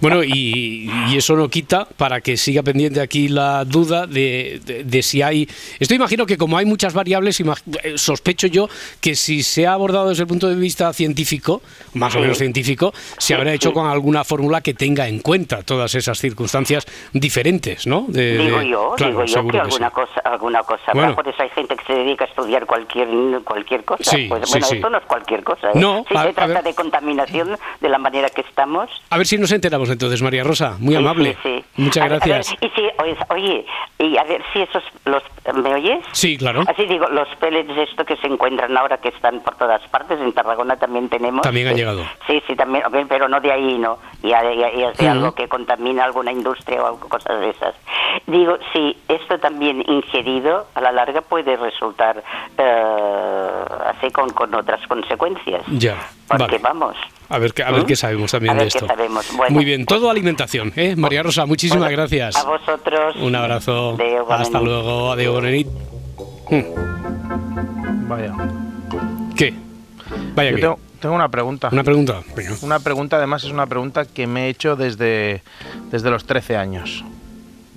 Bueno, 0.00 0.22
y, 0.24 0.90
y 1.10 1.16
eso 1.16 1.36
no 1.36 1.48
quita 1.48 1.86
para 1.96 2.20
que 2.20 2.36
siga 2.36 2.62
pendiente 2.62 3.00
aquí 3.00 3.28
la 3.28 3.64
duda 3.64 4.06
de, 4.06 4.60
de- 4.84 5.02
si 5.02 5.22
hay. 5.22 5.48
Esto 5.78 5.94
imagino 5.94 6.26
que 6.26 6.36
como 6.36 6.56
hay 6.58 6.64
muchas 6.66 6.94
variables, 6.94 7.40
imag- 7.40 7.62
eh, 7.82 7.98
sospecho 7.98 8.46
yo 8.46 8.68
que 9.00 9.14
si 9.14 9.42
se 9.42 9.66
ha 9.66 9.72
abordado 9.72 10.08
desde 10.10 10.22
el 10.22 10.28
punto 10.28 10.48
de 10.48 10.54
vista 10.54 10.92
científico, 10.92 11.62
más 11.94 12.14
o 12.14 12.20
menos 12.20 12.38
científico, 12.38 12.92
se 13.18 13.34
habrá 13.34 13.52
hecho 13.52 13.72
con 13.72 13.86
alguna 13.88 14.24
fórmula 14.24 14.60
que 14.60 14.74
tenga 14.74 15.08
en 15.08 15.20
cuenta 15.20 15.62
todas 15.62 15.94
esas 15.94 16.18
circunstancias 16.18 16.86
diferentes 17.12 17.47
¿no? 17.86 18.04
De- 18.08 18.38
Digo 18.38 18.62
yo, 18.62 18.92
claro, 18.96 19.12
digo 19.12 19.24
yo 19.24 19.42
que 19.44 19.50
que 19.52 19.58
alguna 19.60 19.88
sí. 19.88 19.94
cosa, 19.94 20.20
alguna 20.24 20.62
cosa 20.62 20.92
Bueno. 20.92 21.14
por 21.14 21.26
eso 21.28 21.42
hay 21.42 21.48
gente 21.50 21.76
que 21.76 21.84
se 21.84 21.92
dedica 21.94 22.24
a 22.24 22.28
estudiar 22.28 22.66
cualquier 22.66 23.08
cualquier 23.44 23.84
cosa. 23.84 24.02
Sí, 24.04 24.26
pues 24.28 24.50
bueno, 24.50 24.66
sí. 24.66 24.74
esto 24.76 24.90
no 24.90 24.98
es 24.98 25.04
cualquier 25.04 25.42
cosa. 25.44 25.68
¿eh? 25.68 25.72
No, 25.74 26.04
si 26.08 26.16
a- 26.16 26.24
se 26.24 26.32
trata 26.34 26.62
de 26.62 26.74
contaminación 26.74 27.56
de 27.80 27.88
la 27.88 27.98
manera 27.98 28.28
que 28.30 28.42
estamos. 28.42 28.90
A 29.10 29.16
ver 29.16 29.26
si 29.26 29.38
nos 29.38 29.50
enteramos 29.52 29.88
entonces, 29.90 30.20
María 30.22 30.44
Rosa. 30.44 30.76
Muy 30.78 30.94
amable. 30.94 31.36
sí, 31.42 31.64
sí. 31.76 31.82
Muchas 31.82 32.04
A 32.04 32.08
ver, 32.08 32.12
a 32.14 32.18
ver, 32.18 32.28
gracias. 32.34 32.58
y 32.62 32.68
si, 32.68 32.82
oye, 33.32 33.66
y 33.98 34.16
a 34.16 34.24
ver 34.24 34.42
si 34.52 34.60
esos, 34.60 34.82
los, 35.04 35.22
¿me 35.54 35.74
oyes? 35.74 36.04
Sí, 36.12 36.36
claro. 36.36 36.62
Así 36.66 36.84
digo, 36.86 37.06
los 37.08 37.28
pellets 37.36 37.70
esto 37.76 38.04
que 38.04 38.16
se 38.16 38.26
encuentran 38.26 38.76
ahora 38.76 38.98
que 38.98 39.08
están 39.08 39.40
por 39.40 39.56
todas 39.56 39.80
partes, 39.88 40.20
en 40.20 40.32
Tarragona 40.32 40.76
también 40.76 41.08
tenemos. 41.08 41.42
También 41.42 41.68
ha 41.68 41.72
llegado. 41.72 42.04
Sí, 42.26 42.42
sí, 42.46 42.54
también, 42.56 42.84
pero 43.08 43.28
no 43.28 43.40
de 43.40 43.52
ahí, 43.52 43.78
¿no? 43.78 43.98
Es 44.22 44.98
de 44.98 45.04
Ujú. 45.04 45.10
algo 45.12 45.34
que 45.34 45.48
contamina 45.48 46.04
alguna 46.04 46.32
industria 46.32 46.82
o 46.82 46.86
algo, 46.86 47.08
cosas 47.08 47.37
de 47.38 47.50
esas. 47.50 47.74
Digo, 48.26 48.56
si 48.72 48.96
esto 49.08 49.38
también 49.38 49.82
ingerido 49.88 50.66
a 50.74 50.80
la 50.80 50.92
larga 50.92 51.20
puede 51.22 51.56
resultar 51.56 52.22
eh, 52.56 53.64
así 53.86 54.10
con, 54.10 54.30
con 54.30 54.54
otras 54.54 54.86
consecuencias. 54.86 55.62
Ya, 55.68 55.96
Porque 56.26 56.44
vale. 56.44 56.58
vamos. 56.58 56.96
A 57.30 57.38
ver, 57.38 57.52
qué- 57.52 57.62
a 57.62 57.70
ver 57.70 57.82
¿Mm? 57.82 57.86
qué 57.86 57.96
sabemos 57.96 58.30
también 58.30 58.52
A 58.52 58.54
ver 58.54 58.62
de 58.64 58.68
esto. 58.68 58.80
qué 58.80 58.86
sabemos. 58.86 59.26
Bueno, 59.36 59.54
Muy 59.54 59.64
bien, 59.64 59.84
todo 59.86 60.10
alimentación, 60.10 60.72
¿eh? 60.76 60.94
María 60.96 61.22
Rosa, 61.22 61.44
muchísimas 61.46 61.84
Bueno, 61.84 61.96
gracias. 61.96 62.36
A 62.36 62.44
vosotros. 62.44 63.16
Un 63.16 63.34
abrazo. 63.34 63.96
Hasta 64.30 64.60
luego. 64.60 65.12
Adiós, 65.12 65.34
bona 65.34 65.50
nit. 65.50 65.68
Hmm, 66.50 68.08
Vaya. 68.08 68.32
¿Qué? 69.36 69.54
Vaya 70.34 70.50
Yo 70.50 70.56
que. 70.56 70.62
tengo, 70.62 70.78
tengo 71.00 71.14
una 71.14 71.28
pregunta. 71.28 71.68
Una 71.70 71.84
pregunta. 71.84 72.20
Venga. 72.34 72.52
Una 72.62 72.78
pregunta, 72.80 73.16
además, 73.16 73.44
es 73.44 73.50
una 73.50 73.66
pregunta 73.66 74.06
que 74.06 74.26
me 74.26 74.46
he 74.46 74.48
hecho 74.48 74.74
desde, 74.76 75.42
desde 75.90 76.10
los 76.10 76.24
13 76.26 76.56
años. 76.56 77.04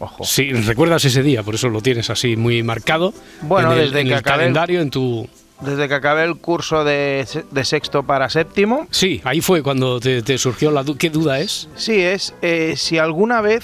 Ojo. 0.01 0.23
Sí, 0.23 0.51
recuerdas 0.51 1.05
ese 1.05 1.21
día, 1.23 1.43
por 1.43 1.55
eso 1.55 1.69
lo 1.69 1.79
tienes 1.81 2.09
así 2.09 2.35
muy 2.35 2.63
marcado. 2.63 3.13
Bueno, 3.43 3.71
en 3.73 3.77
el, 3.79 3.85
desde 3.85 3.99
en 4.01 4.07
que 4.07 4.13
el 4.13 4.19
acabé 4.19 4.35
el- 4.35 4.39
calendario, 4.41 4.81
en 4.81 4.89
tu. 4.89 5.29
Desde 5.61 5.87
que 5.87 5.93
acabé 5.93 6.23
el 6.23 6.37
curso 6.37 6.83
de, 6.83 7.23
se- 7.27 7.45
de 7.51 7.63
sexto 7.63 8.01
para 8.01 8.27
séptimo, 8.29 8.87
Sí, 8.89 9.21
ahí 9.23 9.41
fue 9.41 9.61
cuando 9.61 9.99
te, 9.99 10.23
te 10.23 10.37
surgió 10.39 10.71
la 10.71 10.81
duda. 10.81 10.97
¿Qué 10.97 11.09
duda 11.11 11.39
es? 11.39 11.69
sí 11.75 12.01
es 12.01 12.33
eh, 12.41 12.73
si 12.77 12.97
alguna 12.97 13.41
vez, 13.41 13.63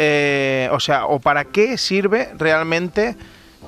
eh, 0.00 0.68
o 0.72 0.80
sea, 0.80 1.06
o 1.06 1.20
para 1.20 1.44
qué 1.44 1.78
sirve 1.78 2.30
realmente, 2.36 3.14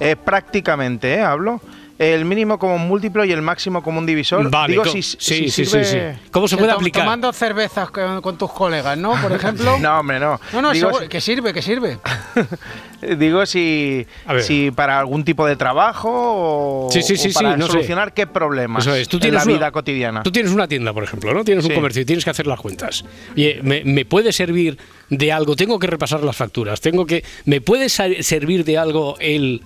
eh, 0.00 0.16
prácticamente, 0.16 1.14
eh, 1.14 1.20
hablo, 1.20 1.60
el 2.00 2.24
mínimo 2.24 2.58
común 2.58 2.88
múltiplo 2.88 3.26
y 3.26 3.30
el 3.32 3.42
máximo 3.42 3.82
común 3.82 4.06
divisor. 4.06 4.50
Vale, 4.50 4.72
Digo, 4.72 4.86
si, 4.86 5.02
sí, 5.02 5.16
si 5.20 5.50
sí, 5.50 5.62
sirve- 5.64 5.84
sí, 5.84 5.98
sí. 6.16 6.28
¿Cómo 6.30 6.48
se 6.48 6.56
puede 6.56 6.72
aplicar? 6.72 7.04
Tomando 7.04 7.30
cervezas 7.34 7.90
con, 7.90 8.22
con 8.22 8.38
tus 8.38 8.50
colegas, 8.52 8.96
¿no? 8.96 9.12
Por 9.20 9.32
ejemplo. 9.32 9.78
No, 9.80 10.00
hombre, 10.00 10.18
no. 10.18 10.40
No, 10.54 10.62
no, 10.62 10.72
Digo, 10.72 10.98
si- 10.98 11.08
que 11.08 11.20
sirve, 11.20 11.52
que 11.52 11.60
sirve. 11.60 11.98
Digo 13.18 13.44
si, 13.46 14.06
A 14.26 14.34
ver. 14.34 14.42
si 14.42 14.70
para 14.70 14.98
algún 14.98 15.24
tipo 15.24 15.46
de 15.46 15.56
trabajo 15.56 16.08
o, 16.12 16.88
Sí, 16.90 17.02
sí, 17.02 17.16
sí, 17.16 17.30
o 17.30 17.32
para 17.32 17.52
sí, 17.54 17.58
no 17.58 17.66
sé. 17.66 17.72
solucionar 17.72 18.12
qué 18.14 18.26
problemas 18.26 18.86
Eso 18.86 18.94
es, 18.94 19.08
tú 19.08 19.16
en 19.16 19.20
tienes 19.22 19.40
la 19.40 19.44
una- 19.44 19.58
vida 19.58 19.70
cotidiana. 19.70 20.22
Tú 20.22 20.30
tienes 20.32 20.52
una 20.52 20.68
tienda, 20.68 20.92
por 20.92 21.04
ejemplo, 21.04 21.32
¿no? 21.34 21.44
Tienes 21.44 21.64
un 21.64 21.74
comercio 21.74 22.02
y 22.02 22.04
tienes 22.04 22.24
que 22.24 22.30
hacer 22.30 22.46
las 22.46 22.60
cuentas. 22.60 23.04
Oye, 23.34 23.60
¿me, 23.62 23.84
me 23.84 24.04
puede 24.04 24.32
servir 24.32 24.76
de 25.08 25.32
algo? 25.32 25.56
Tengo 25.56 25.78
que 25.78 25.86
repasar 25.86 26.22
las 26.22 26.36
facturas. 26.36 26.80
Tengo 26.80 27.06
que. 27.06 27.24
¿Me 27.44 27.60
puede 27.60 27.88
servir 27.88 28.64
de 28.64 28.78
algo 28.78 29.16
el. 29.20 29.62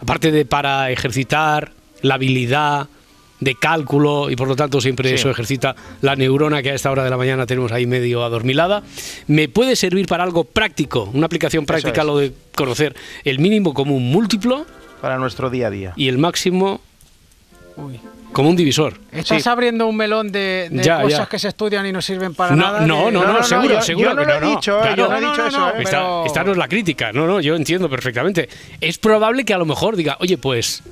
Aparte 0.00 0.30
de 0.32 0.44
para 0.44 0.90
ejercitar 0.90 1.72
la 2.02 2.14
habilidad 2.14 2.88
de 3.40 3.54
cálculo 3.54 4.30
y 4.30 4.36
por 4.36 4.48
lo 4.48 4.56
tanto 4.56 4.80
siempre 4.80 5.10
Sí. 5.10 5.14
eso 5.16 5.28
ejercita 5.30 5.76
la 6.00 6.16
neurona 6.16 6.62
que 6.62 6.70
a 6.70 6.74
esta 6.74 6.90
hora 6.90 7.04
de 7.04 7.10
la 7.10 7.18
mañana 7.18 7.44
tenemos 7.46 7.70
ahí 7.72 7.86
medio 7.86 8.24
adormilada. 8.24 8.82
¿Me 9.26 9.48
puede 9.48 9.76
servir 9.76 10.06
para 10.06 10.24
algo 10.24 10.44
práctico? 10.44 11.10
Una 11.12 11.26
aplicación 11.26 11.66
práctica 11.66 12.00
es. 12.00 12.06
lo 12.06 12.16
de 12.18 12.32
conocer 12.54 12.96
el 13.24 13.38
mínimo 13.38 13.74
común 13.74 14.04
múltiplo 14.10 14.64
Para 15.02 15.18
nuestro 15.18 15.50
día 15.50 15.66
a 15.66 15.70
día. 15.70 15.92
y 15.96 16.08
el 16.08 16.16
máximo 16.18 16.80
Uy. 17.76 18.00
Como 18.32 18.50
un 18.50 18.56
divisor. 18.56 18.98
Estás 19.12 19.42
Sí. 19.42 19.48
abriendo 19.48 19.86
un 19.86 19.96
melón 19.96 20.30
de, 20.30 20.68
de 20.70 20.82
Ya, 20.82 21.00
cosas 21.00 21.18
ya. 21.20 21.26
que 21.26 21.38
se 21.38 21.48
estudian 21.48 21.86
y 21.86 21.92
no 21.92 22.02
sirven 22.02 22.34
para 22.34 22.54
No, 22.54 22.62
nada. 22.62 22.80
no, 22.80 22.86
no, 22.86 23.10
No, 23.10 23.20
no, 23.20 23.26
no, 23.32 23.38
no, 23.38 23.42
seguro, 23.44 23.74
yo- 23.76 23.82
seguro 23.82 24.10
yo 24.10 24.14
no 24.14 24.20
que 24.22 24.26
lo 24.28 24.32
no, 24.40 24.46
he 24.46 24.50
no. 24.50 24.56
dicho, 24.56 24.78
eh, 24.78 24.80
Claro. 24.82 24.96
yo 24.96 25.08
no 25.08 25.16
he 25.16 25.20
dicho 25.30 25.46
eso, 25.46 25.68
eh. 25.68 25.72
Esta, 25.78 25.90
Pero- 25.90 26.26
esta 26.26 26.44
no 26.44 26.52
es 26.52 26.58
la 26.58 26.68
crítica, 26.68 27.12
no, 27.12 27.26
no, 27.26 27.40
yo 27.40 27.56
entiendo 27.56 27.88
perfectamente. 27.88 28.48
Es 28.80 28.98
probable 28.98 29.44
que 29.44 29.54
a 29.54 29.58
lo 29.58 29.64
mejor 29.64 29.96
diga, 29.96 30.18
oye, 30.20 30.36
pues, 30.36 30.82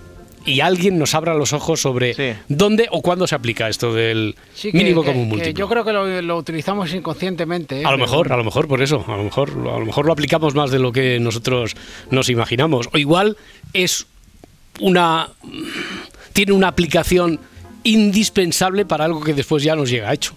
y 0.46 0.60
alguien 0.60 0.98
nos 0.98 1.14
abra 1.14 1.32
los 1.34 1.52
ojos 1.54 1.80
sobre 1.80 2.12
Sí. 2.14 2.32
dónde 2.48 2.86
o 2.90 3.00
cuándo 3.02 3.26
se 3.26 3.34
aplica 3.34 3.68
esto 3.68 3.94
del 3.94 4.36
Sí, 4.54 4.72
que- 4.72 4.76
mínimo 4.78 5.02
que- 5.02 5.08
común 5.12 5.28
múltiplo. 5.28 5.52
yo 5.58 5.68
creo 5.68 5.84
que 5.84 5.92
lo, 5.92 6.20
lo 6.22 6.36
utilizamos 6.36 6.92
inconscientemente. 6.94 7.80
¿eh? 7.80 7.84
A 7.84 7.90
lo 7.90 7.96
Pero- 7.96 8.06
mejor, 8.10 8.32
a 8.32 8.36
lo 8.36 8.44
mejor 8.44 8.68
por 8.68 8.82
eso, 8.82 9.04
a 9.08 9.16
lo 9.16 9.24
mejor, 9.24 9.50
a 9.50 9.78
lo 9.78 9.84
mejor 9.86 10.04
lo 10.06 10.12
aplicamos 10.12 10.54
más 10.54 10.70
de 10.70 10.78
lo 10.78 10.92
que 10.92 11.18
nosotros 11.18 11.74
nos 12.10 12.28
imaginamos. 12.28 12.88
O 12.92 12.98
igual 12.98 13.36
es 13.72 14.06
una 14.80 15.28
tiene 16.34 16.52
una 16.52 16.68
aplicación 16.68 17.40
indispensable 17.84 18.84
para 18.84 19.06
algo 19.06 19.22
que 19.22 19.32
después 19.32 19.62
ya 19.62 19.74
nos 19.74 19.88
llega 19.88 20.12
hecho. 20.12 20.34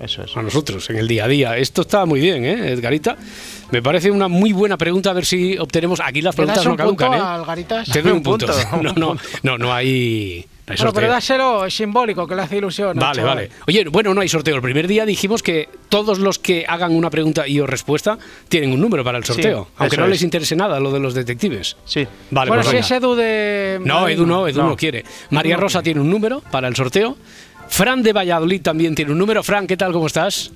Eso 0.00 0.22
es. 0.22 0.36
a 0.36 0.42
nosotros 0.42 0.88
en 0.90 0.96
el 0.96 1.08
día 1.08 1.24
a 1.24 1.28
día. 1.28 1.56
Esto 1.58 1.82
está 1.82 2.06
muy 2.06 2.20
bien, 2.20 2.44
¿eh, 2.44 2.70
Edgarita? 2.72 3.16
Me 3.72 3.82
parece 3.82 4.12
una 4.12 4.28
muy 4.28 4.52
buena 4.52 4.78
pregunta 4.78 5.10
a 5.10 5.12
ver 5.12 5.26
si 5.26 5.58
obtenemos. 5.58 5.98
Aquí 6.00 6.22
las 6.22 6.38
¿Le 6.38 6.46
das 6.46 6.60
preguntas 6.60 6.86
no 6.86 6.96
caducan, 6.96 7.58
¿eh? 7.58 7.66
Te 7.92 8.00
doy 8.00 8.12
un 8.12 8.18
Un 8.18 8.22
punto. 8.22 8.46
No, 8.80 8.92
no, 8.92 9.16
no, 9.42 9.58
no 9.58 9.74
hay. 9.74 10.46
No 10.68 10.72
hay 10.72 10.76
Bueno, 10.76 10.92
pero 10.92 11.06
sorteo. 11.06 11.10
dáselo 11.10 11.64
es 11.66 11.74
simbólico, 11.74 12.26
que 12.26 12.34
le 12.36 12.42
hace 12.42 12.56
ilusión. 12.58 12.90
al 12.90 12.94
Vale, 12.96 13.16
chaval. 13.16 13.36
vale. 13.36 13.50
Oye, 13.66 13.84
bueno, 13.90 14.14
no 14.14 14.20
hay 14.20 14.28
sorteo. 14.28 14.56
El 14.56 14.62
primer 14.62 14.86
día 14.86 15.04
dijimos 15.06 15.42
que 15.42 15.68
todos 15.88 16.18
los 16.18 16.38
que 16.38 16.64
hagan 16.68 16.94
una 16.94 17.10
pregunta 17.10 17.46
y 17.48 17.58
o 17.60 17.66
respuesta 17.66 18.18
tienen 18.48 18.72
un 18.72 18.80
número 18.80 19.02
para 19.04 19.18
el 19.18 19.24
sorteo. 19.24 19.64
Sí, 19.64 19.72
aunque 19.78 19.96
no 19.96 20.04
es. 20.04 20.10
les 20.10 20.22
interese 20.22 20.54
nada 20.56 20.78
lo 20.80 20.92
de 20.92 21.00
los 21.00 21.14
detectives. 21.14 21.76
Sí. 21.84 22.06
Vale, 22.30 22.50
bueno, 22.50 22.62
pues 22.62 22.66
si 22.68 22.74
venga. 22.76 22.86
es 22.86 22.90
Edu 22.92 23.14
de. 23.14 23.80
No, 23.84 24.08
Edu 24.08 24.26
no, 24.26 24.46
Edu 24.48 24.62
no, 24.62 24.68
No. 24.70 24.76
quiere. 24.76 25.04
María 25.30 25.56
Rosa 25.56 25.82
tiene 25.82 26.00
un 26.00 26.10
número 26.10 26.40
para 26.50 26.68
el 26.68 26.76
sorteo. 26.76 27.16
Fran 27.68 28.02
de 28.02 28.12
Valladolid 28.12 28.62
también 28.62 28.94
tiene 28.94 29.12
un 29.12 29.18
número. 29.18 29.42
Fran, 29.42 29.66
¿qué 29.66 29.76
tal? 29.76 29.92
¿Cómo 29.92 30.06
estás? 30.06 30.52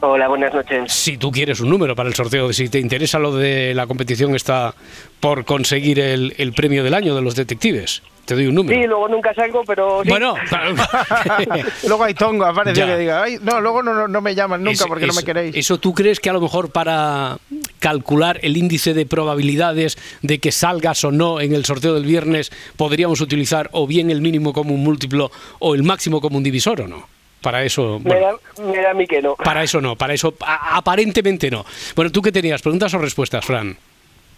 Hola, 0.00 0.28
buenas 0.28 0.52
noches. 0.54 0.92
Si 0.92 1.16
tú 1.16 1.30
quieres 1.30 1.60
un 1.60 1.68
número 1.70 1.94
para 1.96 2.08
el 2.08 2.14
sorteo, 2.14 2.52
si 2.52 2.68
te 2.68 2.78
interesa 2.78 3.18
lo 3.18 3.34
de 3.34 3.74
la 3.74 3.86
competición 3.86 4.34
está 4.34 4.74
por 5.20 5.44
conseguir 5.44 5.98
el, 6.00 6.34
el 6.38 6.52
premio 6.52 6.84
del 6.84 6.94
año 6.94 7.14
de 7.14 7.22
los 7.22 7.34
detectives, 7.34 8.02
te 8.26 8.34
doy 8.34 8.46
un 8.48 8.54
número. 8.56 8.78
Sí, 8.78 8.86
luego 8.86 9.08
nunca 9.08 9.32
salgo, 9.32 9.62
pero 9.64 10.02
sí. 10.02 10.10
Bueno, 10.10 10.34
Luego 11.86 12.04
hay 12.04 12.14
tongo, 12.14 12.44
aparece 12.44 12.84
que 12.84 12.96
diga, 12.98 13.22
Ay, 13.22 13.38
no, 13.40 13.60
luego 13.60 13.82
no, 13.82 13.94
no, 13.94 14.08
no 14.08 14.20
me 14.20 14.34
llaman 14.34 14.60
nunca 14.62 14.74
Eso- 14.74 14.86
porque 14.88 15.06
no 15.06 15.14
me 15.14 15.22
queréis. 15.22 15.56
¿Eso 15.56 15.78
tú 15.78 15.94
crees 15.94 16.20
que 16.20 16.28
a 16.30 16.32
lo 16.32 16.40
mejor 16.40 16.70
para 16.70 17.38
calcular 17.78 18.38
el 18.42 18.56
índice 18.56 18.94
de 18.94 19.06
probabilidades 19.06 19.96
de 20.22 20.38
que 20.38 20.52
salgas 20.52 21.04
o 21.04 21.12
no 21.12 21.40
en 21.40 21.54
el 21.54 21.64
sorteo 21.64 21.94
del 21.94 22.04
viernes 22.04 22.50
podríamos 22.76 23.20
utilizar 23.20 23.68
o 23.72 23.86
bien 23.86 24.10
el 24.10 24.20
mínimo 24.20 24.52
común 24.52 24.82
múltiplo 24.82 25.30
o 25.58 25.74
el 25.74 25.82
máximo 25.82 26.20
común 26.20 26.42
divisor 26.42 26.80
o 26.82 26.88
no? 26.88 27.08
Para 27.42 27.62
eso, 27.62 28.00
me, 28.02 28.10
bueno, 28.10 28.40
da, 28.56 28.64
me 28.64 28.82
da 28.82 28.90
a 28.90 28.94
mí 28.94 29.06
que 29.06 29.22
no. 29.22 29.36
para 29.36 29.62
eso 29.62 29.80
no, 29.80 29.94
para 29.94 30.14
eso 30.14 30.34
a- 30.40 30.76
aparentemente 30.76 31.50
no. 31.50 31.64
Bueno, 31.94 32.10
¿tú 32.10 32.20
qué 32.22 32.32
tenías? 32.32 32.60
¿Preguntas 32.60 32.92
o 32.94 32.98
respuestas, 32.98 33.44
Fran? 33.44 33.76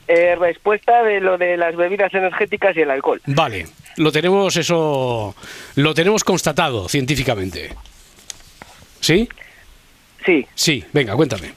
Eh, 0.09 0.35
respuesta 0.37 1.03
de 1.03 1.21
lo 1.21 1.37
de 1.39 1.57
las 1.59 1.77
bebidas 1.77 2.13
energéticas 2.15 2.75
y 2.77 2.81
el 2.81 2.91
alcohol. 2.91 3.21
Vale, 3.27 3.67
lo 3.99 4.13
tenemos 4.13 4.57
eso, 4.57 5.35
lo 5.75 5.95
tenemos 5.95 6.25
constatado 6.25 6.89
científicamente. 6.89 7.75
¿Sí? 9.01 9.29
Sí. 10.25 10.47
Sí, 10.55 10.85
venga, 10.93 11.15
cuéntame. 11.15 11.53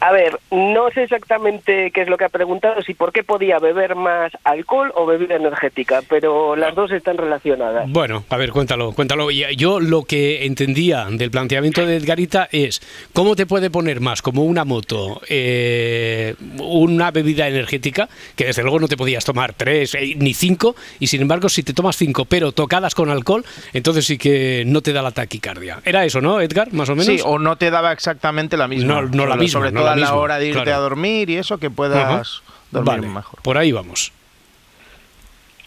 A 0.00 0.12
ver, 0.12 0.38
no 0.52 0.90
sé 0.90 1.02
exactamente 1.02 1.90
qué 1.90 2.02
es 2.02 2.08
lo 2.08 2.16
que 2.16 2.24
ha 2.24 2.28
preguntado, 2.28 2.82
si 2.82 2.94
por 2.94 3.12
qué 3.12 3.24
podía 3.24 3.58
beber 3.58 3.96
más 3.96 4.30
alcohol 4.44 4.92
o 4.94 5.06
bebida 5.06 5.34
energética, 5.34 6.02
pero 6.08 6.54
las 6.54 6.74
dos 6.76 6.92
están 6.92 7.18
relacionadas. 7.18 7.90
Bueno, 7.90 8.24
a 8.28 8.36
ver, 8.36 8.52
cuéntalo, 8.52 8.92
cuéntalo. 8.92 9.30
Y 9.30 9.44
Yo 9.56 9.80
lo 9.80 10.04
que 10.04 10.46
entendía 10.46 11.06
del 11.10 11.32
planteamiento 11.32 11.84
de 11.84 11.96
Edgarita 11.96 12.48
es 12.52 12.80
cómo 13.12 13.34
te 13.34 13.46
puede 13.46 13.70
poner 13.70 14.00
más 14.00 14.22
como 14.22 14.44
una 14.44 14.64
moto, 14.64 15.20
eh, 15.28 16.36
una 16.60 17.10
bebida 17.10 17.48
energética, 17.48 18.08
que 18.36 18.44
desde 18.44 18.62
luego 18.62 18.78
no 18.78 18.86
te 18.86 18.96
podías 18.96 19.24
tomar 19.24 19.52
tres 19.54 19.94
eh, 19.96 20.14
ni 20.16 20.32
cinco, 20.32 20.76
y 21.00 21.08
sin 21.08 21.22
embargo 21.22 21.48
si 21.48 21.64
te 21.64 21.72
tomas 21.72 21.96
cinco 21.96 22.24
pero 22.24 22.52
tocadas 22.52 22.94
con 22.94 23.10
alcohol, 23.10 23.44
entonces 23.72 24.06
sí 24.06 24.16
que 24.16 24.62
no 24.64 24.80
te 24.80 24.92
da 24.92 25.02
la 25.02 25.10
taquicardia. 25.10 25.80
Era 25.84 26.04
eso, 26.04 26.20
¿no, 26.20 26.40
Edgar? 26.40 26.72
Más 26.72 26.88
o 26.88 26.92
menos. 26.92 27.06
Sí, 27.06 27.20
o 27.24 27.38
no 27.38 27.56
te 27.56 27.70
daba 27.70 27.92
exactamente 27.92 28.56
la 28.56 28.68
misma. 28.68 29.02
No, 29.02 29.08
no 29.08 29.26
la 29.26 29.36
misma, 29.36 29.60
Sobre 29.60 29.72
no 29.72 29.80
todo 29.80 29.87
a 29.92 29.96
la 29.96 30.14
hora 30.14 30.38
de 30.38 30.46
irte 30.46 30.62
claro. 30.62 30.78
a 30.78 30.80
dormir 30.82 31.30
y 31.30 31.36
eso, 31.36 31.58
que 31.58 31.70
puedas 31.70 32.04
Ajá. 32.04 32.22
dormir 32.70 33.00
Vale, 33.00 33.08
mejor. 33.08 33.42
por 33.42 33.58
ahí 33.58 33.72
vamos. 33.72 34.12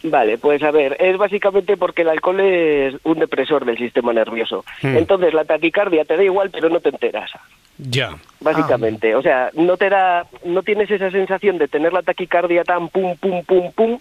Vale, 0.03 0.37
pues 0.39 0.63
a 0.63 0.71
ver, 0.71 0.97
es 0.99 1.15
básicamente 1.17 1.77
porque 1.77 2.01
el 2.01 2.09
alcohol 2.09 2.39
es 2.39 2.95
un 3.03 3.19
depresor 3.19 3.65
del 3.65 3.77
sistema 3.77 4.11
nervioso. 4.13 4.65
Hmm. 4.81 4.97
Entonces 4.97 5.33
la 5.33 5.45
taquicardia 5.45 6.05
te 6.05 6.17
da 6.17 6.23
igual, 6.23 6.49
pero 6.49 6.69
no 6.69 6.79
te 6.79 6.89
enteras. 6.89 7.31
Ya. 7.77 8.17
Básicamente, 8.39 9.15
o 9.15 9.21
sea, 9.21 9.51
no 9.53 9.77
te 9.77 9.89
da, 9.89 10.25
no 10.45 10.63
tienes 10.63 10.89
esa 10.89 11.11
sensación 11.11 11.57
de 11.57 11.67
tener 11.67 11.93
la 11.93 12.01
taquicardia 12.01 12.63
tan 12.63 12.89
pum 12.89 13.15
pum 13.17 13.43
pum 13.43 13.71
pum, 13.73 13.99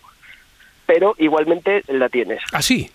pero 0.86 1.14
igualmente 1.18 1.82
la 1.88 2.08
tienes. 2.08 2.40
Así. 2.52 2.90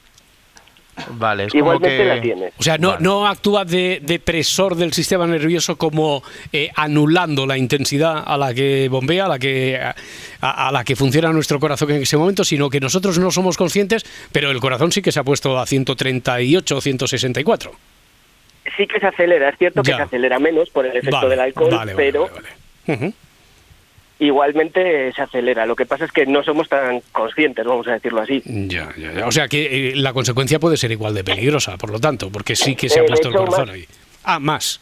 Vale, 1.11 1.45
es 1.45 1.51
como 1.51 1.73
Igualmente 1.73 1.97
que... 1.97 2.05
la 2.05 2.21
tienes. 2.21 2.53
O 2.57 2.63
sea, 2.63 2.77
no, 2.77 2.91
Vale. 2.91 3.03
no 3.03 3.27
actúa 3.27 3.65
de 3.65 3.99
depresor 4.01 4.75
del 4.75 4.93
sistema 4.93 5.27
nervioso 5.27 5.75
como 5.77 6.23
eh, 6.53 6.69
anulando 6.75 7.45
la 7.45 7.57
intensidad 7.57 8.23
a 8.25 8.37
la 8.37 8.53
que 8.53 8.87
bombea, 8.89 9.25
a 9.25 9.27
la 9.27 9.39
que, 9.39 9.77
a, 9.77 9.93
a 10.41 10.71
la 10.71 10.83
que 10.83 10.95
funciona 10.95 11.31
nuestro 11.33 11.59
corazón 11.59 11.91
en 11.91 12.01
ese 12.03 12.15
momento, 12.17 12.43
sino 12.43 12.69
que 12.69 12.79
nosotros 12.79 13.19
no 13.19 13.29
somos 13.31 13.57
conscientes, 13.57 14.05
pero 14.31 14.51
el 14.51 14.59
corazón 14.59 14.91
sí 14.91 15.01
que 15.01 15.11
se 15.11 15.19
ha 15.19 15.23
puesto 15.23 15.59
a 15.59 15.65
138 15.65 16.77
o 16.77 16.81
164. 16.81 17.71
Sí 18.77 18.87
que 18.87 18.99
se 18.99 19.07
acelera, 19.07 19.49
es 19.49 19.57
cierto 19.57 19.83
que 19.83 19.93
se 19.93 20.01
acelera 20.01 20.39
menos 20.39 20.69
por 20.69 20.85
el 20.85 20.97
efecto 20.97 21.17
Vale, 21.17 21.29
del 21.29 21.39
alcohol, 21.39 21.71
vale, 21.71 21.93
pero 21.95 22.29
vale, 22.29 22.49
vale. 22.87 23.13
Igualmente 24.19 25.11
se 25.13 25.21
acelera. 25.21 25.65
Lo 25.65 25.75
que 25.75 25.85
pasa 25.85 26.05
es 26.05 26.11
que 26.11 26.25
no 26.25 26.41
somos 26.43 26.69
tan 26.69 27.01
conscientes, 27.11 27.65
vamos 27.65 27.87
a 27.87 27.93
decirlo 27.93 28.21
así. 28.21 28.41
Ya, 28.45 28.89
ya, 28.97 29.11
ya. 29.11 29.27
O 29.27 29.31
sea 29.31 29.47
que 29.47 29.89
eh, 29.89 29.95
la 29.95 30.13
consecuencia 30.13 30.57
puede 30.59 30.77
ser 30.77 30.91
igual 30.91 31.13
de 31.13 31.23
peligrosa, 31.23 31.77
por 31.77 31.89
lo 31.91 31.99
tanto, 31.99 32.29
porque 32.31 32.55
sí 32.55 32.75
que 32.75 32.87
se 32.87 32.99
ha 32.99 33.03
Eh, 33.03 33.07
puesto 33.07 33.27
el 33.27 33.33
hecho, 33.35 33.43
corazón 33.45 33.65
más. 33.67 33.75
ahí. 33.75 33.85
Ah, 34.23 34.39
más. 34.39 34.79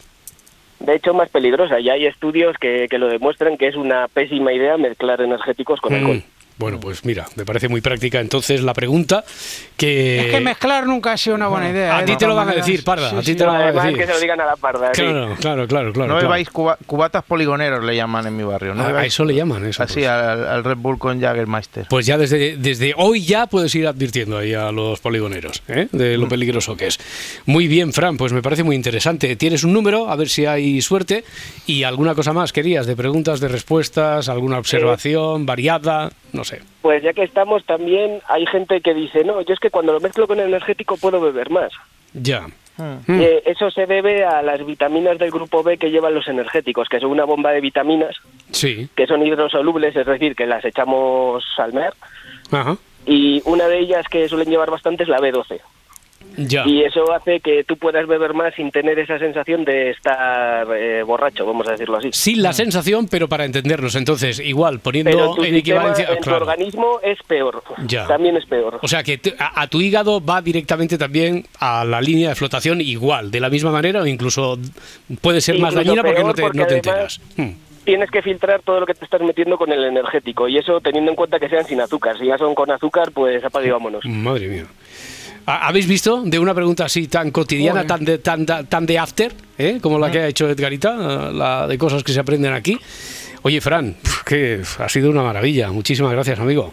De 0.78 0.94
hecho, 0.96 1.14
más 1.14 1.28
peligrosa. 1.30 1.80
Ya 1.80 1.94
hay 1.94 2.06
estudios 2.06 2.56
que, 2.58 2.86
que 2.88 2.98
lo 2.98 3.08
demuestran 3.08 3.56
que 3.56 3.68
es 3.68 3.74
una 3.76 4.06
pésima 4.08 4.52
idea 4.52 4.76
mezclar 4.76 5.20
energéticos 5.20 5.80
con 5.80 5.92
Mm, 5.92 5.96
alcohol. 5.96 6.22
Bueno, 6.56 6.78
pues 6.78 7.04
mira, 7.04 7.26
me 7.34 7.44
parece 7.44 7.68
muy 7.68 7.80
práctica 7.80 8.20
entonces 8.20 8.62
la 8.62 8.74
pregunta 8.74 9.24
que... 9.76 10.20
Es 10.26 10.30
que 10.32 10.40
mezclar 10.40 10.86
nunca 10.86 11.12
ha 11.12 11.16
sido 11.16 11.34
una 11.34 11.48
buena 11.48 11.68
idea. 11.70 11.96
A 11.96 12.02
¿eh? 12.02 12.04
ti 12.04 12.16
te 12.16 12.28
lo 12.28 12.36
van 12.36 12.48
a 12.48 12.54
decir, 12.54 12.84
Parda, 12.84 13.10
Sí, 13.10 13.16
a 13.16 13.20
ti 13.20 13.26
sí. 13.26 13.34
te 13.34 13.44
lo 13.44 13.50
van 13.52 13.62
a 13.62 13.72
decir. 13.72 13.98
que 13.98 14.06
se 14.06 14.12
lo 14.12 14.20
digan 14.20 14.40
a 14.40 14.46
la 14.46 14.56
parda. 14.56 14.90
sí. 14.94 15.02
Claro, 15.02 15.34
claro, 15.40 15.66
claro, 15.66 15.92
claro. 15.92 16.08
No 16.08 16.14
claro. 16.14 16.20
bebáis 16.20 16.48
cuba- 16.50 16.78
cubatas 16.86 17.24
poligoneros, 17.24 17.82
le 17.82 17.96
llaman 17.96 18.28
en 18.28 18.36
mi 18.36 18.44
barrio. 18.44 18.72
¿no 18.74 18.84
A- 18.84 19.04
eso 19.04 19.24
le 19.24 19.34
llaman, 19.34 19.64
eso, 19.66 19.82
Así, 19.82 19.94
pues. 19.94 20.06
al, 20.08 20.46
al 20.46 20.62
Red 20.64 20.76
Bull 20.76 20.96
con 20.98 21.20
Jaggermeister. 21.20 21.86
Pues 21.90 22.06
ya 22.06 22.16
desde, 22.18 22.56
desde 22.56 22.94
hoy 22.96 23.24
ya 23.24 23.46
puedes 23.48 23.74
ir 23.74 23.88
advirtiendo 23.88 24.38
ahí 24.38 24.54
a 24.54 24.70
los 24.70 25.00
poligoneros 25.00 25.60
¿eh? 25.66 25.88
de 25.90 26.16
Mm. 26.16 26.20
lo 26.20 26.28
peligroso 26.28 26.76
que 26.76 26.86
es. 26.86 27.00
Muy 27.46 27.66
bien, 27.66 27.92
Fran, 27.92 28.16
pues 28.16 28.32
me 28.32 28.42
parece 28.42 28.62
muy 28.62 28.76
interesante. 28.76 29.34
Tienes 29.34 29.64
un 29.64 29.72
número, 29.72 30.08
a 30.08 30.14
ver 30.14 30.28
si 30.28 30.46
hay 30.46 30.80
suerte. 30.82 31.24
Y 31.66 31.82
alguna 31.82 32.14
cosa 32.14 32.32
más 32.32 32.52
querías, 32.52 32.86
de 32.86 32.94
preguntas, 32.94 33.40
de 33.40 33.48
respuestas, 33.48 34.28
alguna 34.28 34.58
observación 34.58 35.46
variada, 35.46 36.10
no 36.34 36.44
sé. 36.44 36.60
Pues 36.82 37.02
ya 37.02 37.12
que 37.12 37.22
estamos, 37.22 37.64
también 37.64 38.20
hay 38.28 38.44
gente 38.46 38.80
que 38.80 38.92
dice, 38.92 39.24
no, 39.24 39.40
yo 39.42 39.54
es 39.54 39.60
que 39.60 39.70
cuando 39.70 39.92
lo 39.92 40.00
mezclo 40.00 40.26
con 40.26 40.40
energético 40.40 40.96
puedo 40.96 41.20
beber 41.20 41.48
más. 41.48 41.72
Ya. 42.12 42.46
Hmm. 42.76 42.98
Mm. 43.06 43.20
Eh, 43.20 43.42
eso 43.46 43.70
se 43.70 43.86
debe 43.86 44.24
a 44.24 44.42
las 44.42 44.66
vitaminas 44.66 45.16
del 45.18 45.30
grupo 45.30 45.62
B 45.62 45.78
que 45.78 45.92
llevan 45.92 46.12
los 46.14 46.26
energéticos, 46.26 46.88
que 46.88 46.98
son 46.98 47.10
una 47.10 47.24
bomba 47.24 47.52
de 47.52 47.60
vitaminas 47.60 48.16
Sí. 48.50 48.88
que 48.96 49.06
son 49.06 49.24
hidrosolubles, 49.24 49.94
es 49.94 50.06
decir, 50.06 50.34
que 50.34 50.46
las 50.46 50.64
echamos 50.64 51.44
al 51.56 51.72
mar. 51.72 51.94
Ajá. 52.50 52.76
Y 53.06 53.42
una 53.44 53.68
de 53.68 53.78
ellas 53.78 54.06
que 54.08 54.28
suelen 54.28 54.48
llevar 54.50 54.70
bastante 54.70 55.04
es 55.04 55.08
la 55.08 55.18
B12. 55.18 55.60
Ya. 56.36 56.66
Y 56.66 56.82
eso 56.82 57.12
hace 57.12 57.40
que 57.40 57.64
tú 57.64 57.76
puedas 57.76 58.06
beber 58.06 58.34
más 58.34 58.54
sin 58.54 58.70
tener 58.70 58.98
esa 58.98 59.18
sensación 59.18 59.64
de 59.64 59.90
estar 59.90 60.66
eh, 60.76 61.02
borracho, 61.04 61.46
vamos 61.46 61.68
a 61.68 61.72
decirlo 61.72 61.98
así. 61.98 62.08
Sin 62.12 62.42
la 62.42 62.52
sensación, 62.52 63.06
pero 63.08 63.28
para 63.28 63.44
entendernos. 63.44 63.94
Entonces, 63.94 64.40
igual, 64.40 64.80
poniendo 64.80 65.10
en 65.10 65.34
tu, 65.36 65.44
equivalencia. 65.44 66.06
en 66.08 66.16
tu 66.16 66.22
claro. 66.24 66.46
organismo 66.46 66.98
es 67.02 67.18
peor. 67.26 67.62
Ya. 67.86 68.06
También 68.06 68.36
es 68.36 68.46
peor. 68.46 68.80
O 68.82 68.88
sea 68.88 69.02
que 69.02 69.20
a, 69.38 69.62
a 69.62 69.66
tu 69.68 69.80
hígado 69.80 70.24
va 70.24 70.42
directamente 70.42 70.98
también 70.98 71.46
a 71.60 71.84
la 71.84 72.00
línea 72.00 72.30
de 72.30 72.34
flotación 72.34 72.80
igual, 72.80 73.30
de 73.30 73.40
la 73.40 73.48
misma 73.50 73.70
manera, 73.70 74.02
o 74.02 74.06
incluso 74.06 74.58
puede 75.20 75.40
ser 75.40 75.58
más 75.58 75.74
dañina 75.74 76.02
porque 76.02 76.24
no 76.24 76.34
te, 76.34 76.42
porque 76.42 76.58
no 76.58 76.66
te 76.66 76.74
además- 76.80 77.18
enteras. 77.18 77.20
Hmm. 77.36 77.60
Tienes 77.84 78.10
que 78.10 78.22
filtrar 78.22 78.62
todo 78.62 78.80
lo 78.80 78.86
que 78.86 78.94
te 78.94 79.04
estás 79.04 79.20
metiendo 79.20 79.58
con 79.58 79.70
el 79.70 79.84
energético 79.84 80.48
y 80.48 80.56
eso 80.56 80.80
teniendo 80.80 81.10
en 81.10 81.16
cuenta 81.16 81.38
que 81.38 81.50
sean 81.50 81.66
sin 81.66 81.82
azúcar. 81.82 82.18
Si 82.18 82.24
ya 82.26 82.38
son 82.38 82.54
con 82.54 82.70
azúcar, 82.70 83.12
pues 83.12 83.44
apague 83.44 83.70
vámonos. 83.70 84.02
Madre 84.06 84.48
mía. 84.48 84.64
¿Ha- 85.46 85.68
¿Habéis 85.68 85.86
visto 85.86 86.22
de 86.24 86.38
una 86.38 86.54
pregunta 86.54 86.86
así 86.86 87.06
tan 87.08 87.30
cotidiana, 87.30 87.86
tan 87.86 88.04
de, 88.04 88.18
tan, 88.18 88.46
tan 88.46 88.86
de 88.86 88.98
after, 88.98 89.34
eh, 89.58 89.78
como 89.82 89.98
la 89.98 90.10
que 90.10 90.18
ha 90.20 90.26
hecho 90.28 90.48
Edgarita, 90.48 90.94
eh, 90.94 91.32
la 91.34 91.66
de 91.66 91.76
cosas 91.78 92.02
que 92.02 92.12
se 92.12 92.20
aprenden 92.20 92.52
aquí? 92.54 92.78
Oye, 93.42 93.60
Fran, 93.60 93.94
que 94.24 94.62
ha 94.78 94.88
sido 94.88 95.10
una 95.10 95.22
maravilla. 95.22 95.70
Muchísimas 95.70 96.12
gracias, 96.12 96.38
amigo. 96.38 96.72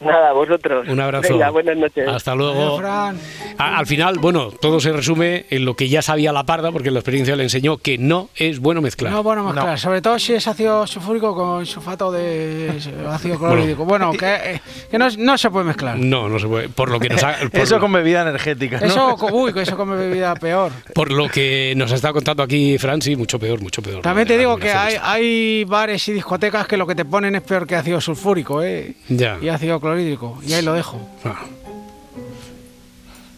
Nada, 0.00 0.32
vosotros. 0.32 0.86
Un 0.88 1.00
abrazo. 1.00 1.32
Venga, 1.32 1.50
buenas 1.50 1.76
noches. 1.76 2.06
Hasta 2.06 2.32
Adiós, 2.32 2.54
luego. 2.54 2.78
Fran. 2.78 3.18
A- 3.56 3.78
al 3.78 3.86
final, 3.86 4.18
bueno, 4.18 4.50
todo 4.50 4.78
se 4.78 4.92
resume 4.92 5.46
en 5.50 5.64
lo 5.64 5.74
que 5.74 5.88
ya 5.88 6.02
sabía 6.02 6.32
la 6.32 6.44
parda, 6.44 6.70
porque 6.70 6.90
la 6.90 6.98
experiencia 6.98 7.34
le 7.34 7.44
enseñó 7.44 7.78
que 7.78 7.96
no 7.96 8.28
es 8.36 8.60
bueno 8.60 8.82
mezclar. 8.82 9.10
No, 9.12 9.22
bueno, 9.22 9.44
mezclar. 9.44 9.66
No. 9.66 9.78
Sobre 9.78 10.02
todo 10.02 10.18
si 10.18 10.34
es 10.34 10.46
ácido 10.46 10.86
sulfúrico 10.86 11.34
con 11.34 11.64
sulfato 11.64 12.12
de 12.12 12.70
ácido 13.08 13.38
clorhídrico. 13.38 13.84
Bueno, 13.86 14.12
que, 14.12 14.34
eh, 14.34 14.60
que 14.90 14.98
no, 14.98 15.08
no 15.18 15.38
se 15.38 15.50
puede 15.50 15.64
mezclar. 15.64 15.96
No, 15.98 16.28
no 16.28 16.38
se 16.38 16.46
puede. 16.46 16.68
Por 16.68 16.90
lo 16.90 17.00
que 17.00 17.08
nos 17.08 17.22
ha, 17.22 17.36
por, 17.50 17.60
Eso 17.60 17.80
con 17.80 17.92
bebida 17.92 18.22
energética. 18.22 18.78
¿no? 18.80 18.86
Eso, 18.86 19.16
uy, 19.32 19.52
que 19.54 19.62
eso 19.62 19.76
come 19.76 19.96
bebida 19.96 20.34
peor. 20.34 20.72
por 20.94 21.10
lo 21.10 21.28
que 21.28 21.72
nos 21.76 21.90
ha 21.92 21.94
estado 21.94 22.14
contando 22.14 22.42
aquí 22.42 22.76
Fran, 22.78 23.00
sí, 23.00 23.16
mucho 23.16 23.38
peor, 23.38 23.60
mucho 23.62 23.80
peor. 23.80 24.02
También 24.02 24.28
te 24.28 24.36
digo 24.36 24.56
que 24.58 24.70
hay, 24.72 24.96
hay 25.02 25.64
bares 25.64 26.06
y 26.08 26.12
discotecas 26.12 26.66
que 26.66 26.76
lo 26.76 26.86
que 26.86 26.94
te 26.94 27.04
ponen 27.06 27.34
es 27.36 27.42
peor 27.42 27.66
que 27.66 27.76
ácido 27.76 28.00
sulfúrico, 28.00 28.62
¿eh? 28.62 28.94
Ya. 29.08 29.38
Y 29.40 29.48
ácido 29.48 29.80
clorhídrico. 29.86 30.38
Y 30.46 30.52
ahí 30.54 30.62
lo 30.62 30.72
dejo. 30.74 31.00
Ah. 31.24 31.36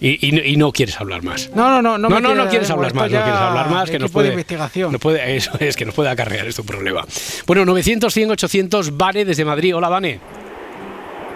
Y, 0.01 0.29
y 0.29 0.33
no- 0.33 0.43
y 0.45 0.57
no 0.57 0.71
quieres 0.73 1.01
hablar 1.01 1.23
más. 1.25 1.51
No, 1.55 1.69
no, 1.71 1.83
no. 1.83 1.99
No, 1.99 2.09
me 2.09 2.21
no, 2.21 2.29
no, 2.29 2.35
quiero- 2.35 2.51
quieres 2.51 2.71
hablar 2.71 2.95
más, 2.95 3.11
no 3.11 3.19
quieres 3.21 3.35
hablar 3.41 3.69
más, 3.71 3.91
que 3.91 3.99
nos 3.99 4.07
equipo 4.07 4.13
puede, 4.15 4.27
de 4.29 4.33
investigación. 4.35 4.93
nos 4.93 5.01
puede- 5.01 5.37
eso 5.37 5.51
es, 5.59 5.77
que 5.77 5.85
nos 5.85 5.95
puede 5.95 6.09
acarrear 6.11 6.47
esto 6.47 6.63
un 6.63 6.69
problema. 6.69 7.05
Bueno, 7.47 7.65
900, 7.65 8.13
100, 8.15 8.31
800, 8.31 8.97
Vane 8.97 9.25
desde 9.25 9.45
Madrid. 9.45 9.75
Hola, 9.75 9.89
Vane. 9.89 10.21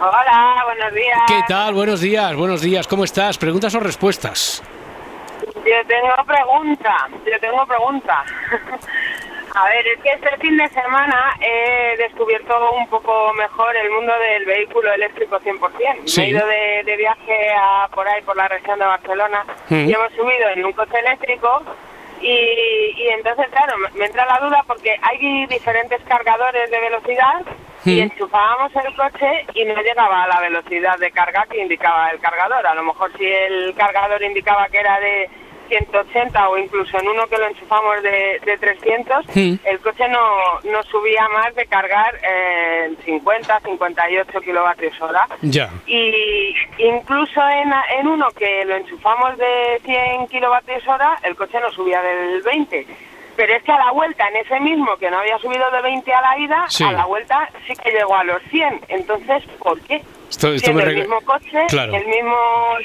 Hola, 0.01 0.63
buenos 0.65 0.95
días. 0.95 1.19
¿Qué 1.29 1.41
tal? 1.49 1.75
Buenos 1.75 2.01
días, 2.01 2.35
buenos 2.37 2.61
días. 2.61 2.87
¿Cómo 2.87 3.05
estás? 3.05 3.37
¿Preguntas 3.39 3.75
o 3.75 3.81
respuestas? 3.81 4.63
Yo 5.45 5.87
tengo 5.89 6.13
pregunta, 6.27 7.09
yo 7.25 7.39
tengo 7.41 7.67
pregunta. 7.67 8.25
A 9.55 9.69
ver, 9.69 9.87
es 9.87 10.01
que 10.01 10.11
este 10.11 10.37
fin 10.39 10.57
de 10.57 10.69
semana 10.71 11.35
he 11.41 11.97
descubierto 11.99 12.73
un 12.73 12.89
poco 12.89 13.33
mejor 13.35 13.77
el 13.77 13.91
mundo 13.91 14.13
del 14.19 14.47
vehículo 14.47 14.93
eléctrico 14.93 15.39
100%. 15.39 16.07
Sí. 16.07 16.21
Me 16.21 16.27
he 16.27 16.31
ido 16.31 16.47
de, 16.47 16.83
de 16.85 16.97
viaje 16.97 17.51
a, 17.55 17.89
por 17.95 18.09
ahí, 18.09 18.23
por 18.23 18.37
la 18.37 18.49
región 18.49 18.79
de 18.79 18.87
Barcelona, 18.87 19.45
y 19.69 19.93
hemos 19.93 20.13
subido 20.13 20.49
en 20.55 20.65
un 20.65 20.73
coche 20.73 20.99
eléctrico 20.99 21.63
y, 22.23 22.95
y 22.97 23.09
entonces, 23.11 23.47
claro, 23.51 23.77
me, 23.79 23.91
me 23.99 24.07
entra 24.07 24.25
la 24.25 24.39
duda 24.39 24.65
porque 24.67 24.97
hay 25.03 25.47
diferentes 25.47 26.01
cargadores 26.03 26.71
de 26.71 26.81
velocidad 26.81 27.43
y 27.85 28.01
enchufábamos 28.01 28.71
el 28.77 28.95
coche 28.95 29.45
y 29.55 29.65
no 29.65 29.75
llegaba 29.83 30.23
a 30.23 30.29
la 30.29 30.41
velocidad 30.41 30.97
de 30.99 31.11
carga 31.11 31.47
que 31.51 31.59
indicaba 31.61 32.11
el 32.11 32.21
cargador. 32.21 32.65
A 32.67 32.75
lo 32.75 32.85
mejor 32.85 33.11
si 33.19 33.27
el 33.27 33.75
cargador 33.75 34.23
indicaba 34.23 34.69
que 34.69 34.79
era 34.79 35.01
de 35.01 35.29
180 35.69 36.49
o 36.49 36.59
incluso 36.59 36.99
en 36.99 37.09
uno 37.09 37.27
que 37.27 37.37
lo 37.39 37.47
enchufamos 37.47 38.03
de, 38.03 38.41
de 38.45 38.59
300, 38.59 39.27
Mm. 39.35 39.55
el 39.65 39.79
coche 39.81 40.09
no, 40.09 40.61
no 40.65 40.83
subía 40.85 41.29
más 41.31 41.55
de 41.55 41.67
cargar 41.67 42.15
eh, 42.23 42.95
50, 43.05 43.61
58 43.61 44.41
kilovatios 44.41 45.01
hora. 45.01 45.27
Ya. 45.43 45.71
Y 45.87 46.55
incluso 46.79 47.41
en, 47.49 47.73
en 47.99 48.07
uno 48.09 48.29
que 48.33 48.65
lo 48.65 48.77
enchufamos 48.77 49.37
de 49.39 49.81
100 49.85 50.27
kilovatios 50.29 50.87
hora, 50.87 51.19
el 51.23 51.37
coche 51.37 51.59
no 51.61 51.71
subía 51.73 52.03
del 52.03 52.43
20. 52.43 52.87
Pero 53.35 53.55
es 53.57 53.63
que 53.63 53.73
a 53.73 53.79
la 53.79 53.91
vuelta, 53.93 54.29
en 54.29 54.37
ese 54.37 54.61
mismo 54.61 54.95
que 54.99 55.11
no 55.11 55.19
había 55.19 55.39
subido 55.39 55.71
de 55.71 55.81
20 55.81 56.13
a 56.13 56.21
la 56.21 56.39
ida, 56.39 56.65
Sí. 56.69 56.85
a 56.85 56.93
la 56.93 57.07
vuelta 57.07 57.49
sí 57.67 57.73
que 57.83 57.91
llegó 57.91 58.15
a 58.15 58.25
los 58.25 58.43
100. 58.51 58.81
Entonces, 58.89 59.43
¿por 59.59 59.81
qué? 59.81 60.03
Esto, 60.33 60.51
esto 60.55 60.73
me 60.73 60.83
el 60.83 60.97
mismo 60.97 61.21
coche, 61.21 61.59
Claro. 61.69 61.95
el 61.95 62.07
mismo 62.07 62.33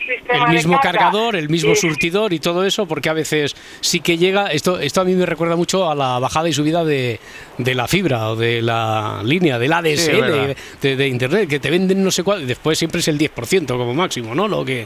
sistema 0.06 0.44
el 0.44 0.50
de 0.52 0.56
mismo 0.58 0.80
carga. 0.82 1.00
cargador, 1.00 1.36
el 1.38 1.48
mismo 1.48 1.72
Y- 1.72 1.76
surtidor 1.78 2.34
y 2.34 2.40
todo 2.40 2.66
eso, 2.66 2.86
porque 2.86 3.08
a 3.10 3.14
veces 3.14 3.56
sí 3.80 4.02
que 4.02 4.18
llega, 4.18 4.48
esto, 4.52 4.78
esto 4.80 5.00
a 5.00 5.06
mí 5.06 5.14
me 5.14 5.26
recuerda 5.26 5.56
mucho 5.56 5.90
a 5.90 5.96
la 5.96 6.20
bajada 6.20 6.50
y 6.50 6.54
subida 6.54 6.84
de, 6.84 7.22
de 7.58 7.74
la 7.74 7.88
fibra 7.88 8.30
o 8.32 8.36
de 8.36 8.62
la 8.62 9.22
línea, 9.24 9.58
del 9.58 9.70
Sí, 9.70 9.74
ADSL, 10.12 10.22
verdad. 10.22 10.58
de, 10.82 10.96
de 10.98 11.08
internet, 11.08 11.48
que 11.50 11.60
te 11.62 11.70
venden 11.72 12.04
no 12.04 12.12
sé 12.12 12.22
cuál, 12.24 12.42
y 12.44 12.46
después 12.46 12.78
siempre 12.78 13.00
es 13.00 13.08
el 13.08 13.18
10% 13.18 13.66
como 13.78 13.94
máximo, 13.94 14.36
¿no? 14.36 14.50
Lo 14.50 14.66
que, 14.66 14.86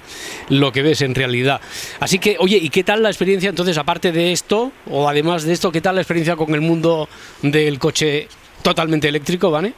lo 0.49 0.71
que 0.71 0.83
ves 0.83 1.01
en 1.01 1.15
realidad. 1.15 1.59
Así 1.99 2.19
que, 2.19 2.35
oye, 2.39 2.57
¿y 2.57 2.69
qué 2.69 2.83
tal 2.83 3.01
la 3.01 3.09
experiencia 3.09 3.49
entonces, 3.49 3.75
aparte 3.79 4.11
de 4.11 4.31
esto, 4.31 4.71
o 4.89 5.09
además 5.09 5.43
de 5.45 5.53
esto, 5.53 5.71
qué 5.71 5.81
tal 5.81 5.95
la 5.95 6.01
experiencia 6.01 6.35
con 6.35 6.53
el 6.53 6.61
mundo 6.61 7.09
del 7.41 7.79
coche 7.79 8.27
totalmente 8.61 9.07
eléctrico, 9.07 9.49
¿vale? 9.49 9.73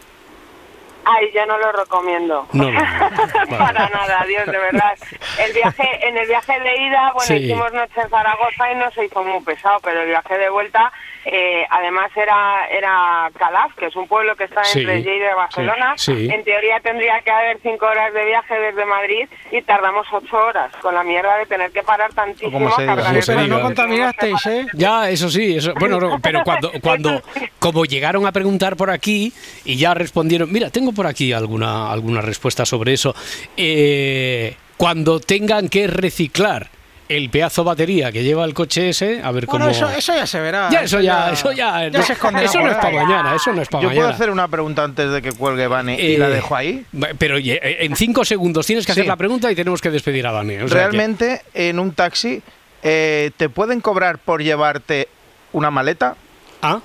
Ay, 1.05 1.31
yo 1.33 1.45
no 1.45 1.57
lo 1.57 1.71
recomiendo. 1.73 2.47
No. 2.53 2.65
Vale. 2.71 3.57
Para 3.57 3.89
nada, 3.89 4.23
Dios, 4.27 4.45
de 4.45 4.57
verdad. 4.57 4.97
El 5.39 5.53
viaje, 5.53 6.07
en 6.07 6.17
el 6.17 6.27
viaje 6.27 6.59
de 6.59 6.77
ida, 6.81 7.11
bueno, 7.13 7.27
Sí. 7.27 7.35
hicimos 7.35 7.73
noche 7.73 8.01
en 8.01 8.09
Zaragoza 8.09 8.71
y 8.71 8.75
no 8.75 8.89
se 8.91 9.05
hizo 9.05 9.23
muy 9.23 9.43
pesado, 9.43 9.79
pero 9.83 10.01
el 10.01 10.07
viaje 10.07 10.37
de 10.37 10.49
vuelta, 10.49 10.91
eh, 11.25 11.65
además 11.69 12.11
era 12.15 12.67
era 12.69 13.29
Calaf, 13.37 13.73
que 13.75 13.87
es 13.87 13.95
un 13.95 14.07
pueblo 14.07 14.35
que 14.35 14.45
está 14.45 14.63
Sí, 14.63 14.79
entre 14.81 15.01
Lleida 15.03 15.31
y 15.31 15.35
Barcelona. 15.35 15.93
sí, 15.97 16.15
sí. 16.15 16.33
En 16.33 16.43
teoría 16.43 16.79
tendría 16.79 17.21
que 17.21 17.31
haber 17.31 17.59
cinco 17.61 17.85
horas 17.85 18.13
de 18.13 18.25
viaje 18.25 18.53
desde 18.59 18.85
Madrid 18.85 19.27
y 19.51 19.61
tardamos 19.61 20.05
ocho 20.11 20.37
horas, 20.37 20.71
con 20.81 20.93
la 20.95 21.03
mierda 21.03 21.37
de 21.37 21.45
tener 21.45 21.71
que 21.71 21.83
parar 21.83 22.13
tantísimo. 22.13 22.51
Como 22.51 22.75
se 22.75 22.81
diga. 22.83 22.95
cargar 22.95 23.13
Como 23.25 23.25
Pero 23.25 23.47
no 23.47 23.61
contaminasteis, 23.61 24.45
¿eh? 24.47 24.65
Ya, 24.73 25.09
eso 25.09 25.29
sí, 25.29 25.55
eso, 25.57 25.73
bueno, 25.79 25.99
no, 25.99 26.19
pero 26.19 26.43
cuando, 26.43 26.71
cuando, 26.81 27.21
como 27.59 27.85
llegaron 27.85 28.25
a 28.25 28.31
preguntar 28.31 28.75
por 28.75 28.89
aquí 28.89 29.31
y 29.65 29.77
ya 29.77 29.93
respondieron, 29.93 30.51
mira, 30.51 30.69
tengo 30.69 30.91
por 30.93 31.07
aquí 31.07 31.33
alguna, 31.33 31.91
alguna 31.91 32.21
respuesta 32.21 32.65
sobre 32.65 32.93
eso. 32.93 33.13
eh, 33.57 34.55
cuando 34.77 35.19
tengan 35.19 35.69
que 35.69 35.87
reciclar 35.87 36.67
el 37.09 37.29
pedazo 37.29 37.63
batería 37.63 38.11
que 38.11 38.23
lleva 38.23 38.45
el 38.45 38.53
coche 38.53 38.89
ese, 38.89 39.21
a 39.23 39.31
ver 39.31 39.45
Bueno, 39.45 39.65
cómo... 39.65 39.71
eso, 39.71 39.89
eso 39.89 40.15
ya 40.15 40.25
se 40.25 40.39
verá. 40.39 40.69
Ya, 40.71 40.83
eso 40.83 40.99
ya, 41.01 41.31
eso 41.31 41.51
ya, 41.51 41.87
ya 41.89 42.01
se 42.01 42.13
esconderá 42.13 42.45
eso 42.45 42.59
no 42.61 42.69
es 42.69 42.75
para 42.77 43.03
mañana, 43.03 43.35
eso 43.35 43.51
no 43.53 43.61
es 43.61 43.67
para 43.67 43.83
Yo 43.83 43.89
puedo 43.89 43.99
mañana. 44.01 44.15
hacer 44.15 44.29
una 44.29 44.47
pregunta 44.47 44.83
antes 44.83 45.11
de 45.11 45.21
que 45.21 45.31
cuelgue 45.33 45.67
Vane 45.67 45.99
y 46.01 46.17
la 46.17 46.27
Eh, 46.27 46.31
dejo 46.31 46.55
ahí. 46.55 46.85
Pero 47.17 47.35
oye, 47.35 47.59
eh, 47.61 47.85
en 47.85 47.95
cinco 47.95 48.23
segundos 48.25 48.65
tienes 48.65 48.85
que 48.85 48.91
hacer 48.93 49.05
la 49.05 49.15
pregunta 49.17 49.51
y 49.51 49.55
tenemos 49.55 49.81
que 49.81 49.91
despedir 49.91 50.25
a 50.27 50.31
Dani. 50.31 50.55
o 50.55 50.59
sea 50.59 50.67
que- 50.67 50.73
Realmente, 50.75 51.41
en 51.53 51.79
un 51.79 51.93
taxi, 51.93 52.41
eh, 52.81 53.31
¿te 53.37 53.49
pueden 53.49 53.81
cobrar 53.81 54.17
por 54.19 54.41
llevarte 54.41 55.07
una 55.51 55.69
maleta? 55.71 56.15
Ah, 56.61 56.79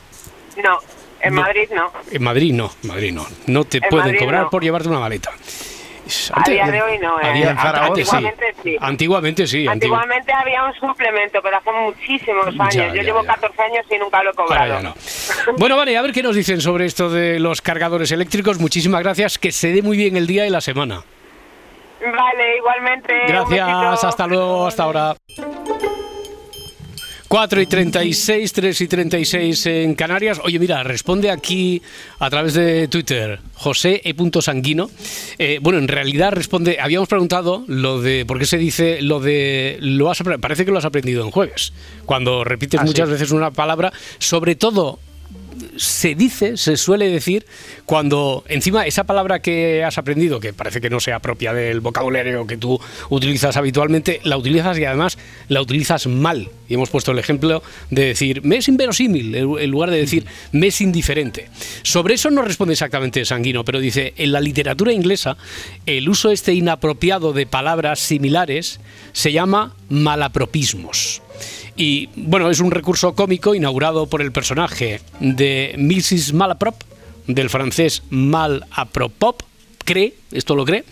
No, 0.62 0.78
en 1.22 1.34
No. 1.34 1.42
Madrid 1.42 1.68
no. 1.74 1.92
en 2.10 2.22
Madrid 2.22 2.52
no, 2.52 2.72
Madrid 2.82 3.12
no. 3.12 3.26
No 3.46 3.64
te 3.64 3.78
En 3.78 3.84
pueden 3.88 4.06
Madrid 4.06 4.18
cobrar 4.20 4.42
no. 4.42 4.50
por 4.50 4.62
llevarte 4.62 4.88
una 4.88 4.98
maleta. 5.00 5.30
A 6.34 6.42
día 6.48 6.66
de 6.70 6.82
hoy 6.82 6.98
no, 6.98 7.20
eh. 7.20 7.54
Zaragoza. 7.54 8.16
antes 8.18 8.54
sí. 8.62 8.76
Antiguamente 8.80 9.46
sí. 9.46 9.46
Antiguamente 9.46 9.46
sí. 9.46 9.64
antigu- 9.66 9.70
Antiguamente 9.72 10.32
había 10.32 10.64
un 10.64 10.74
suplemento, 10.74 11.40
pero 11.42 11.56
hace 11.58 11.70
muchísimos 11.72 12.46
años. 12.46 12.74
Ya, 12.74 12.88
Yo 12.88 12.94
ya, 12.94 13.02
llevo 13.02 13.22
ya. 13.22 13.34
14 13.34 13.62
años 13.62 13.86
y 13.90 13.98
nunca 13.98 14.22
lo 14.22 14.30
he 14.30 14.34
cobrado. 14.34 14.80
no. 14.82 14.94
Bueno, 15.58 15.76
vale, 15.76 15.96
a 15.96 16.02
ver 16.02 16.12
qué 16.12 16.22
nos 16.22 16.34
dicen 16.36 16.60
sobre 16.60 16.86
esto 16.86 17.08
de 17.10 17.38
los 17.38 17.60
cargadores 17.60 18.10
eléctricos. 18.12 18.58
Muchísimas 18.58 19.02
gracias. 19.02 19.38
Que 19.38 19.52
se 19.52 19.72
dé 19.72 19.82
muy 19.82 19.96
bien 19.96 20.16
el 20.16 20.26
día 20.26 20.46
y 20.46 20.50
la 20.50 20.60
semana. 20.60 21.02
Vale, 22.00 22.56
igualmente. 22.56 23.14
Gracias, 23.26 24.04
hasta 24.04 24.26
luego, 24.26 24.66
hasta 24.68 24.82
ahora. 24.84 25.14
4 27.28 27.60
y 27.60 27.66
36, 27.66 28.52
3 28.54 28.80
y 28.80 28.88
36 28.88 29.66
en 29.66 29.94
Canarias. 29.94 30.40
Oye, 30.44 30.58
mira, 30.58 30.82
responde 30.82 31.30
aquí 31.30 31.82
a 32.18 32.30
través 32.30 32.54
de 32.54 32.88
Twitter, 32.88 33.40
José 33.54 34.00
E. 34.02 34.14
Sanguino. 34.40 34.90
Eh, 35.38 35.58
bueno, 35.60 35.78
en 35.78 35.88
realidad 35.88 36.32
responde, 36.32 36.78
habíamos 36.80 37.06
preguntado 37.06 37.64
lo 37.66 38.00
de, 38.00 38.24
¿por 38.24 38.38
qué 38.38 38.46
se 38.46 38.56
dice 38.56 39.02
lo 39.02 39.20
de, 39.20 39.76
lo 39.80 40.10
has, 40.10 40.22
parece 40.40 40.64
que 40.64 40.70
lo 40.70 40.78
has 40.78 40.86
aprendido 40.86 41.22
en 41.22 41.30
jueves, 41.30 41.74
cuando 42.06 42.44
repites 42.44 42.80
Ah, 42.80 42.84
sí. 42.84 42.88
muchas 42.88 43.10
veces 43.10 43.30
una 43.30 43.50
palabra, 43.50 43.92
sobre 44.18 44.54
todo 44.54 44.98
se 45.76 46.14
dice, 46.14 46.56
se 46.56 46.76
suele 46.76 47.08
decir, 47.08 47.46
cuando 47.86 48.44
encima 48.48 48.86
esa 48.86 49.04
palabra 49.04 49.40
que 49.40 49.84
has 49.84 49.98
aprendido, 49.98 50.40
que 50.40 50.52
parece 50.52 50.80
que 50.80 50.90
no 50.90 51.00
sea 51.00 51.20
propia 51.20 51.52
del 51.52 51.80
vocabulario 51.80 52.46
que 52.46 52.56
tú 52.56 52.80
utilizas 53.10 53.56
habitualmente, 53.56 54.20
la 54.24 54.36
utilizas 54.36 54.78
y 54.78 54.84
además 54.84 55.18
la 55.48 55.60
utilizas 55.60 56.06
mal. 56.06 56.50
Y 56.68 56.74
hemos 56.74 56.90
puesto 56.90 57.12
el 57.12 57.18
ejemplo 57.18 57.62
de 57.90 58.06
decir, 58.06 58.42
me 58.42 58.56
es 58.56 58.68
inverosímil, 58.68 59.34
en 59.34 59.70
lugar 59.70 59.90
de 59.90 59.98
decir, 59.98 60.26
me 60.52 60.68
es 60.68 60.80
indiferente. 60.80 61.48
Sobre 61.82 62.14
eso 62.14 62.30
no 62.30 62.42
responde 62.42 62.74
exactamente 62.74 63.24
Sanguino, 63.24 63.64
pero 63.64 63.80
dice, 63.80 64.14
en 64.16 64.32
la 64.32 64.40
literatura 64.40 64.92
inglesa, 64.92 65.36
el 65.86 66.08
uso 66.08 66.30
este 66.30 66.52
inapropiado 66.54 67.32
de 67.32 67.46
palabras 67.46 68.00
similares 68.00 68.80
se 69.12 69.32
llama 69.32 69.74
malapropismos. 69.88 71.22
Y 71.76 72.08
bueno, 72.16 72.50
es 72.50 72.60
un 72.60 72.70
recurso 72.70 73.14
cómico 73.14 73.54
inaugurado 73.54 74.06
por 74.06 74.22
el 74.22 74.32
personaje 74.32 75.00
de 75.20 75.74
Mrs. 75.78 76.32
Malaprop, 76.32 76.82
del 77.26 77.50
francés 77.50 78.02
Malapropop, 78.10 79.42
cree, 79.84 80.14
esto 80.32 80.54
lo 80.54 80.64
cree, 80.64 80.84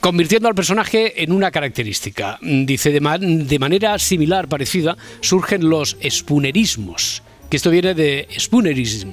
convirtiendo 0.00 0.48
al 0.48 0.54
personaje 0.54 1.22
en 1.22 1.32
una 1.32 1.50
característica. 1.50 2.38
Dice, 2.42 2.90
de, 2.90 3.00
ma- 3.00 3.18
de 3.18 3.58
manera 3.58 3.98
similar, 3.98 4.48
parecida, 4.48 4.96
surgen 5.20 5.68
los 5.68 5.96
spoonerismos, 6.08 7.22
que 7.50 7.56
esto 7.56 7.70
viene 7.70 7.94
de 7.94 8.26
spoonerism, 8.38 9.10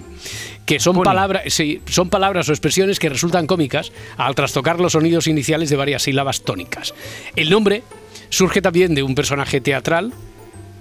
que 0.65 0.80
son 0.80 1.02
palabras, 1.02 1.44
sí, 1.48 1.82
son 1.89 2.10
palabras 2.10 2.48
o 2.50 2.52
expresiones 2.52 3.00
que 3.00 3.10
resultan 3.10 3.48
cómicas 3.48 3.92
al 4.18 4.36
trastocar 4.36 4.80
los 4.80 4.94
sonidos 4.94 5.28
iniciales 5.28 5.70
de 5.70 5.76
varias 5.76 6.04
sílabas 6.04 6.42
tónicas. 6.44 6.94
El 7.36 7.50
nombre 7.50 7.84
surge 8.30 8.62
también 8.62 8.94
de 8.94 9.02
un 9.04 9.15
personaje 9.15 9.62
teatral, 9.62 10.13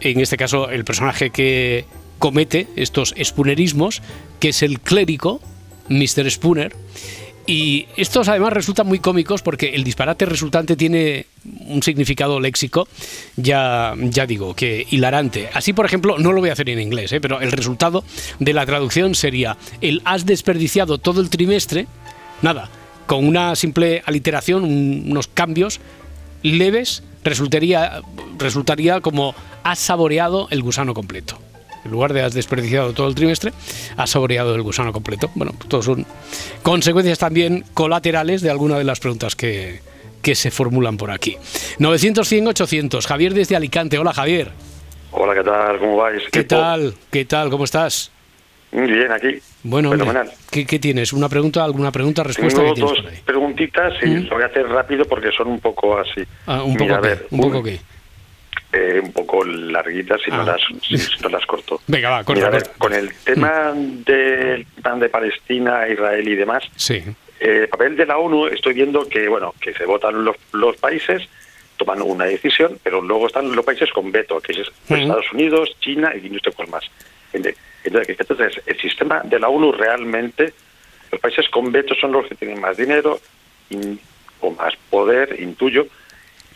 en 0.00 0.20
este 0.20 0.36
caso 0.36 0.70
el 0.70 0.84
personaje 0.84 1.30
que 1.30 1.84
comete 2.18 2.66
estos 2.76 3.14
spoonerismos, 3.22 4.02
que 4.40 4.50
es 4.50 4.62
el 4.62 4.80
clérigo, 4.80 5.40
Mr. 5.88 6.30
Spooner. 6.30 6.74
Y 7.46 7.86
estos 7.96 8.28
además 8.28 8.52
resultan 8.52 8.86
muy 8.86 8.98
cómicos 8.98 9.40
porque 9.40 9.70
el 9.74 9.82
disparate 9.82 10.26
resultante 10.26 10.76
tiene 10.76 11.24
un 11.66 11.82
significado 11.82 12.40
léxico, 12.40 12.86
ya, 13.36 13.94
ya 13.98 14.26
digo, 14.26 14.54
que 14.54 14.86
hilarante. 14.90 15.48
Así, 15.54 15.72
por 15.72 15.86
ejemplo, 15.86 16.18
no 16.18 16.32
lo 16.32 16.40
voy 16.40 16.50
a 16.50 16.52
hacer 16.52 16.68
en 16.68 16.78
inglés, 16.78 17.10
¿eh? 17.12 17.22
pero 17.22 17.40
el 17.40 17.50
resultado 17.52 18.04
de 18.38 18.52
la 18.52 18.66
traducción 18.66 19.14
sería, 19.14 19.56
el 19.80 20.02
has 20.04 20.26
desperdiciado 20.26 20.98
todo 20.98 21.22
el 21.22 21.30
trimestre, 21.30 21.86
nada, 22.42 22.68
con 23.06 23.26
una 23.26 23.56
simple 23.56 24.02
aliteración, 24.04 24.62
un- 24.64 25.04
unos 25.08 25.28
cambios 25.28 25.80
leves, 26.42 27.02
resultaría, 27.24 28.02
resultaría 28.38 29.00
como 29.00 29.34
has 29.68 29.78
saboreado 29.78 30.48
el 30.50 30.62
gusano 30.62 30.94
completo. 30.94 31.38
En 31.84 31.90
lugar 31.90 32.14
de 32.14 32.22
has 32.22 32.32
desperdiciado 32.32 32.94
todo 32.94 33.06
el 33.06 33.14
trimestre, 33.14 33.52
has 33.96 34.10
saboreado 34.10 34.54
el 34.54 34.62
gusano 34.62 34.92
completo. 34.94 35.30
Bueno, 35.34 35.52
todos 35.68 35.84
son 35.84 36.06
consecuencias 36.62 37.18
también 37.18 37.64
colaterales 37.74 38.40
de 38.40 38.50
alguna 38.50 38.78
de 38.78 38.84
las 38.84 38.98
preguntas 38.98 39.36
que, 39.36 39.80
que 40.22 40.34
se 40.34 40.50
formulan 40.50 40.96
por 40.96 41.10
aquí. 41.10 41.36
900, 41.78 42.26
100, 42.26 42.46
800. 42.48 43.06
Javier 43.06 43.34
desde 43.34 43.56
Alicante. 43.56 43.98
Hola, 43.98 44.14
Javier. 44.14 44.50
Hola, 45.12 45.34
¿qué 45.34 45.44
tal? 45.44 45.78
¿Cómo 45.78 45.96
vais? 45.96 46.22
¿Qué 46.32 46.44
tal? 46.44 46.94
¿Qué 47.10 47.24
tal? 47.26 47.50
¿Cómo 47.50 47.64
estás? 47.64 48.10
Muy 48.72 48.90
bien, 48.90 49.12
aquí. 49.12 49.38
Bueno, 49.62 49.90
hombre. 49.90 50.30
¿qué, 50.50 50.66
qué 50.66 50.78
tienes? 50.78 51.12
¿Una 51.12 51.28
pregunta, 51.28 51.62
alguna 51.62 51.90
pregunta, 51.90 52.22
respuesta 52.22 52.60
Tengo 52.60 52.88
dos 52.88 53.04
preguntitas 53.24 53.94
y 54.02 54.06
¿Mm? 54.06 54.28
lo 54.28 54.36
voy 54.36 54.42
a 54.42 54.46
hacer 54.46 54.66
rápido 54.66 55.04
porque 55.04 55.30
son 55.36 55.48
un 55.48 55.60
poco 55.60 55.98
así. 55.98 56.22
Ah, 56.46 56.62
un 56.62 56.72
poco 56.72 56.84
Mira, 56.84 56.96
a 56.96 57.00
ver, 57.00 57.26
un 57.30 57.40
poco 57.40 57.62
qué. 57.62 57.80
Eh, 58.72 59.00
un 59.02 59.12
poco 59.12 59.44
larguitas 59.44 60.20
si, 60.22 60.30
no 60.30 60.42
Ah. 60.42 60.44
las, 60.44 60.60
si, 60.86 60.98
si 60.98 61.18
no 61.22 61.28
las 61.30 61.44
corto. 61.46 61.80
Venga, 61.86 62.10
va, 62.10 62.24
corta, 62.24 62.34
Mira, 62.40 62.48
a 62.48 62.50
ver, 62.50 62.62
corta. 62.64 62.76
Mm. 62.76 62.78
con 62.78 62.92
el 62.94 63.14
tema 63.24 63.72
del 63.74 64.66
plan 64.82 64.98
de 65.00 65.08
Palestina, 65.08 65.88
Israel 65.88 66.28
y 66.28 66.34
demás, 66.34 66.64
Sí. 66.76 66.94
eh, 67.40 67.60
el 67.62 67.68
papel 67.68 67.96
de 67.96 68.06
la 68.06 68.18
ONU 68.18 68.46
estoy 68.48 68.74
viendo 68.74 69.08
que 69.08 69.28
bueno 69.28 69.54
que 69.60 69.72
se 69.74 69.84
votan 69.86 70.24
los, 70.24 70.36
los 70.52 70.76
países, 70.76 71.22
toman 71.76 72.02
una 72.02 72.24
decisión, 72.24 72.78
pero 72.82 73.00
luego 73.00 73.26
están 73.28 73.54
los 73.54 73.64
países 73.64 73.90
con 73.92 74.10
veto, 74.12 74.40
que 74.40 74.52
es 74.52 74.68
Ujú. 74.88 74.94
Estados 74.96 75.32
Unidos, 75.32 75.70
China 75.80 76.12
y 76.14 76.28
no 76.28 76.38
sé 76.42 76.50
cuál 76.52 76.68
más. 76.68 76.84
Entonces, 77.32 78.16
entonces, 78.18 78.60
el 78.66 78.80
sistema 78.80 79.20
de 79.24 79.38
la 79.38 79.48
ONU 79.48 79.72
realmente, 79.72 80.52
los 81.12 81.20
países 81.20 81.48
con 81.48 81.70
veto 81.72 81.94
son 81.94 82.12
los 82.12 82.26
que 82.26 82.34
tienen 82.34 82.60
más 82.60 82.76
dinero 82.76 83.18
in- 83.70 83.98
o 84.40 84.50
más 84.50 84.74
poder, 84.90 85.36
intuyo, 85.40 85.86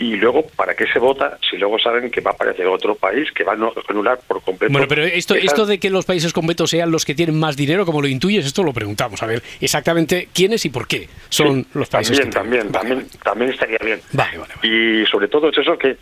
y 0.03 0.17
luego, 0.17 0.45
¿para 0.57 0.75
qué 0.75 0.87
se 0.93 0.99
vota 0.99 1.38
si 1.49 1.57
luego 1.57 1.79
saben 1.79 2.11
que 2.11 2.21
va 2.21 2.33
a 2.33 2.35
aparecer 2.35 2.67
otro 2.67 2.97
país 2.97 3.31
que 3.31 3.45
va 3.45 3.53
a 3.53 3.57
anular 3.88 4.19
por 4.27 4.43
completo? 4.43 4.73
Bueno, 4.73 4.88
pero 4.88 5.05
esto, 5.05 5.35
esas- 5.35 5.45
esto 5.53 5.67
de 5.67 5.79
que 5.79 5.91
los 5.91 6.05
países 6.05 6.33
con 6.33 6.45
veto 6.47 6.67
sean 6.67 6.91
los 6.91 7.05
que 7.05 7.15
tienen 7.15 7.38
más 7.38 7.57
dinero, 7.57 7.87
como 7.87 8.03
lo 8.03 8.09
intuyes, 8.09 8.45
esto 8.45 8.65
lo 8.65 8.73
preguntamos. 8.73 9.23
A 9.23 9.27
ver, 9.27 9.43
exactamente 9.61 10.29
quiénes 10.35 10.65
y 10.65 10.71
por 10.71 10.88
qué 10.88 11.09
son 11.29 11.62
Sí, 11.62 11.69
los 11.75 11.88
países 11.88 12.19
También, 12.19 12.31
que 12.31 12.35
también, 12.35 12.73
Vale, 12.73 12.88
también, 12.88 13.09
también 13.23 13.51
estaría 13.51 13.79
bien. 13.85 14.01
Vale, 14.12 14.38
vale, 14.38 14.53
vale. 14.57 14.69
Y 14.69 15.07
sobre 15.07 15.29
todo 15.29 15.49
es 15.51 15.59
eso 15.59 15.79
que, 15.79 15.97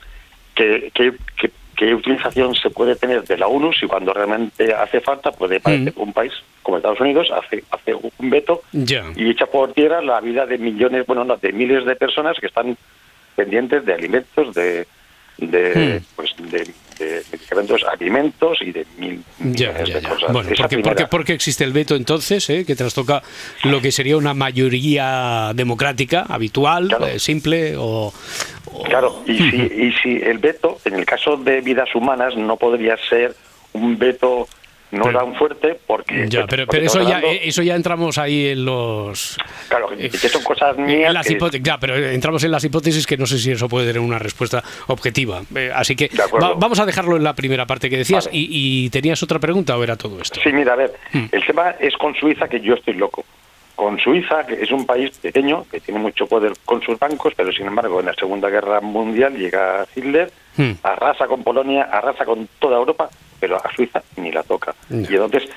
que, 0.55 0.91
que, 0.95 1.13
que- 1.39 1.51
qué 1.77 1.95
utilización 1.95 2.55
se 2.55 2.69
puede 2.69 2.95
tener 2.97 3.23
de 3.25 3.39
la 3.39 3.47
ONU 3.47 3.73
si 3.73 3.87
cuando 3.87 4.13
realmente 4.13 4.75
hace 4.75 5.01
falta 5.01 5.33
puede 5.33 5.57
aparecer 5.57 5.95
un 5.97 6.13
país 6.13 6.31
como 6.63 6.77
Estados 6.77 7.01
Unidos 7.01 7.29
hace, 7.35 7.65
hace 7.71 7.95
un 7.95 8.29
veto 8.31 8.63
Ya. 8.73 9.05
y 9.17 9.31
echa 9.31 9.47
por 9.47 9.73
tierra 9.73 10.03
la 10.03 10.21
vida 10.21 10.45
de 10.45 10.59
millones, 10.59 11.07
bueno, 11.07 11.25
no, 11.25 11.37
de 11.39 11.53
miles 11.53 11.87
de 11.87 11.97
personas 11.97 12.37
que 12.39 12.49
están 12.49 12.77
pendientes 13.41 13.85
de 13.87 13.93
alimentos, 13.95 14.55
de 14.55 14.87
de, 15.39 16.01
Hmm. 16.03 16.05
pues 16.17 16.31
de, 16.37 16.59
de 16.99 17.23
medicamentos, 17.33 17.81
alimentos 17.91 18.59
y 18.61 18.73
de 18.73 18.85
mil 18.99 19.23
Ya, 19.39 19.45
millones 19.73 19.89
ya, 19.89 19.95
de 19.95 20.01
ya. 20.03 20.09
cosas. 20.11 20.33
Bueno, 20.35 20.49
porque, 20.55 20.69
primera. 20.69 20.91
porque, 20.91 21.07
porque 21.07 21.33
existe 21.33 21.65
el 21.65 21.73
veto 21.73 21.97
entonces, 21.97 22.51
¿eh? 22.51 22.67
que 22.67 22.77
trastoca 22.77 23.23
lo 23.65 23.81
que 23.81 23.91
sería 23.91 24.19
una 24.19 24.35
mayoría 24.35 25.53
democrática 25.55 26.27
habitual, 26.29 26.89
Claro. 26.89 27.07
eh, 27.07 27.19
simple 27.19 27.75
o... 27.79 28.13
o- 28.73 28.83
Claro, 28.85 29.23
y 29.27 29.39
si, 29.39 29.57
y 29.57 29.93
si 30.03 30.17
el 30.23 30.37
veto, 30.39 30.79
en 30.85 30.95
el 30.97 31.07
caso 31.07 31.39
de 31.39 31.63
vidas 31.63 31.89
humanas, 31.95 32.37
no 32.37 32.59
podría 32.59 32.99
ser 33.09 33.35
un 33.73 33.97
veto 33.99 34.47
no 34.93 35.05
Pero- 35.05 35.19
tan 35.21 35.35
fuerte 35.37 35.79
porque... 35.87 36.27
Ya, 36.29 36.41
porque 36.47 36.67
pero, 36.67 36.87
eso 36.87 37.03
ya, 37.09 37.21
eh, 37.21 37.43
eso 37.45 37.63
ya 37.63 37.75
entramos 37.77 38.19
ahí 38.19 38.49
en 38.49 38.65
los... 38.65 39.37
Claro, 39.69 39.89
que 39.91 40.11
son 40.11 40.43
cosas 40.43 40.77
mías 40.77 41.13
las 41.13 41.27
que- 41.27 41.35
hipótesis, 41.35 41.63
ya, 41.65 41.79
pero 41.79 41.97
entramos 41.97 42.43
en 42.45 42.51
las 42.51 42.65
hipótesis 42.65 43.07
que 43.07 43.17
no 43.17 43.27
sé 43.27 43.39
si 43.39 43.53
eso 43.53 43.69
puede 43.69 43.87
tener 43.87 44.01
una 44.01 44.19
respuesta 44.19 44.63
objetiva. 44.89 45.43
Eh, 45.55 45.71
así 45.75 45.95
que 45.95 46.11
va- 46.43 46.55
vamos 46.55 46.81
a 46.81 46.87
dejarlo 46.87 47.17
en 47.17 47.25
la 47.25 47.35
primera 47.35 47.67
parte 47.67 47.89
que 47.89 47.97
decías. 47.99 48.27
Vale. 48.27 48.37
Y, 48.37 48.49
y 48.87 48.91
tenías 48.91 49.23
otra 49.23 49.39
pregunta 49.39 49.77
o 49.77 49.83
era 49.85 49.97
todo 49.97 50.21
esto? 50.21 50.41
Sí, 50.43 50.53
mira, 50.53 50.73
a 50.73 50.77
ver, 50.77 50.95
Hmm. 51.13 51.27
el 51.33 51.45
tema 51.47 51.71
es 51.81 51.97
con 51.97 52.15
Suiza 52.15 52.49
que 52.49 52.61
yo 52.61 52.75
estoy 52.75 52.95
loco. 52.95 53.25
Con 53.77 53.99
Suiza, 53.99 54.45
que 54.47 54.55
es 54.63 54.71
un 54.71 54.85
país 54.87 55.17
pequeño, 55.19 55.65
que 55.71 55.81
tiene 55.81 56.01
mucho 56.01 56.27
poder 56.27 56.53
con 56.65 56.83
sus 56.83 56.99
bancos, 56.99 57.33
pero 57.37 57.51
sin 57.53 57.67
embargo 57.67 58.01
en 58.01 58.07
la 58.07 58.15
Segunda 58.15 58.49
Guerra 58.51 58.81
Mundial 58.81 59.35
llega 59.37 59.87
Hitler, 59.95 60.31
Hmm. 60.57 60.73
arrasa 60.83 61.27
con 61.29 61.43
Polonia, 61.45 61.85
arrasa 61.85 62.25
con 62.25 62.49
toda 62.59 62.77
Europa, 62.77 63.09
pero 63.41 63.57
a 63.57 63.73
Suiza 63.75 64.03
ni 64.17 64.31
la 64.31 64.43
toca. 64.43 64.75
Y 64.91 65.15
entonces, 65.15 65.49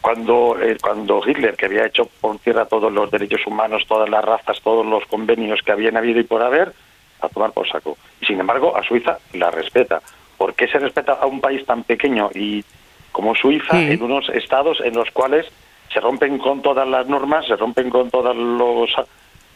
cuando, 0.00 0.56
eh, 0.60 0.76
cuando 0.82 1.22
Hitler, 1.26 1.56
que 1.56 1.66
había 1.66 1.86
hecho 1.86 2.08
por 2.20 2.38
tierra 2.38 2.66
todos 2.66 2.92
los 2.92 3.10
derechos 3.10 3.46
humanos, 3.46 3.84
todas 3.86 4.08
las 4.08 4.24
razas, 4.24 4.60
todos 4.62 4.84
los 4.84 5.04
convenios 5.06 5.60
que 5.62 5.72
habían 5.72 5.96
habido 5.96 6.20
y 6.20 6.24
por 6.24 6.42
haber, 6.42 6.72
a 7.20 7.28
tomar 7.28 7.52
por 7.52 7.68
saco. 7.68 7.96
Y 8.20 8.26
sin 8.26 8.40
embargo, 8.40 8.76
a 8.76 8.82
Suiza 8.82 9.18
la 9.34 9.50
respeta. 9.50 10.00
¿Por 10.36 10.54
qué 10.54 10.66
se 10.68 10.78
respeta 10.78 11.12
a 11.12 11.26
un 11.26 11.40
país 11.40 11.64
tan 11.66 11.84
pequeño 11.84 12.30
y 12.34 12.64
como 13.12 13.34
Suiza 13.34 13.74
Mm. 13.74 13.92
en 13.92 14.02
unos 14.02 14.28
estados 14.30 14.80
en 14.82 14.94
los 14.94 15.10
cuales 15.10 15.46
se 15.92 16.00
rompen 16.00 16.38
con 16.38 16.62
todas 16.62 16.88
las 16.88 17.06
normas, 17.08 17.46
se 17.46 17.56
rompen 17.56 17.90
con 17.90 18.10
todos 18.10 18.34
los 18.36 18.90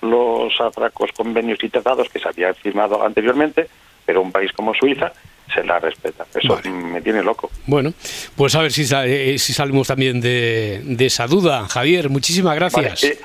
los 0.03 0.61
atracos, 0.61 1.11
convenios 1.17 1.59
y 1.63 1.71
tratados 1.71 2.11
que 2.11 2.19
se 2.19 2.29
habían 2.29 2.55
firmado 2.57 3.03
anteriormente, 3.03 3.69
pero 4.05 4.21
un 4.21 4.31
país 4.31 4.53
como 4.53 4.75
Suiza 4.75 5.13
se 5.53 5.65
la 5.65 5.79
respeta. 5.79 6.25
Eso 6.35 6.55
Vale. 6.57 6.71
me 6.71 7.01
tiene 7.03 7.23
loco. 7.23 7.51
Bueno, 7.67 7.93
pues 8.37 8.55
a 8.55 8.63
ver 8.63 8.73
si, 8.73 8.83
eh, 9.05 9.37
si 9.39 9.53
salimos 9.53 9.89
también 9.89 10.21
de, 10.21 10.81
de 10.85 11.07
esa 11.07 11.27
duda. 11.27 11.67
Javier, 11.69 12.09
muchísimas 12.09 12.55
gracias. 12.57 13.03
Vale, 13.03 13.19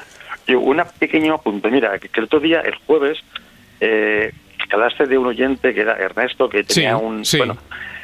eh, 0.48 0.56
una 0.56 0.86
pequeño 0.86 1.36
apunte. 1.36 1.70
Mira, 1.70 1.98
que, 2.00 2.10
que 2.10 2.20
el 2.20 2.26
otro 2.26 2.40
día, 2.40 2.62
el 2.62 2.76
jueves, 2.86 3.20
eh, 3.80 4.32
hablaste 4.72 5.06
de 5.06 5.18
un 5.18 5.28
oyente 5.28 5.74
que 5.74 5.82
era 5.82 5.94
Ernesto, 5.98 6.50
que 6.50 6.64
tenía 6.64 6.98
Sí, 6.98 7.04
un... 7.04 7.26
sí. 7.26 7.38
Bueno, 7.38 7.58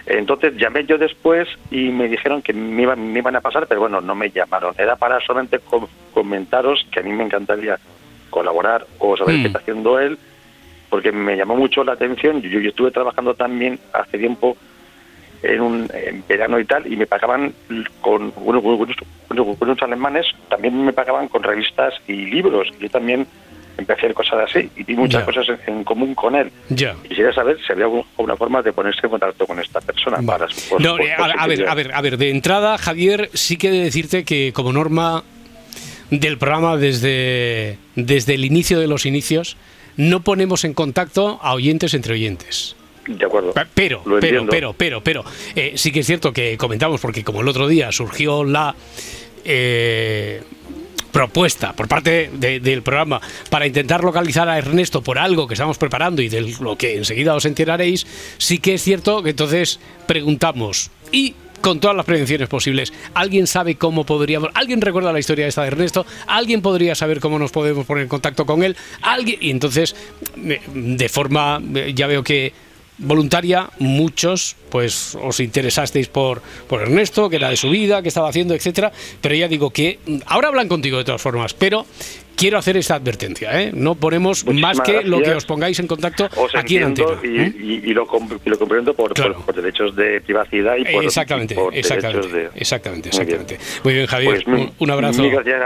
entonces 0.07 0.53
llamé 0.57 0.85
yo 0.85 0.97
después 0.99 1.47
y 1.71 1.89
me 1.89 2.07
dijeron 2.07 2.41
que 2.43 2.53
me 2.53 2.83
iban, 2.83 3.11
me 3.11 3.19
iban 3.19 3.35
a 3.35 3.41
pasar, 3.41 3.65
pero 3.67 3.81
bueno, 3.81 4.01
no 4.01 4.13
me 4.15 4.29
llamaron. 4.29 4.75
Era 4.77 4.95
para 4.95 5.19
solamente 5.21 5.59
com- 5.59 5.87
comentaros 6.13 6.85
que 6.91 6.99
a 6.99 7.03
mí 7.03 7.11
me 7.11 7.23
encantaría 7.23 7.79
colaborar 8.29 8.85
o 8.99 9.15
saber 9.17 9.35
Mm. 9.37 9.41
qué 9.41 9.47
está 9.47 9.59
haciendo 9.59 9.99
él, 9.99 10.17
porque 10.89 11.11
me 11.11 11.35
llamó 11.35 11.55
mucho 11.55 11.83
la 11.83 11.93
atención. 11.93 12.41
Yo, 12.41 12.59
yo 12.59 12.69
estuve 12.69 12.91
trabajando 12.91 13.33
también 13.33 13.79
hace 13.93 14.17
tiempo 14.17 14.55
en 15.43 15.61
un 15.61 15.89
en 15.93 16.23
verano 16.27 16.59
y 16.59 16.65
tal, 16.65 16.91
y 16.91 16.95
me 16.95 17.05
pagaban 17.05 17.53
con 18.01 18.33
unos, 18.37 18.63
unos- 18.63 19.81
alemanes, 19.81 20.25
también 20.49 20.83
me 20.85 20.93
pagaban 20.93 21.27
con 21.27 21.43
revistas 21.43 21.93
y 22.07 22.13
libros. 22.13 22.69
Yo 22.79 22.89
también 22.89 23.27
empecé 23.77 23.91
a 23.91 23.95
hacer 24.05 24.13
cosas 24.13 24.49
así 24.49 24.69
y 24.77 24.83
vi 24.83 24.95
muchas 24.95 25.23
cosas 25.25 25.47
en, 25.67 25.73
en 25.79 25.83
común 25.83 26.15
con 26.15 26.33
él. 26.35 26.49
Ya. 26.69 26.95
Quisiera 27.07 27.33
saber 27.33 27.57
si 27.65 27.73
había 27.73 27.85
alguna 27.85 28.35
forma 28.37 28.61
de 28.61 28.71
ponerse 28.71 29.01
en 29.03 29.09
contacto 29.09 29.45
con 29.45 29.59
esta 29.59 29.81
persona. 29.81 30.17
para, 30.25 30.47
por- 30.69 30.81
No, 30.81 30.91
por- 30.95 31.01
eh, 31.05 31.13
por 31.17 31.29
a, 31.29 31.33
a 31.43 31.47
ver, 31.47 31.67
a 31.67 31.75
ver, 31.75 31.93
a 31.93 32.01
ver, 32.01 32.17
de 32.17 32.29
entrada, 32.31 32.77
Javier, 32.77 33.29
sí 33.33 33.57
que 33.57 33.67
he 33.67 33.71
de 33.71 33.83
decirte 33.83 34.23
que 34.23 34.51
como 34.53 34.71
norma 34.71 35.23
del 36.09 36.37
programa 36.37 36.77
desde, 36.77 37.77
desde 37.95 38.35
el 38.35 38.45
inicio 38.45 38.79
de 38.79 38.87
los 38.87 39.05
inicios, 39.05 39.57
no 39.97 40.21
ponemos 40.23 40.63
en 40.63 40.73
contacto 40.73 41.39
a 41.41 41.53
oyentes 41.53 41.93
entre 41.93 42.13
oyentes. 42.13 42.75
De 43.07 43.23
acuerdo. 43.25 43.51
Pe- 43.53 43.65
Pero, 43.73 44.01
pero, 44.19 44.45
pero, 44.47 44.73
pero, 44.73 45.01
pero, 45.03 45.23
eh, 45.55 45.73
sí 45.75 45.91
que 45.91 45.99
es 45.99 46.07
cierto 46.07 46.33
que 46.33 46.57
comentamos, 46.57 46.99
porque 47.01 47.23
como 47.23 47.41
el 47.41 47.47
otro 47.47 47.67
día 47.67 47.91
surgió 47.91 48.43
la 48.43 48.75
eh, 49.43 50.41
propuesta 51.11 51.73
por 51.73 51.87
parte 51.87 52.29
de- 52.33 52.59
del 52.59 52.81
programa 52.81 53.21
para 53.49 53.65
intentar 53.67 54.03
localizar 54.03 54.49
a 54.49 54.57
Ernesto 54.57 55.01
por 55.01 55.17
algo 55.17 55.47
que 55.47 55.53
estamos 55.53 55.77
preparando 55.77 56.21
y 56.21 56.29
de 56.29 56.41
lo 56.59 56.75
que 56.77 56.97
enseguida 56.97 57.35
os 57.35 57.45
enteraréis, 57.45 58.05
sí 58.37 58.57
que 58.59 58.73
es 58.73 58.81
cierto 58.83 59.23
que 59.23 59.29
entonces 59.29 59.79
preguntamos 60.07 60.89
y 61.11 61.35
con 61.65 61.79
todas 61.79 61.97
las 61.97 62.05
prevenciones 62.05 62.47
posibles. 62.47 62.93
¿Alguien 63.15 63.47
sabe 63.47 63.73
cómo 63.73 64.05
podríamos? 64.05 64.51
¿Alguien 64.53 64.81
recuerda 64.81 65.11
la 65.11 65.17
historia 65.17 65.47
esta 65.47 65.63
de 65.63 65.69
Ernesto? 65.69 66.05
¿Alguien 66.27 66.61
podría 66.61 66.93
saber 66.93 67.19
cómo 67.19 67.39
nos 67.39 67.51
podemos 67.51 67.87
poner 67.87 68.03
en 68.03 68.07
contacto 68.07 68.45
con 68.45 68.61
él? 68.61 68.77
¿Alguien? 69.01 69.39
Y 69.41 69.49
entonces, 69.49 69.95
eh, 70.37 70.61
de 70.71 71.09
forma, 71.09 71.59
eh, 71.73 71.91
ya 71.95 72.05
veo 72.05 72.23
que 72.23 72.53
voluntaria, 72.99 73.67
muchos 73.79 74.55
pues 74.69 75.17
os 75.19 75.39
interesasteis 75.39 76.07
por, 76.07 76.43
por 76.67 76.83
Ernesto, 76.83 77.31
que 77.31 77.37
era 77.37 77.49
de 77.49 77.57
su 77.57 77.71
vida, 77.71 78.03
que 78.03 78.09
estaba 78.09 78.29
haciendo, 78.29 78.53
etcétera. 78.53 78.91
Pero 79.19 79.33
ya 79.33 79.47
digo 79.47 79.71
que 79.71 79.97
mm, 80.05 80.17
ahora 80.27 80.49
hablan 80.49 80.67
contigo 80.67 80.99
de 80.99 81.03
todas 81.03 81.21
formas, 81.21 81.55
pero 81.55 81.87
quiero 82.35 82.57
hacer 82.57 82.77
esta 82.77 82.95
advertencia, 82.95 83.61
¿eh? 83.61 83.71
No 83.73 83.95
ponemos 83.95 84.43
Muchísimas 84.45 84.77
más 84.77 84.85
que 84.87 85.03
lo 85.03 85.21
que 85.21 85.31
os 85.33 85.45
pongáis 85.45 85.79
en 85.79 85.87
contacto 85.87 86.29
Os 86.35 86.53
aquí 86.55 86.77
en 86.77 86.83
antena. 86.83 87.09
y, 87.23 87.27
¿eh? 87.39 87.53
y- 87.59 87.89
y 87.89 87.93
lo, 87.93 88.05
comprendo 88.07 88.93
por, 88.93 89.13
Claro. 89.13 89.35
por- 89.35 89.45
por 89.45 89.55
derechos 89.55 89.95
de 89.95 90.21
privacidad 90.21 90.75
y 90.77 90.85
por, 90.93 91.03
exactamente, 91.03 91.53
y 91.53 91.57
por 91.57 91.75
exactamente, 91.75 92.27
derechos 92.27 92.53
de... 92.53 92.59
exactamente, 92.61 93.09
Muy 93.09 93.25
bien. 93.25 93.39
exactamente. 93.41 93.81
Muy 93.83 93.93
bien, 93.93 94.05
Javier, 94.07 94.43
Pues, 94.43 94.47
un, 94.47 94.71
un 94.79 94.91
abrazo. 94.91 95.23
gracias 95.29 95.61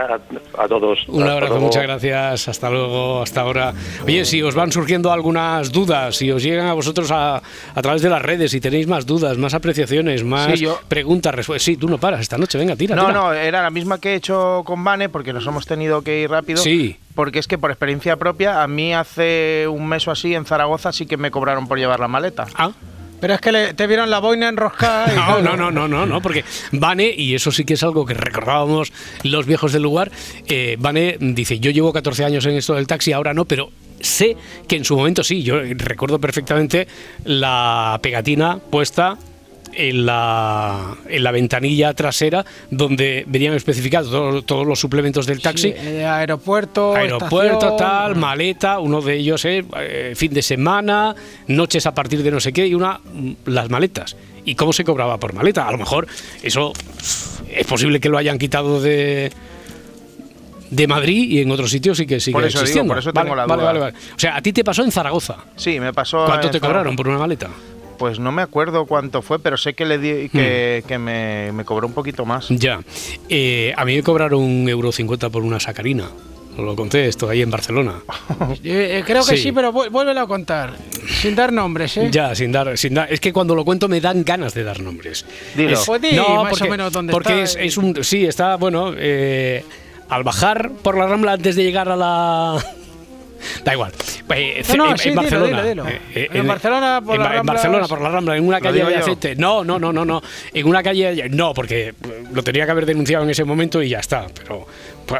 a, 0.56 0.62
a 0.62 0.68
todos. 0.68 0.98
Un 1.08 1.22
Hasta 1.22 1.32
abrazo, 1.32 1.52
luego. 1.54 1.66
muchas 1.66 1.82
gracias. 1.82 2.48
Hasta 2.48 2.70
luego, 2.70 3.22
hasta 3.22 3.40
ahora. 3.40 3.74
Oye, 4.04 4.24
si 4.24 4.42
os 4.42 4.54
van 4.54 4.72
surgiendo 4.72 5.12
algunas 5.12 5.72
dudas, 5.72 6.16
si 6.16 6.30
os 6.30 6.42
llegan 6.42 6.66
a 6.66 6.72
vosotros 6.74 7.10
a, 7.10 7.36
a 7.74 7.82
través 7.82 8.02
de 8.02 8.08
las 8.10 8.22
redes, 8.22 8.50
si 8.50 8.60
tenéis 8.60 8.86
más 8.86 9.06
dudas, 9.06 9.36
más 9.38 9.54
apreciaciones, 9.54 10.24
más 10.24 10.52
Sí, 10.58 10.64
yo- 10.64 10.80
preguntas, 10.88 11.34
respuestas. 11.34 11.64
Sí, 11.64 11.76
tú 11.76 11.88
no 11.88 11.98
paras 11.98 12.20
esta 12.20 12.38
noche, 12.38 12.58
venga, 12.58 12.76
tira. 12.76 12.94
No, 12.96 13.06
tira. 13.06 13.18
no, 13.20 13.32
era 13.32 13.62
la 13.62 13.70
misma 13.70 14.00
que 14.00 14.10
he 14.12 14.14
hecho 14.16 14.62
con 14.64 14.82
Vane 14.84 15.08
porque 15.08 15.32
nos 15.32 15.46
hemos 15.46 15.66
tenido 15.66 16.02
que 16.02 16.20
ir 16.22 16.30
rápido. 16.30 16.59
Sí. 16.60 16.96
Porque 17.14 17.38
es 17.38 17.46
que 17.46 17.58
por 17.58 17.70
experiencia 17.70 18.16
propia, 18.16 18.62
a 18.62 18.68
mí 18.68 18.94
hace 18.94 19.66
un 19.68 19.86
mes 19.88 20.06
o 20.08 20.10
así 20.10 20.34
en 20.34 20.44
Zaragoza 20.44 20.92
sí 20.92 21.06
que 21.06 21.16
me 21.16 21.30
cobraron 21.30 21.66
por 21.68 21.78
llevar 21.78 22.00
la 22.00 22.08
maleta. 22.08 22.46
Ah. 22.54 22.70
Pero 23.20 23.34
es 23.34 23.40
que 23.42 23.52
le- 23.52 23.74
te 23.74 23.86
vieron 23.86 24.08
la 24.08 24.18
boina 24.18 24.48
enroscada 24.48 25.12
y 25.12 25.16
No, 25.42 25.42
no, 25.42 25.54
no, 25.56 25.70
no, 25.70 25.86
no, 25.88 26.06
no, 26.06 26.22
porque 26.22 26.42
Vane, 26.72 27.12
y 27.14 27.34
eso 27.34 27.52
sí 27.52 27.64
que 27.64 27.74
es 27.74 27.82
algo 27.82 28.06
que 28.06 28.14
recordábamos 28.14 28.92
los 29.24 29.44
viejos 29.44 29.72
del 29.72 29.82
lugar, 29.82 30.10
eh, 30.48 30.76
Vane 30.78 31.16
dice, 31.20 31.58
yo 31.60 31.70
llevo 31.70 31.92
14 31.92 32.24
años 32.24 32.46
en 32.46 32.52
esto 32.56 32.74
del 32.74 32.86
taxi, 32.86 33.12
ahora 33.12 33.34
no, 33.34 33.44
pero 33.44 33.70
sé 34.00 34.36
que 34.66 34.76
en 34.76 34.86
su 34.86 34.96
momento 34.96 35.22
sí, 35.22 35.42
yo 35.42 35.56
recuerdo 35.60 36.18
perfectamente 36.18 36.88
la 37.24 37.98
pegatina 38.02 38.58
puesta 38.70 39.18
en 39.72 40.04
la, 40.06 40.96
en 41.08 41.22
la 41.22 41.30
ventanilla 41.30 41.94
trasera 41.94 42.44
donde 42.70 43.24
venían 43.26 43.54
especificados 43.54 44.10
todo- 44.10 44.42
todos 44.42 44.66
los 44.66 44.78
suplementos 44.80 45.26
del 45.26 45.40
taxi. 45.40 45.68
Sí, 45.70 45.74
eh, 45.76 46.04
aeropuerto, 46.04 46.94
Aeropuerto, 46.94 47.54
estación. 47.54 47.76
tal, 47.76 48.16
maleta, 48.16 48.78
uno 48.78 49.00
de 49.00 49.14
ellos 49.16 49.44
eh, 49.44 49.64
eh, 49.78 50.12
fin 50.16 50.32
de 50.32 50.42
semana, 50.42 51.14
noches 51.46 51.86
a 51.86 51.94
partir 51.94 52.22
de 52.22 52.30
no 52.30 52.40
sé 52.40 52.52
qué, 52.52 52.66
y 52.66 52.74
una 52.74 52.98
mm, 53.12 53.32
las 53.46 53.70
maletas. 53.70 54.16
¿Y 54.44 54.54
cómo 54.54 54.72
se 54.72 54.84
cobraba 54.84 55.18
por 55.18 55.34
maleta? 55.34 55.68
A 55.68 55.72
lo 55.72 55.78
mejor 55.78 56.06
eso 56.42 56.72
es 57.48 57.66
posible 57.66 58.00
que 58.00 58.08
lo 58.08 58.16
hayan 58.18 58.38
quitado 58.38 58.80
de 58.80 59.30
de 60.70 60.86
Madrid 60.86 61.28
y 61.30 61.40
en 61.40 61.50
otros 61.50 61.68
sitios 61.70 61.98
sí 61.98 62.06
que 62.06 62.20
sigue 62.20 62.32
Por 62.32 62.44
eso 62.44 62.58
digo, 62.58 62.62
existiendo. 62.62 62.92
por 62.92 62.98
eso 63.00 63.12
Vale, 63.12 63.24
tengo 63.26 63.34
la 63.36 63.44
vale, 63.46 63.60
duda. 63.62 63.72
vale, 63.72 63.80
vale. 63.80 63.94
O 64.14 64.18
sea, 64.18 64.36
a 64.36 64.40
ti 64.40 64.52
te 64.52 64.62
pasó 64.62 64.84
en 64.84 64.92
Zaragoza. 64.92 65.36
Sí, 65.56 65.80
me 65.80 65.92
pasó. 65.92 66.24
¿Cuánto 66.26 66.46
en 66.46 66.52
te 66.52 66.58
Zaragoza. 66.60 66.78
cobraron 66.78 66.96
por 66.96 67.08
una 67.08 67.18
maleta? 67.18 67.48
Pues 68.00 68.18
no 68.18 68.32
me 68.32 68.40
acuerdo 68.40 68.86
cuánto 68.86 69.20
fue, 69.20 69.38
pero 69.38 69.58
sé 69.58 69.74
que 69.74 69.84
le 69.84 69.98
di, 69.98 70.26
Hmm. 70.26 70.28
que, 70.30 70.84
que 70.88 70.96
me, 70.98 71.52
me 71.52 71.64
cobró 71.66 71.86
un 71.86 71.92
poquito 71.92 72.24
más. 72.24 72.48
Ya. 72.48 72.80
Eh, 73.28 73.74
a 73.76 73.84
mí 73.84 73.94
me 73.94 74.02
cobraron 74.02 74.40
un 74.42 74.66
euro 74.70 74.90
cincuenta 74.90 75.28
por 75.28 75.42
una 75.42 75.60
sacarina. 75.60 76.08
Os 76.56 76.64
lo 76.64 76.74
conté 76.74 77.06
esto 77.06 77.28
ahí 77.28 77.42
en 77.42 77.50
Barcelona. 77.50 77.96
Eh, 78.64 78.98
eh, 78.98 79.02
creo 79.06 79.22
que 79.24 79.36
Sí. 79.36 79.42
sí, 79.44 79.52
pero 79.52 79.70
vué- 79.72 79.90
vuélvelo 79.90 80.20
a 80.22 80.26
contar. 80.26 80.72
Sin 81.20 81.34
dar 81.36 81.52
nombres, 81.52 81.96
¿eh? 81.98 82.08
Ya, 82.10 82.34
sin 82.34 82.50
dar, 82.52 82.76
sin 82.78 82.94
dar. 82.94 83.12
Es 83.12 83.20
que 83.20 83.32
cuando 83.34 83.54
lo 83.54 83.64
cuento 83.66 83.86
me 83.86 84.00
dan 84.00 84.24
ganas 84.24 84.54
de 84.54 84.64
dar 84.64 84.80
nombres. 84.80 85.26
Dilo. 85.54 85.72
Es- 85.78 85.84
Pues 85.86 86.00
di 86.00 86.12
más 86.18 86.60
o 86.62 86.66
menos 86.68 86.90
dónde 86.92 87.12
porque 87.12 87.42
está, 87.42 87.60
es, 87.60 87.64
eh. 87.64 87.66
es 87.66 87.76
un. 87.76 88.02
Sí, 88.02 88.24
está, 88.24 88.56
bueno. 88.56 88.92
eh, 88.96 89.62
al 90.08 90.24
bajar 90.24 90.72
por 90.82 90.96
la 90.98 91.06
rambla 91.06 91.34
antes 91.34 91.54
de 91.54 91.62
llegar 91.64 91.88
a 91.90 91.96
la. 91.96 92.64
Da 93.64 93.72
igual. 93.72 93.92
Eh, 94.34 94.62
No, 94.76 94.86
no, 94.86 94.90
en, 94.92 94.98
sí, 94.98 95.08
en 95.10 95.14
Barcelona. 95.16 95.62
dilo, 95.62 95.84
dilo. 95.84 95.98
eh, 96.14 96.28
En 96.32 96.46
Barcelona, 96.46 97.00
por 97.04 97.14
en, 97.16 97.22
la 97.22 97.28
Ba- 97.28 97.34
en 97.34 97.40
Rambla- 97.40 97.52
Barcelona, 97.54 97.86
por 97.88 98.00
la 98.00 98.08
Rambla, 98.10 98.36
en 98.36 98.46
una 98.46 98.58
¿Lo 98.58 98.62
calle 98.64 98.78
yo? 98.80 98.86
adyacente. 98.86 99.36
No, 99.36 99.64
no, 99.64 99.78
no, 99.78 99.92
no, 99.92 100.04
no. 100.04 100.22
En 100.52 100.66
una 100.66 100.82
calle. 100.82 101.28
No, 101.30 101.52
porque 101.54 101.88
eh, 101.88 101.94
lo 102.32 102.42
tenía 102.42 102.64
que 102.64 102.70
haber 102.70 102.86
denunciado 102.86 103.24
en 103.24 103.30
ese 103.30 103.44
momento 103.44 103.82
y 103.82 103.88
ya 103.90 103.98
está. 104.00 104.26
Pero 104.34 104.66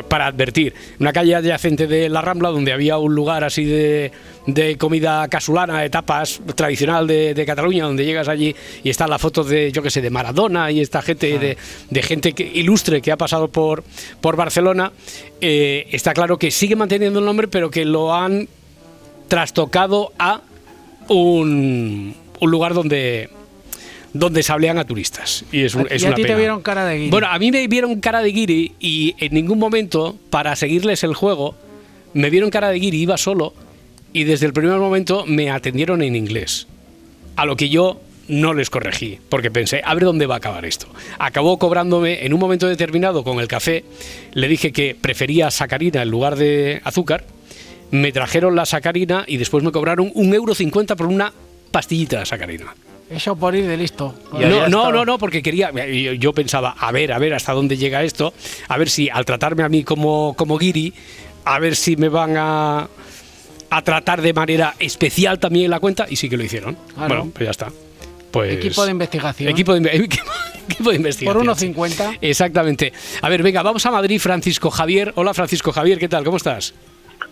para 0.09 0.27
advertir. 0.27 0.75
Una 0.99 1.13
calle 1.13 1.35
adyacente 1.35 1.87
de 1.87 2.09
la 2.09 2.21
Rambla 2.23 2.51
donde 2.51 2.73
había 2.73 2.99
un 2.99 3.15
lugar 3.15 3.45
así 3.45 3.65
de, 3.65 4.13
de 4.47 4.77
comida 4.77 5.27
casulana, 5.29 5.81
de 5.81 5.91
tapas 5.91 6.41
tradicional 6.55 7.07
de, 7.07 7.35
de 7.35 7.47
Cataluña, 7.47 7.85
donde 7.85 8.05
llegas 8.05 8.29
allí 8.29 8.55
y 8.83 8.91
está 8.91 9.07
la 9.07 9.19
foto 9.19 9.45
de, 9.45 9.73
yo 9.73 9.83
que 9.83 9.91
sé, 9.91 10.01
de 10.01 10.11
Maradona 10.11 10.71
y 10.71 10.81
esta 10.81 11.03
gente, 11.03 11.39
de, 11.39 11.57
de 11.91 12.03
gente 12.03 12.33
que, 12.33 12.45
ilustre 12.45 13.03
que 13.03 13.13
ha 13.13 13.17
pasado 13.17 13.49
por, 13.49 13.83
por 14.21 14.37
Barcelona. 14.37 14.93
Eh, 15.41 15.89
está 15.91 16.15
claro 16.15 16.39
que 16.39 16.51
sigue 16.51 16.77
manteniendo 16.77 17.19
el 17.19 17.25
nombre, 17.25 17.49
pero 17.49 17.71
que 17.71 17.85
lo 17.85 18.15
han 18.15 18.49
trastocado 19.29 20.13
a 20.19 20.43
un, 21.09 22.15
un 22.41 22.51
lugar 22.51 22.75
donde 22.75 23.31
donde 24.13 24.43
sablean 24.43 24.79
a 24.79 24.85
turistas 24.85 25.45
y 25.53 25.61
es, 25.63 25.75
un- 25.75 25.87
es 25.91 26.03
y 26.03 26.07
a 26.07 26.09
una 26.09 26.17
ti 26.17 26.23
te 26.25 26.35
vieron 26.35 26.63
cara 26.63 26.85
de 26.85 26.97
guiri. 26.99 27.11
Bueno, 27.11 27.29
a 27.31 27.39
mí 27.39 27.51
me 27.53 27.67
vieron 27.69 28.01
cara 28.01 28.23
de 28.23 28.33
guiri 28.33 28.73
y 28.81 29.15
en 29.19 29.35
ningún 29.35 29.59
momento, 29.59 30.17
para 30.31 30.57
seguirles 30.57 31.05
el 31.05 31.15
juego, 31.15 31.55
me 32.15 32.29
vieron 32.31 32.51
cara 32.51 32.69
de 32.71 32.79
guiri, 32.79 32.99
iba 33.03 33.17
solo 33.17 33.55
y 34.13 34.25
desde 34.25 34.47
el 34.47 34.53
primer 34.53 34.79
momento 34.79 35.25
me 35.27 35.51
atendieron 35.51 36.03
en 36.03 36.17
inglés. 36.17 36.67
A 37.37 37.47
lo 37.47 37.57
que 37.57 37.69
yo 37.69 38.01
no 38.27 38.53
les 38.55 38.69
corregí, 38.71 39.19
porque 39.29 39.51
pensé, 39.51 39.81
a 39.85 39.95
ver 39.95 40.05
dónde 40.05 40.27
va 40.27 40.35
a 40.35 40.39
acabar 40.39 40.65
esto. 40.65 40.87
Acabó 41.19 41.59
cobrándome 41.59 42.25
en 42.25 42.33
un 42.33 42.41
momento 42.41 42.67
determinado 42.69 43.23
con 43.25 43.39
el 43.41 43.49
café, 43.49 43.85
le 44.35 44.47
dije 44.49 44.73
que 44.73 44.97
prefería 45.01 45.51
sacarina 45.51 46.03
en 46.03 46.11
lugar 46.11 46.37
de 46.37 46.81
azúcar, 46.85 47.25
me 47.93 48.13
trajeron 48.13 48.55
la 48.57 48.67
sacarina 48.67 49.25
y 49.27 49.37
después 49.37 49.65
me 49.65 49.73
cobraron 49.73 50.11
un 50.15 50.33
euro 50.35 50.55
cincuenta 50.55 50.95
por 50.97 51.07
una 51.07 51.33
pastillita 51.73 52.21
de 52.21 52.27
sacarina. 52.27 52.75
Eso 53.11 53.35
por 53.37 53.55
ir 53.57 53.67
de 53.67 53.77
listo. 53.77 54.15
No, 54.33 54.69
no, 54.69 54.93
no, 54.93 55.05
no, 55.05 55.19
porque 55.19 55.43
quería. 55.43 55.71
Yo, 55.73 56.13
yo 56.13 56.33
pensaba, 56.33 56.77
a 56.79 56.93
ver, 56.93 57.13
a 57.13 57.19
ver 57.19 57.35
hasta 57.35 57.53
dónde 57.53 57.77
llega 57.77 58.03
esto, 58.05 58.33
a 58.69 58.79
ver 58.79 58.89
si 58.89 59.11
al 59.11 59.25
tratarme 59.25 59.65
a 59.65 59.69
mí 59.69 59.83
como, 59.83 60.35
como 60.37 60.57
guiri, 60.57 60.95
a 61.45 61.59
ver 61.59 61.75
si 61.77 61.97
me 61.97 62.09
van 62.09 62.37
a 62.37 62.89
a 63.73 63.83
tratar 63.83 64.21
de 64.23 64.33
manera 64.33 64.75
especial 64.81 65.39
también 65.39 65.71
la 65.71 65.79
cuenta 65.81 66.07
y 66.09 66.17
sí 66.17 66.29
que 66.29 66.37
lo 66.37 66.45
hicieron. 66.45 66.77
Claro. 66.95 67.09
Bueno, 67.09 67.31
pues 67.33 67.45
ya 67.47 67.51
está. 67.51 67.69
Pues, 68.31 68.53
Equipo 68.55 68.85
de 68.85 68.91
investigación. 68.93 69.49
Equipo 69.49 69.75
de, 69.75 69.81
inve- 69.81 69.95
equipo, 70.05 70.25
equipo 70.69 70.91
de 70.91 70.97
investigación. 70.97 71.47
Por 71.47 71.57
sí. 71.57 71.73
1,50. 71.75 72.19
Exactamente. 72.21 72.93
A 73.23 73.29
ver, 73.29 73.43
venga, 73.43 73.63
vamos 73.63 73.85
a 73.87 73.91
Madrid, 73.91 74.21
Francisco 74.21 74.71
Javier. 74.71 75.13
Hola, 75.17 75.35
Francisco 75.35 75.73
Javier, 75.73 75.99
¿qué 75.99 76.09
tal? 76.09 76.23
¿Cómo 76.25 76.37
estás? 76.37 76.75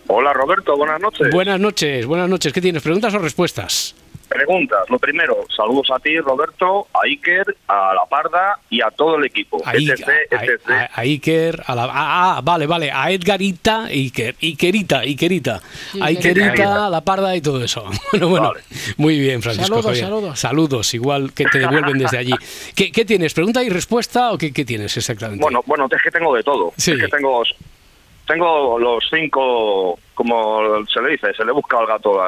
Hola 0.07 0.33
Roberto, 0.33 0.75
buenas 0.75 0.99
noches. 0.99 1.27
Buenas 1.31 1.59
noches, 1.59 2.05
buenas 2.05 2.27
noches. 2.29 2.51
¿Qué 2.51 2.61
tienes? 2.61 2.81
¿Preguntas 2.81 3.13
o 3.13 3.19
respuestas? 3.19 3.95
Preguntas. 4.29 4.87
Lo 4.89 4.99
primero, 4.99 5.45
saludos 5.55 5.89
a 5.91 5.99
ti 5.99 6.17
Roberto, 6.19 6.87
a 6.93 6.99
Iker, 7.05 7.55
a 7.67 7.93
La 7.95 8.05
Parda 8.05 8.59
y 8.69 8.79
a 8.81 8.91
todo 8.91 9.15
el 9.17 9.25
equipo. 9.25 9.61
A, 9.65 9.75
I- 9.75 9.89
etc, 9.89 10.07
a- 10.31 10.45
etc. 10.45 10.69
a- 10.69 10.89
a 10.93 11.01
Iker, 11.01 11.63
a 11.65 11.75
la, 11.75 11.83
ah, 11.85 12.37
ah, 12.37 12.41
vale, 12.43 12.67
vale, 12.67 12.91
a 12.91 13.09
Edgarita, 13.11 13.85
Iker, 13.85 14.35
Ikerita, 14.39 15.03
Ikerita, 15.03 15.59
Sí, 15.91 15.99
a 16.01 16.11
Ikerita. 16.11 16.45
Ikerita, 16.47 16.85
a 16.85 16.89
la 16.89 17.01
parda 17.01 17.35
y 17.35 17.41
todo 17.41 17.63
eso. 17.63 17.83
Bueno, 18.11 18.29
bueno, 18.29 18.53
muy 18.97 19.19
bien, 19.19 19.41
Francisco 19.41 19.67
Saludos, 19.67 19.85
Javier. 19.85 20.05
saludos. 20.05 20.39
Saludos, 20.39 20.93
igual 20.93 21.33
que 21.33 21.45
te 21.45 21.59
devuelven 21.59 21.97
desde 21.97 22.17
allí. 22.17 22.33
¿Qué, 22.75 22.91
qué 22.91 23.05
tienes? 23.05 23.33
¿Pregunta 23.33 23.63
y 23.63 23.69
respuesta 23.69 24.31
o 24.31 24.37
qué, 24.37 24.51
qué 24.53 24.63
tienes 24.65 24.95
exactamente? 24.97 25.41
Bueno, 25.41 25.61
bueno, 25.65 25.87
es 25.91 26.01
que 26.01 26.11
tengo 26.11 26.35
de 26.35 26.43
todo. 26.43 26.71
Sí. 26.77 26.91
Es 26.91 26.99
que 26.99 27.07
tengo, 27.07 27.43
tengo 28.27 28.77
los 28.79 29.03
cinco, 29.09 29.97
como 30.13 30.85
se 30.87 31.01
le 31.01 31.11
dice, 31.11 31.33
se 31.33 31.43
le 31.45 31.51
busca 31.51 31.79
al 31.79 31.87
gato. 31.87 32.19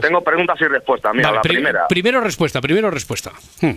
Tengo 0.00 0.22
preguntas 0.22 0.60
y 0.60 0.64
respuestas. 0.64 1.14
Mira, 1.14 1.28
Vale, 1.28 1.36
la 1.36 1.42
pri- 1.42 1.54
primera. 1.54 1.88
Primero 1.88 2.20
respuesta, 2.20 2.60
primero 2.60 2.90
respuesta. 2.90 3.32
Hmm. 3.60 3.72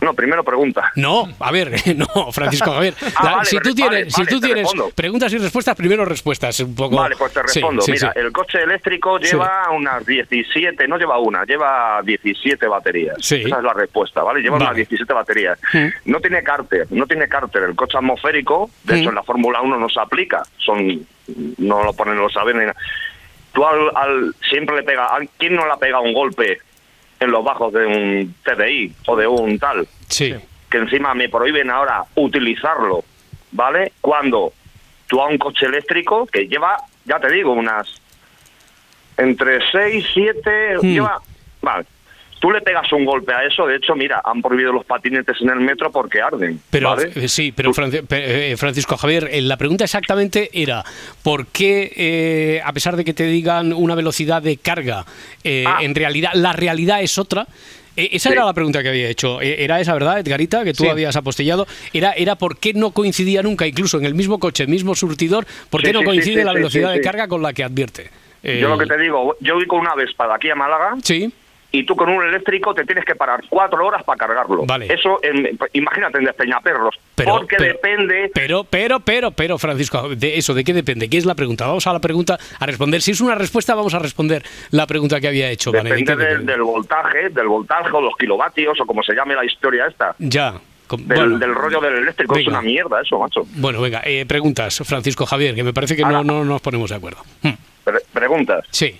No, 0.00 0.14
primero 0.14 0.42
pregunta. 0.42 0.90
No, 0.96 1.28
a 1.40 1.52
ver, 1.52 1.72
no, 1.96 2.32
Francisco 2.32 2.72
Javier. 2.72 2.94
Ah, 3.16 3.24
La- 3.24 3.30
vale, 3.32 3.44
si 3.44 3.56
tú 3.58 3.68
vale, 3.68 3.74
tienes, 3.74 4.14
si 4.14 4.24
tú 4.24 4.40
tienes 4.40 4.62
respondo. 4.62 4.90
preguntas 4.94 5.30
y 5.34 5.36
respuestas, 5.36 5.76
primero 5.76 6.06
respuestas. 6.06 6.58
Un 6.60 6.74
poco. 6.74 6.96
Vale, 6.96 7.16
pues 7.16 7.34
te 7.34 7.42
respondo. 7.42 7.82
sí, 7.82 7.92
Mira, 7.92 8.10
sí. 8.14 8.18
el 8.20 8.32
coche 8.32 8.62
eléctrico 8.62 9.18
lleva 9.18 9.68
unas 9.70 10.06
17, 10.06 10.88
no 10.88 10.96
lleva 10.96 11.18
una, 11.18 11.44
lleva 11.44 12.00
17 12.02 12.66
baterías. 12.66 13.16
Sí. 13.20 13.42
Esa 13.44 13.58
es 13.58 13.62
la 13.62 13.74
respuesta, 13.74 14.22
¿vale? 14.22 14.40
Lleva 14.40 14.54
Vale. 14.56 14.64
unas 14.70 14.76
17 14.76 15.12
baterías. 15.12 15.58
Mm. 15.74 15.86
No 16.06 16.20
tiene 16.20 16.42
cárter, 16.42 16.86
no 16.88 17.06
tiene 17.06 17.28
cárter. 17.28 17.64
El 17.64 17.76
coche 17.76 17.98
atmosférico, 17.98 18.70
de 18.84 19.00
hecho 19.00 19.10
en 19.10 19.16
la 19.16 19.22
Fórmula 19.22 19.60
1 19.60 19.76
no 19.76 19.88
se 19.90 20.00
aplica. 20.00 20.42
Son 20.56 21.06
no 21.58 21.84
lo 21.84 21.92
ponen 21.92 22.16
los 22.16 22.34
aviones. 22.38 22.62
ni 22.62 22.66
nada. 22.68 22.78
Tú 23.52 23.64
al, 23.66 23.90
al- 23.96 24.34
siempre 24.48 24.76
le 24.76 24.82
pega, 24.82 25.06
¿a 25.06 25.18
¿quién 25.38 25.54
no 25.56 25.66
le 25.66 25.72
ha 25.72 25.76
pegado 25.76 26.02
un 26.04 26.12
golpe 26.14 26.58
en 27.18 27.30
los 27.30 27.42
bajos 27.44 27.72
de 27.72 27.86
un 27.86 28.34
TDI 28.44 28.92
o 29.06 29.16
de 29.16 29.26
un 29.26 29.58
tal? 29.58 29.86
Sí. 30.08 30.34
que 30.70 30.78
encima 30.78 31.14
me 31.14 31.28
prohíben 31.28 31.68
ahora 31.68 32.04
utilizarlo, 32.14 33.02
¿vale? 33.50 33.92
Cuando 34.00 34.52
tú 35.08 35.20
a 35.20 35.26
un 35.26 35.36
coche 35.36 35.66
eléctrico 35.66 36.26
que 36.26 36.46
lleva, 36.46 36.76
ya 37.04 37.18
te 37.18 37.28
digo, 37.32 37.52
unas 37.52 37.88
entre 39.16 39.58
6, 39.72 40.06
7, 40.14 40.76
Hmm. 40.80 40.86
lleva, 40.86 41.20
vale. 41.60 41.84
Tú 42.40 42.50
le 42.50 42.62
pegas 42.62 42.90
un 42.92 43.04
golpe 43.04 43.34
a 43.34 43.44
eso, 43.44 43.66
de 43.66 43.76
hecho, 43.76 43.94
mira, 43.94 44.22
han 44.24 44.40
prohibido 44.40 44.72
los 44.72 44.84
patinetes 44.86 45.36
en 45.42 45.50
el 45.50 45.60
metro 45.60 45.92
porque 45.92 46.22
arden. 46.22 46.58
Pero 46.70 46.88
¿vale? 46.96 47.10
eh, 47.14 47.28
sí, 47.28 47.52
pero 47.52 47.70
pe- 47.72 48.52
eh, 48.52 48.56
Francisco 48.56 48.96
Javier, 48.96 49.28
eh, 49.30 49.42
la 49.42 49.58
pregunta 49.58 49.84
exactamente 49.84 50.48
era 50.54 50.82
¿por 51.22 51.48
qué, 51.48 51.92
eh, 51.94 52.62
a 52.64 52.72
pesar 52.72 52.96
de 52.96 53.04
que 53.04 53.12
te 53.12 53.24
digan 53.24 53.74
una 53.74 53.94
velocidad 53.94 54.40
de 54.40 54.56
carga, 54.56 55.04
eh, 55.44 55.64
Ah. 55.66 55.78
en 55.82 55.94
realidad 55.94 56.30
la 56.34 56.54
realidad 56.54 57.02
es 57.02 57.18
otra? 57.18 57.46
Eh, 57.96 58.08
esa 58.12 58.30
Sí. 58.30 58.34
era 58.34 58.46
la 58.46 58.54
pregunta 58.54 58.82
que 58.82 58.88
había 58.88 59.08
hecho. 59.10 59.42
Eh, 59.42 59.62
Era 59.64 59.78
esa, 59.80 59.92
¿verdad, 59.92 60.18
Edgarita? 60.20 60.64
Que 60.64 60.72
tú 60.72 60.84
Sí. 60.84 60.88
habías 60.88 61.16
apostillado. 61.16 61.66
Era, 61.92 62.12
era 62.12 62.36
por 62.36 62.56
qué 62.56 62.72
no 62.72 62.92
coincidía 62.92 63.42
nunca, 63.42 63.66
incluso 63.66 63.98
en 63.98 64.06
el 64.06 64.14
mismo 64.14 64.38
coche, 64.38 64.66
mismo 64.66 64.94
surtidor, 64.94 65.44
por 65.68 65.82
qué 65.82 65.88
Sí, 65.88 65.92
no 65.92 66.04
coincide 66.04 66.42
la 66.44 66.54
velocidad 66.54 66.92
de 66.92 67.00
carga 67.02 67.28
con 67.28 67.42
la 67.42 67.52
que 67.52 67.64
advierte. 67.64 68.08
Yo 68.42 68.68
lo 68.70 68.78
que 68.78 68.86
te 68.86 68.96
digo, 68.96 69.36
yo 69.40 69.56
voy 69.56 69.66
con 69.66 69.80
una 69.80 69.94
Vespa 69.94 70.26
de 70.26 70.34
aquí 70.34 70.48
a 70.48 70.54
Málaga 70.54 70.94
Sí. 71.02 71.30
Y 71.72 71.84
tú 71.84 71.94
con 71.96 72.08
un 72.08 72.24
eléctrico 72.24 72.74
te 72.74 72.84
tienes 72.84 73.04
que 73.04 73.14
parar 73.14 73.42
cuatro 73.48 73.86
horas 73.86 74.02
para 74.04 74.18
cargarlo. 74.18 74.64
Vale. 74.66 74.92
Eso, 74.92 75.20
en- 75.22 75.56
imagínate 75.72 76.18
en 76.18 76.24
Despeñaperros. 76.24 76.94
Pero- 77.14 77.32
porque 77.38 77.56
pero- 77.56 77.72
depende 77.74 78.30
Pero, 78.34 78.64
pero, 78.64 79.00
pero, 79.00 79.30
pero, 79.30 79.58
Francisco, 79.58 80.08
de 80.08 80.36
eso, 80.38 80.54
¿de 80.54 80.64
qué 80.64 80.72
depende? 80.72 81.08
¿Qué 81.08 81.18
es 81.18 81.24
la 81.26 81.34
pregunta? 81.34 81.66
Vamos 81.66 81.86
a 81.86 81.92
la 81.92 82.00
pregunta 82.00 82.38
a 82.58 82.66
responder. 82.66 83.02
Si 83.02 83.12
es 83.12 83.20
una 83.20 83.34
respuesta, 83.34 83.74
vamos 83.74 83.94
a 83.94 83.98
responder 83.98 84.42
la 84.70 84.86
pregunta 84.86 85.20
que 85.20 85.28
había 85.28 85.48
hecho. 85.50 85.70
Vane. 85.72 85.90
¿De 85.90 85.96
Depende 85.96 86.38
del, 86.52 86.62
voltaje, 86.62 87.28
del 87.28 87.46
voltaje 87.46 87.90
o 87.92 88.00
los 88.00 88.16
kilovatios 88.16 88.80
o 88.80 88.86
como 88.86 89.02
se 89.02 89.14
llame 89.14 89.34
la 89.34 89.44
historia 89.44 89.86
esta. 89.86 90.14
Ya. 90.18 90.54
Del, 90.90 91.06
bueno, 91.16 91.38
del 91.38 91.54
rollo 91.54 91.80
del 91.80 91.98
eléctrico 91.98 92.36
es 92.36 92.48
una 92.48 92.60
mierda 92.62 93.00
eso, 93.00 93.16
macho. 93.20 93.42
Bueno, 93.54 93.80
venga, 93.80 94.02
eh, 94.04 94.26
preguntas, 94.26 94.82
Francisco 94.84 95.24
Javier, 95.24 95.54
que 95.54 95.62
me 95.62 95.72
parece 95.72 95.94
que 95.94 96.02
no, 96.02 96.24
no 96.24 96.44
nos 96.44 96.60
ponemos 96.60 96.90
de 96.90 96.96
acuerdo. 96.96 97.22
Hmm, 97.42 97.50
Pre- 97.84 98.00
preguntas. 98.12 98.64
Sí. 98.70 98.98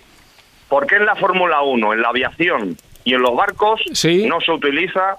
¿Por 0.71 0.87
qué 0.87 0.97
en 0.97 1.05
la 1.05 1.17
Fórmula 1.17 1.61
1, 1.61 1.93
en 1.93 2.01
la 2.01 2.09
aviación 2.09 2.77
y 3.05 3.13
en 3.15 3.21
los 3.21 3.37
barcos 3.37 3.83
Sí. 3.93 4.27
no 4.27 4.41
se 4.41 4.53
utiliza 4.53 5.17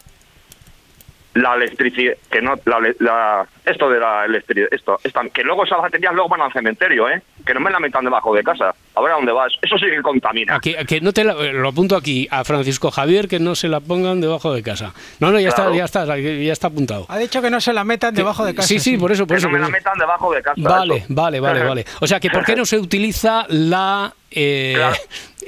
la 1.33 1.55
electricidad, 1.55 2.13
que 2.29 2.41
no, 2.41 2.55
la, 2.65 2.79
la- 2.99 3.47
esto 3.65 3.89
de 3.89 3.99
la 3.99 4.25
electricidad, 4.25 4.67
esto, 4.71 4.99
esta- 5.03 5.27
que 5.29 5.43
luego 5.43 5.63
esas 5.63 5.79
baterías 5.79 6.13
luego 6.13 6.27
van 6.29 6.41
al 6.41 6.51
cementerio, 6.53 7.09
¿eh? 7.09 7.21
Que 7.45 7.53
no 7.53 7.59
me 7.61 7.71
la 7.71 7.79
metan 7.79 8.03
debajo 8.03 8.33
de 8.35 8.43
casa. 8.43 8.75
A 8.93 9.01
ver 9.01 9.11
a 9.13 9.15
dónde 9.15 9.31
vas. 9.31 9.53
Eso 9.61 9.77
sí 9.77 9.85
que 9.85 10.01
contamina. 10.01 10.55
Aquí, 10.55 10.75
que 10.87 10.99
no 10.99 11.13
te 11.13 11.23
la- 11.23 11.33
eh, 11.33 11.53
lo 11.53 11.69
apunto 11.69 11.95
aquí 11.95 12.27
a 12.29 12.43
Francisco 12.43 12.91
Javier 12.91 13.27
que 13.29 13.39
no 13.39 13.55
se 13.55 13.69
la 13.69 13.79
pongan 13.79 14.19
debajo 14.19 14.53
de 14.53 14.61
casa. 14.63 14.93
No, 15.19 15.31
no, 15.31 15.39
ya 15.39 15.49
Claro. 15.51 15.71
está, 15.73 15.77
ya 15.77 15.85
está, 16.05 16.17
ya 16.19 16.51
está 16.53 16.67
apuntado. 16.67 17.05
Ha 17.07 17.17
dicho 17.17 17.41
que 17.41 17.49
no 17.49 17.61
se 17.61 17.71
la 17.71 17.83
metan 17.85 18.13
debajo 18.13 18.43
de 18.45 18.53
casa. 18.53 18.67
Sí, 18.67 18.79
sí, 18.79 18.97
por 18.97 19.11
eso, 19.11 19.25
por 19.25 19.35
que 19.37 19.39
eso. 19.39 19.47
no 19.47 19.53
me 19.53 19.59
la 19.59 19.69
metan 19.69 19.97
debajo 19.97 20.31
de 20.33 20.41
casa. 20.41 20.55
Vale, 20.61 20.97
eso. 20.97 21.05
vale, 21.09 21.39
vale, 21.39 21.63
vale. 21.63 21.85
O 22.01 22.07
sea, 22.07 22.19
que 22.19 22.29
¿por 22.29 22.43
qué 22.43 22.55
no 22.55 22.65
se 22.65 22.77
utiliza 22.77 23.45
la, 23.47 24.13
eh, 24.29 24.73
Claro. 24.75 24.95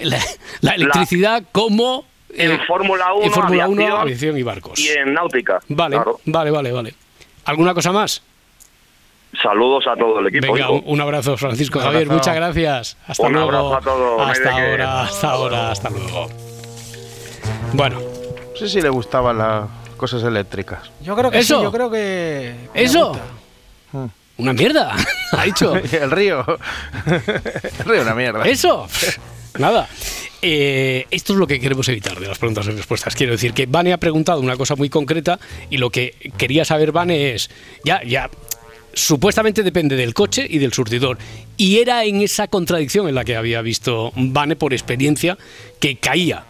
la, 0.03 0.19
la 0.61 0.71
electricidad 0.75 1.43
como 1.51 2.05
En 2.35 2.51
eh, 2.53 2.59
Fórmula 2.65 3.13
1, 3.13 3.25
en 3.25 3.31
Fórmula 3.31 3.67
1, 3.67 3.81
aviación 3.81 4.01
aviación 4.01 4.37
y 4.37 4.43
barcos? 4.43 4.79
Y 4.79 4.87
en 4.89 5.13
náutica. 5.13 5.59
Vale, 5.67 5.97
Claro. 5.97 6.19
vale, 6.25 6.49
vale, 6.51 6.71
vale. 6.71 6.93
¿Alguna 7.45 7.73
cosa 7.73 7.91
más? 7.91 8.21
Saludos 9.41 9.85
a 9.87 9.95
todo 9.95 10.19
el 10.19 10.27
equipo. 10.27 10.53
Venga, 10.53 10.69
un, 10.69 10.83
un 10.85 11.01
abrazo, 11.01 11.35
Francisco 11.37 11.79
Un 11.79 11.85
Javier. 11.85 12.07
Muchas 12.07 12.35
gracias. 12.35 12.97
Hasta 13.07 13.23
Un 13.27 13.33
luego. 13.33 13.47
abrazo 13.49 13.75
a 13.75 13.81
todos, 13.81 14.29
Hasta 14.29 14.51
ahora, 14.51 15.01
hasta 15.03 15.29
ahora, 15.31 15.71
hasta 15.71 15.89
luego. 15.89 16.29
Bueno, 17.73 17.99
No 17.99 18.57
sé 18.57 18.69
si 18.69 18.81
le 18.81 18.89
gustaban 18.89 19.37
las 19.37 19.67
cosas 19.97 20.23
eléctricas. 20.23 20.91
Yo 21.01 21.15
creo 21.15 21.31
que 21.31 21.39
¿Eso? 21.39 21.57
sí, 21.57 21.63
yo 21.63 21.71
creo 21.71 21.89
que. 21.89 22.53
¿Eso? 22.73 23.09
gusta. 23.91 24.09
una 24.37 24.53
mierda, 24.53 24.95
ha 25.31 25.43
dicho. 25.43 25.75
El 25.91 26.11
río. 26.11 26.45
El 27.07 27.85
río 27.85 27.95
es 27.95 28.01
una 28.03 28.13
mierda. 28.15 28.43
Eso, 28.45 28.87
nada. 29.57 29.87
Eh, 30.45 31.07
esto 31.09 31.33
es 31.33 31.39
lo 31.39 31.47
que 31.47 31.57
queremos 31.59 31.87
evitar 31.87 32.19
de 32.19 32.27
las 32.27 32.37
preguntas 32.37 32.67
y 32.67 32.71
respuestas. 32.71 33.15
Quiero 33.15 33.31
decir 33.31 33.53
que 33.53 33.65
Vane 33.65 33.93
ha 33.93 33.97
preguntado 33.97 34.41
una 34.41 34.57
cosa 34.57 34.75
muy 34.75 34.89
concreta 34.89 35.39
y 35.69 35.77
lo 35.77 35.89
que 35.89 36.31
quería 36.37 36.65
saber 36.65 36.91
Vane 36.91 37.33
es, 37.33 37.49
ya, 37.85 38.03
ya, 38.03 38.29
supuestamente 38.93 39.63
depende 39.63 39.95
del 39.95 40.13
coche 40.13 40.45
y 40.49 40.57
del 40.59 40.73
surtidor. 40.73 41.17
Y 41.57 41.77
era 41.79 42.03
en 42.05 42.21
esa 42.21 42.47
contradicción 42.47 43.07
en 43.07 43.15
la 43.15 43.23
que 43.25 43.35
había 43.35 43.61
visto 43.61 44.11
Vane 44.15 44.55
por 44.55 44.73
experiencia 44.73 45.37
que 45.79 45.97
caía 45.97 46.45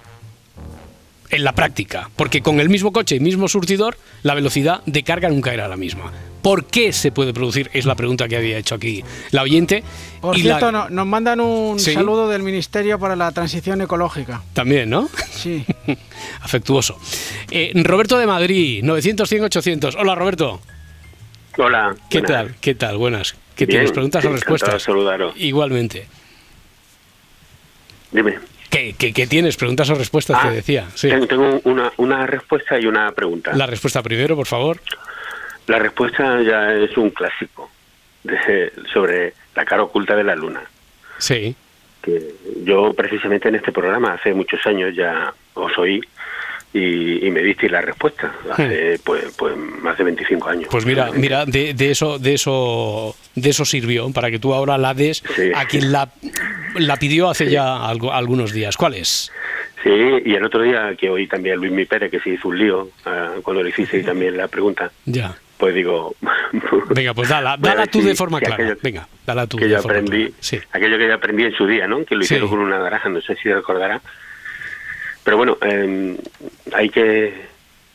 en 1.30 1.44
la 1.44 1.54
práctica, 1.54 2.10
porque 2.16 2.41
con 2.41 2.60
el 2.60 2.70
mismo 2.70 2.91
coche 2.94 3.16
y 3.16 3.20
mismo 3.20 3.48
surtidor, 3.48 3.98
la 4.22 4.36
velocidad 4.36 4.82
de 4.86 5.02
carga 5.04 5.30
nunca 5.30 5.52
era 5.54 5.68
la 5.68 5.76
misma. 5.78 6.12
¿Por 6.44 6.66
qué 6.66 6.91
se 6.94 7.12
puede 7.12 7.34
producir? 7.34 7.72
Es 7.74 7.86
la 7.86 7.96
pregunta 7.96 8.28
que 8.28 8.36
había 8.36 8.58
hecho 8.58 8.76
aquí 8.76 9.02
la 9.32 9.41
oyente. 9.41 9.82
Por 10.22 10.38
Y 10.38 10.44
la- 10.44 10.58
cierto, 10.60 10.72
no- 10.72 10.89
nos 10.89 11.08
mandan 11.08 11.39
un 11.39 11.80
Sí. 11.80 11.94
saludo 11.94 12.28
del 12.30 12.44
Ministerio 12.44 13.00
para 13.00 13.16
la 13.16 13.32
Transición 13.32 13.82
Ecológica. 13.82 14.44
También, 14.54 14.89
¿no? 14.89 15.10
Sí. 15.32 15.66
Afectuoso. 16.41 17.00
Eh, 17.50 17.72
Roberto 17.76 18.18
de 18.20 18.28
Madrid, 18.28 18.84
900, 18.84 19.28
100, 19.28 19.44
800. 19.46 19.96
Hola, 19.96 20.14
Roberto. 20.16 20.62
Hola. 21.58 21.95
¿Qué 22.10 22.20
buenas. 22.20 22.32
tal? 22.47 22.56
¿Qué 22.62 22.76
tal? 22.76 22.97
Buenas. 22.97 23.34
¿Qué 23.56 23.66
Bien, 23.66 23.80
tienes? 23.80 23.91
¿Preguntas 23.91 24.26
o 24.26 24.30
respuestas? 24.32 24.82
saludaros. 24.82 25.34
Igualmente. 25.38 26.08
Dime. 28.12 28.39
¿Qué, 28.70 28.95
qué- 28.97 29.14
qué 29.14 29.28
tienes? 29.28 29.56
¿Preguntas 29.58 29.89
o 29.89 29.95
respuestas? 29.95 30.38
Ah, 30.41 30.49
te 30.49 30.56
decía. 30.56 30.88
Sí. 30.95 31.10
Tengo, 31.10 31.28
tengo 31.28 31.62
una, 31.66 31.91
una 31.97 32.26
respuesta 32.26 32.80
y 32.80 32.86
una 32.88 33.12
pregunta. 33.12 33.54
La 33.56 33.68
respuesta 33.68 34.01
primero, 34.01 34.36
por 34.36 34.47
favor. 34.47 34.80
La 35.68 35.78
respuesta 35.80 36.41
ya 36.41 36.74
es 36.74 36.97
un 36.97 37.12
clásico 37.12 37.70
de- 38.24 38.72
sobre 38.91 39.34
la 39.56 39.64
cara 39.66 39.84
oculta 39.84 40.16
de 40.16 40.24
la 40.24 40.36
luna. 40.36 40.62
Sí. 41.20 41.56
Que 42.01 42.34
yo 42.64 42.93
precisamente 42.93 43.47
en 43.49 43.56
este 43.56 43.72
programa 43.72 44.14
hace 44.14 44.34
muchos 44.34 44.66
años 44.66 44.95
ya 44.95 45.34
os 45.54 45.78
oí 45.78 46.01
y, 46.74 47.28
y 47.28 47.30
me 47.32 47.41
diste 47.41 47.69
la 47.69 47.82
respuesta. 47.82 48.34
Hace 48.51 48.99
pues, 49.03 49.26
pues 49.38 49.55
más 49.55 49.97
de 49.97 50.03
25 50.05 50.49
años. 50.49 50.67
Pues 50.71 50.86
mira, 50.86 51.11
mira, 51.13 51.45
de, 51.45 51.74
de 51.74 51.91
eso, 51.91 52.17
de 52.19 52.34
eso, 52.34 53.15
de 53.36 53.49
eso 53.49 53.63
sirvió 53.65 54.11
para 54.11 54.32
que 54.32 54.39
tú 54.39 54.53
ahora 54.53 54.78
la 54.78 54.93
des 54.93 55.24
Sí. 55.36 55.51
a 55.55 55.65
quien 55.65 55.91
la, 55.91 56.09
la 56.76 56.97
pidió 56.97 57.30
hace 57.30 57.49
ya 57.49 57.86
algo- 57.88 58.11
algunos 58.11 58.51
días. 58.53 58.76
¿Cuál 58.78 58.95
es? 58.95 59.32
Sí, 59.84 59.89
y 60.26 60.34
el 60.34 60.43
otro 60.45 60.61
día 60.63 60.95
que 60.97 61.09
oí 61.09 61.28
también 61.28 61.55
a 61.55 61.57
Luis 61.57 61.71
Mi 61.71 61.86
Pérez 61.86 62.09
que 62.09 62.19
se 62.21 62.32
hizo 62.32 62.47
un 62.47 62.57
lío 62.57 62.89
ah, 63.05 63.34
cuando 63.43 63.61
le 63.61 63.69
hice 63.78 64.01
también 64.03 64.38
la 64.38 64.47
pregunta. 64.47 64.91
Ya. 65.05 65.36
pues 65.57 65.76
digo... 65.76 66.15
Venga, 66.89 67.13
pues 67.13 67.30
dala, 67.30 67.55
dala 67.59 67.86
tú 67.88 68.01
sí, 68.01 68.07
de 68.07 68.15
forma 68.15 68.39
sí, 68.39 68.45
clara. 68.45 68.63
aquello 68.63 68.80
Venga, 68.82 69.07
dala 69.26 69.45
tú 69.47 69.57
que 69.57 69.65
de 69.65 69.71
yo 69.71 69.82
forma 69.82 69.97
aprendí, 69.99 70.24
clara. 70.26 70.38
Sí. 70.39 70.59
aquello 70.71 70.97
que 70.97 71.07
yo 71.07 71.13
aprendí 71.13 71.43
en 71.43 71.53
su 71.53 71.67
día, 71.67 71.88
¿no? 71.88 72.03
Que 72.05 72.15
lo 72.15 72.24
hicieron 72.24 72.47
Sí. 72.47 72.55
con 72.55 72.59
una 72.63 72.80
naranja, 72.80 73.09
no 73.09 73.21
sé 73.21 73.36
si 73.36 73.51
recordará. 73.51 74.01
Pero 75.24 75.38
bueno, 75.38 75.57
eh, 75.61 76.17
hay 76.74 76.89
que, 76.89 77.34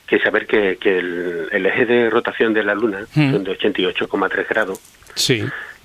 que 0.06 0.18
saber 0.20 0.46
que, 0.46 0.76
que 0.78 0.98
el, 0.98 1.48
el 1.52 1.66
eje 1.66 1.84
de 1.86 2.10
rotación 2.10 2.54
de 2.54 2.62
la 2.64 2.74
Luna 2.74 3.00
Mm. 3.14 3.32
son 3.32 3.44
de 3.44 3.58
88,3 3.58 4.46
grados, 4.48 4.80
Sí. 5.14 5.44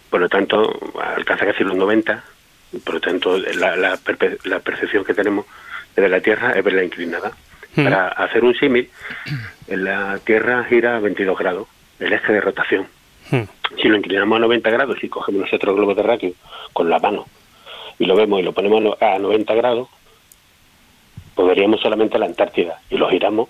por 0.10 0.22
lo 0.22 0.30
tanto 0.30 0.80
alcanza 1.16 1.46
casi 1.46 1.64
los 1.64 1.76
90, 1.76 2.24
y 2.72 2.78
por 2.80 2.96
lo 2.96 3.02
tanto 3.02 3.38
la, 3.38 3.76
la, 3.76 4.00
la 4.46 4.60
percepción 4.60 5.04
que 5.04 5.14
tenemos 5.14 5.46
de 5.96 6.08
la 6.10 6.22
Tierra 6.22 6.52
es 6.54 6.64
verla 6.64 6.84
inclinada. 6.84 7.32
Mm. 7.76 7.84
Para 7.84 8.08
hacer 8.10 8.44
un 8.44 8.56
símil, 8.56 8.90
la 9.68 10.20
Tierra 10.24 10.64
gira 10.66 10.98
a 10.98 11.00
22 11.00 11.38
grados, 11.38 11.68
el 12.00 12.14
eje 12.14 12.32
de 12.34 12.42
rotación. 12.42 12.88
Mm. 13.32 13.42
Si 13.82 13.88
lo 13.88 13.98
inclinamos 13.98 14.38
a 14.38 14.40
90 14.42 14.70
grados 14.70 15.04
y 15.04 15.10
cogemos 15.10 15.42
nosotros 15.42 15.72
el 15.72 15.78
globo 15.78 15.96
terráqueo 15.96 16.34
con 16.74 16.90
la 16.90 17.00
mano 17.00 17.26
y 18.00 18.06
lo 18.06 18.16
vemos 18.16 18.40
y 18.40 18.44
lo 18.44 18.54
ponemos 18.54 18.96
a 19.02 19.18
90 19.20 19.54
grados, 19.56 19.88
pues 21.36 21.48
veríamos 21.48 21.82
solamente 21.82 22.18
la 22.20 22.26
Antártida 22.26 22.80
y 22.90 22.98
lo 22.98 23.10
giramos, 23.10 23.50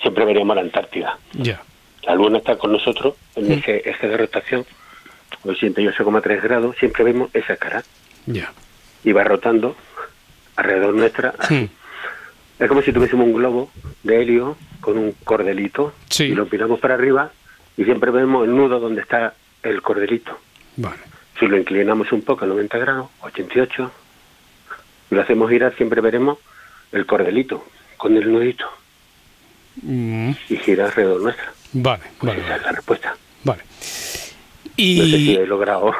siempre 0.00 0.24
veríamos 0.24 0.56
la 0.56 0.62
Antártida. 0.62 1.18
Ya. 1.32 1.62
La 2.02 2.14
Luna 2.14 2.38
está 2.38 2.56
con 2.56 2.72
nosotros 2.72 3.14
en 3.36 3.48
Mm. 3.48 3.52
ese 3.52 3.88
eje 3.88 4.08
de 4.08 4.16
rotación, 4.16 4.64
88,3 5.44 6.42
grados, 6.42 6.76
siempre 6.78 7.04
vemos 7.04 7.30
esa 7.34 7.56
cara 7.56 7.82
Ya. 8.26 8.52
y 9.04 9.12
va 9.12 9.24
rotando 9.24 9.76
alrededor 10.56 10.94
nuestra. 10.94 11.34
Mm. 11.48 11.64
Es 12.62 12.68
como 12.68 12.82
si 12.82 12.92
tuviésemos 12.92 13.26
un 13.26 13.32
globo 13.32 13.70
de 14.02 14.20
helio 14.22 14.56
con 14.80 14.98
un 14.98 15.12
cordelito 15.24 15.94
Sí. 16.10 16.24
y 16.24 16.34
lo 16.34 16.46
miramos 16.46 16.78
para 16.80 16.94
arriba 16.94 17.30
y 17.76 17.84
siempre 17.84 18.10
vemos 18.10 18.46
el 18.46 18.54
nudo 18.54 18.80
donde 18.80 19.00
está 19.00 19.34
el 19.62 19.80
cordelito. 19.82 20.38
Vale. 20.76 20.98
Si 21.38 21.46
lo 21.46 21.56
inclinamos 21.56 22.12
un 22.12 22.20
poco 22.22 22.44
a 22.44 22.48
90 22.48 22.76
grados, 22.78 23.08
88, 23.22 23.90
y 25.10 25.14
lo 25.14 25.22
hacemos 25.22 25.48
girar, 25.50 25.74
siempre 25.76 26.00
veremos 26.02 26.38
el 26.92 27.06
cordelito 27.06 27.64
con 27.96 28.16
el 28.16 28.30
nudito 28.32 28.66
Mm, 29.82 30.30
y 30.48 30.56
gira 30.56 30.86
alrededor 30.86 31.22
nuestra. 31.22 31.52
Vale, 31.72 32.02
Pues 32.18 32.32
vale, 32.32 32.40
esa 32.40 32.48
vale. 32.50 32.60
es 32.60 32.66
la 32.66 32.72
respuesta. 32.72 33.16
Vale. 33.44 33.62
No 33.62 33.76
sé 33.84 35.10
si 35.10 35.32
Y 35.32 35.36
he 35.36 35.46
logrado. 35.46 35.92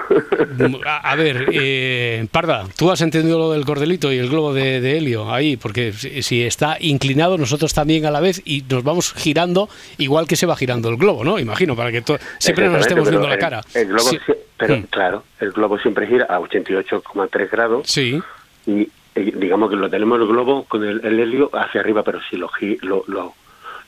a, 0.86 1.10
a 1.12 1.14
ver, 1.16 1.46
eh, 1.52 2.26
Parda, 2.30 2.66
tú 2.76 2.90
has 2.90 3.00
entendido 3.00 3.38
lo 3.38 3.52
del 3.52 3.64
cordelito 3.64 4.12
y 4.12 4.18
el 4.18 4.28
globo 4.28 4.52
de, 4.52 4.80
de 4.80 4.98
helio 4.98 5.32
ahí, 5.32 5.56
porque 5.56 5.92
si, 5.92 6.22
si 6.22 6.42
está 6.42 6.76
inclinado, 6.80 7.38
nosotros 7.38 7.72
también 7.72 8.04
a 8.06 8.10
la 8.10 8.20
vez 8.20 8.42
y 8.44 8.62
nos 8.68 8.82
vamos 8.82 9.12
girando 9.14 9.68
igual 9.98 10.26
que 10.26 10.36
se 10.36 10.46
va 10.46 10.56
girando 10.56 10.88
el 10.88 10.96
globo, 10.96 11.24
¿no? 11.24 11.38
Imagino, 11.38 11.76
para 11.76 11.92
que 11.92 12.02
siempre 12.38 12.68
nos 12.68 12.80
estemos 12.80 13.08
viendo 13.08 13.28
la 13.28 13.38
cara. 13.38 13.60
el- 13.74 13.82
el 13.82 13.88
globo 13.88 14.10
Sí. 14.10 14.18
sí- 14.26 14.32
pero 14.58 14.76
Mm. 14.78 14.82
claro, 14.90 15.24
el 15.38 15.52
globo 15.52 15.78
siempre 15.78 16.06
gira 16.06 16.26
a 16.28 16.38
88,3 16.40 17.50
grados 17.50 17.86
Sí, 17.88 18.20
y, 18.66 18.88
y 19.14 19.30
digamos 19.32 19.70
que 19.70 19.76
lo 19.76 19.88
tenemos 19.90 20.20
el 20.20 20.26
globo 20.26 20.64
con 20.64 20.84
el, 20.84 21.04
el 21.04 21.18
helio 21.20 21.50
hacia 21.52 21.80
arriba, 21.80 22.02
pero 22.02 22.20
si 22.28 22.36
lo, 22.36 22.50
lo, 22.82 23.04
lo, 23.08 23.34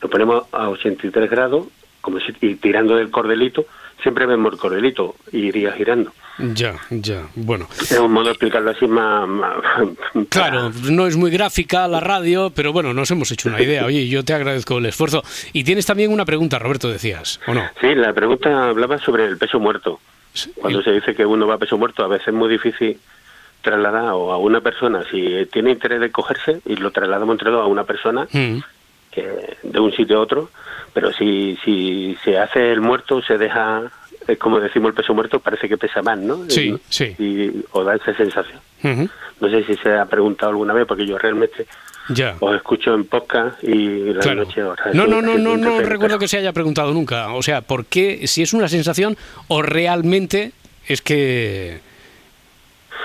lo 0.01 0.11
ponemos 0.11 0.45
a 0.53 0.68
83 0.68 1.31
grados 1.31 1.66
como 2.01 2.18
si, 2.20 2.33
y 2.41 2.57
tirando 2.57 2.97
del 2.97 3.11
cordelito, 3.11 3.64
siempre 4.03 4.27
vemos 4.27 4.53
el 4.53 4.59
cordelito 4.59 5.14
y 5.31 5.47
iría 5.47 5.70
girando. 5.73 6.12
ya, 6.39 6.75
ya. 6.91 7.29
Bueno, 7.37 7.68
Es 7.81 7.93
un 7.99 8.11
modo 8.12 8.25
de 8.25 8.31
explicarlo 8.33 8.70
así 8.73 8.89
más... 8.89 9.29
más- 9.29 9.53
claro, 10.29 10.73
no 10.91 11.07
es 11.07 11.16
muy 11.16 11.31
gráfica 11.31 11.87
la 11.87 12.01
radio, 12.01 12.51
pero 12.51 12.73
bueno, 12.73 12.93
nos 12.93 13.09
hemos 13.12 13.31
hecho 13.31 13.49
una 13.49 13.62
idea. 13.62 13.85
Oye, 13.87 14.09
yo 14.09 14.25
te 14.25 14.35
agradezco 14.35 14.79
el 14.79 14.87
esfuerzo. 14.87 15.23
Y 15.53 15.62
tienes 15.62 15.87
también 15.87 16.11
una 16.12 16.25
pregunta, 16.25 16.59
Roberto, 16.59 16.89
decías, 16.89 17.39
¿o 17.47 17.55
no? 17.55 17.62
Sí, 17.81 17.95
la 17.95 18.12
pregunta 18.12 18.68
hablaba 18.70 18.99
sobre 18.99 19.27
el 19.27 19.39
peso 19.39 19.61
muerto. 19.61 20.01
Cuando 20.57 20.83
se 20.83 20.91
dice 20.91 21.14
que 21.14 21.25
uno 21.25 21.47
va 21.47 21.55
a 21.55 21.59
peso 21.59 21.79
muerto, 21.79 22.03
a 22.03 22.09
veces 22.09 22.27
es 22.29 22.35
muy 22.35 22.49
difícil 22.49 22.99
trasladar 23.63 24.11
o 24.13 24.33
a 24.33 24.39
una 24.39 24.61
persona, 24.61 25.03
si 25.11 25.47
tiene 25.53 25.71
interés 25.71 26.01
de 26.01 26.11
cogerse, 26.11 26.61
y 26.67 26.77
lo 26.77 26.91
trasladamos 26.91 27.35
entre 27.35 27.51
dos 27.51 27.63
a 27.63 27.67
una 27.67 27.85
persona 27.85 28.27
Mm, 28.33 28.59
que 29.11 29.57
de 29.63 29.81
un 29.81 29.93
sitio 29.93 30.19
a 30.19 30.21
otro, 30.21 30.51
pero 30.93 31.13
si, 31.13 31.57
si 31.65 32.17
se 32.25 32.39
hace 32.39 32.73
el 32.73 32.81
muerto, 32.81 33.23
se 33.23 33.39
deja, 33.39 33.83
es 34.27 34.39
como 34.39 34.59
decimos 34.61 34.89
el 34.91 34.95
peso 34.95 35.15
muerto, 35.15 35.41
parece 35.41 35.69
que 35.69 35.77
pesa 35.79 36.03
más, 36.03 36.19
¿no? 36.19 36.45
Sí, 36.49 36.71
Y- 36.75 36.81
sí. 36.89 37.05
Y, 37.19 37.65
o 37.73 37.85
da 37.85 37.95
esa 37.97 38.15
sensación. 38.15 38.59
No 39.41 39.49
sé 39.51 39.65
si 39.65 39.75
se 39.77 39.93
ha 39.95 40.05
preguntado 40.07 40.51
alguna 40.51 40.73
vez, 40.75 40.87
porque 40.87 41.07
yo 41.07 41.17
realmente 41.19 41.67
Ya. 42.09 42.37
os 42.41 42.55
escucho 42.57 42.95
en 42.95 43.05
podcast 43.05 43.63
y 43.63 44.13
la 44.13 44.21
Claro. 44.21 44.45
noche 44.45 44.61
ahora. 44.61 44.85
No, 44.95 45.07
no, 45.07 45.21
no, 45.23 45.37
no, 45.39 45.57
no 45.57 45.81
recuerdo 45.81 46.19
que 46.19 46.27
se 46.29 46.39
haya 46.39 46.53
preguntado 46.53 46.93
nunca. 46.93 47.33
O 47.35 47.43
sea, 47.43 47.61
¿por 47.61 47.85
qué? 47.87 48.27
Si 48.27 48.43
es 48.43 48.53
una 48.55 48.67
sensación 48.69 49.17
o 49.49 49.63
realmente 49.63 50.53
es 50.89 51.01
que 51.03 51.81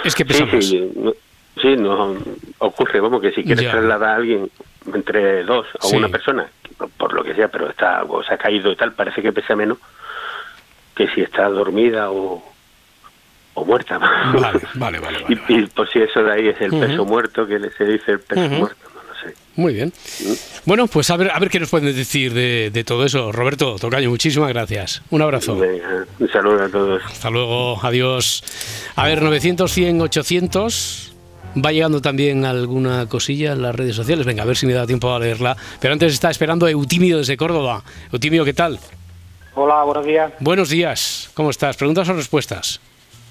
es 0.04 0.16
que 0.16 0.26
pesa 0.26 0.46
Sí, 0.46 0.56
más. 0.56 0.66
sí, 0.66 0.92
no- 0.96 1.14
sí, 1.62 1.76
nos 1.78 2.18
ocurre, 2.60 3.00
vamos, 3.00 3.22
que 3.22 3.32
si 3.32 3.44
quieres 3.44 3.64
Ya. 3.66 3.72
trasladar 3.72 4.10
a 4.10 4.16
alguien 4.16 4.50
entre 4.94 5.44
dos 5.44 5.68
o 5.82 5.88
Sí. 5.88 5.96
una 5.98 6.10
persona, 6.10 6.48
por 6.98 7.14
lo 7.14 7.24
que 7.24 7.34
sea, 7.36 7.48
pero 7.50 7.70
está 7.70 8.04
o 8.04 8.24
se 8.24 8.34
ha 8.34 8.38
caído 8.38 8.72
y 8.72 8.76
tal, 8.76 8.94
parece 8.94 9.22
que 9.22 9.34
pesa 9.34 9.56
menos 9.56 9.78
que 10.96 11.08
si 11.10 11.22
está 11.22 11.48
dormida 11.50 12.10
o, 12.12 12.44
o 13.54 13.66
muerta. 13.66 13.98
Vale, 13.98 14.60
vale, 14.76 15.00
vale. 15.00 15.20
vale, 15.24 15.42
y, 15.50 15.54
y 15.62 15.66
por 15.68 15.90
si 15.90 16.00
eso 16.00 16.24
de 16.24 16.32
ahí 16.32 16.48
es 16.48 16.62
el 16.62 16.72
peso 16.72 17.06
muerto, 17.06 17.46
que 17.48 17.60
se 17.78 17.86
dice 17.86 18.14
el 18.14 18.20
peso 18.22 18.50
muerto, 18.50 18.88
no. 18.94 18.97
Muy 19.58 19.74
bien. 19.74 19.92
Bueno, 20.66 20.88
pues 20.88 21.10
a 21.10 21.18
ver, 21.18 21.32
a 21.32 21.40
ver 21.40 21.50
qué 21.50 21.60
nos 21.60 21.70
pueden 21.70 21.94
decir 21.94 22.34
de, 22.34 22.70
de 22.72 22.84
todo 22.84 23.04
eso. 23.06 23.32
Roberto, 23.32 23.76
Tocayo, 23.78 24.10
muchísimas 24.10 24.50
gracias. 24.50 25.02
Un 25.10 25.22
abrazo. 25.24 25.58
Venga, 25.58 26.06
un 26.20 26.30
saludo 26.32 26.64
a 26.64 26.70
todos. 26.70 27.02
Hasta 27.06 27.30
luego, 27.30 27.80
adiós. 27.84 28.44
A 28.96 29.06
ver, 29.06 29.22
900, 29.22 29.72
100, 29.72 30.02
800. 30.02 31.14
Va 31.66 31.72
llegando 31.72 32.02
también 32.02 32.46
alguna 32.46 33.08
cosilla 33.10 33.54
en 33.54 33.64
las 33.64 33.74
redes 33.76 33.96
sociales. 33.96 34.26
Venga, 34.28 34.44
a 34.44 34.46
ver 34.46 34.56
si 34.56 34.68
me 34.68 34.74
da 34.74 34.86
tiempo 34.86 35.12
a 35.12 35.20
leerla. 35.20 35.58
Pero 35.80 35.92
antes 35.94 36.14
está 36.14 36.30
esperando 36.30 36.68
Eutimio 36.68 37.18
desde 37.18 37.36
Córdoba. 37.36 37.84
Eutimio, 38.14 38.46
¿qué 38.46 38.54
tal? 38.54 38.80
Hola, 39.56 39.82
buenos 39.84 40.06
días. 40.06 40.32
Buenos 40.40 40.70
días. 40.70 41.32
¿Cómo 41.34 41.50
estás? 41.50 41.76
¿Preguntas 41.78 42.08
o 42.10 42.14
respuestas? 42.14 42.80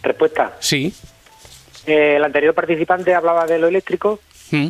Respuesta. 0.02 0.56
Sí. 0.58 0.92
Eh, 1.86 2.14
el 2.16 2.24
anterior 2.24 2.52
participante 2.52 3.14
hablaba 3.14 3.46
de 3.46 3.58
lo 3.60 3.68
eléctrico, 3.68 4.18
Mm. 4.50 4.68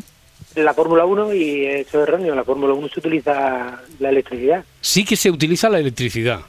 La 0.57 0.75
Fórmula 0.75 1.05
1, 1.05 1.35
y 1.35 1.67
eso 1.67 2.03
es 2.03 2.09
erróneo. 2.09 2.33
En 2.33 2.37
la 2.37 2.45
Fórmula 2.45 2.75
1 2.75 2.89
se 2.89 3.01
utiliza 3.01 3.81
la 3.99 4.09
electricidad. 4.09 4.65
Sí 4.81 5.05
que 5.05 5.17
se 5.17 5.31
utiliza 5.31 5.69
la 5.69 5.79
electricidad. 5.79 6.41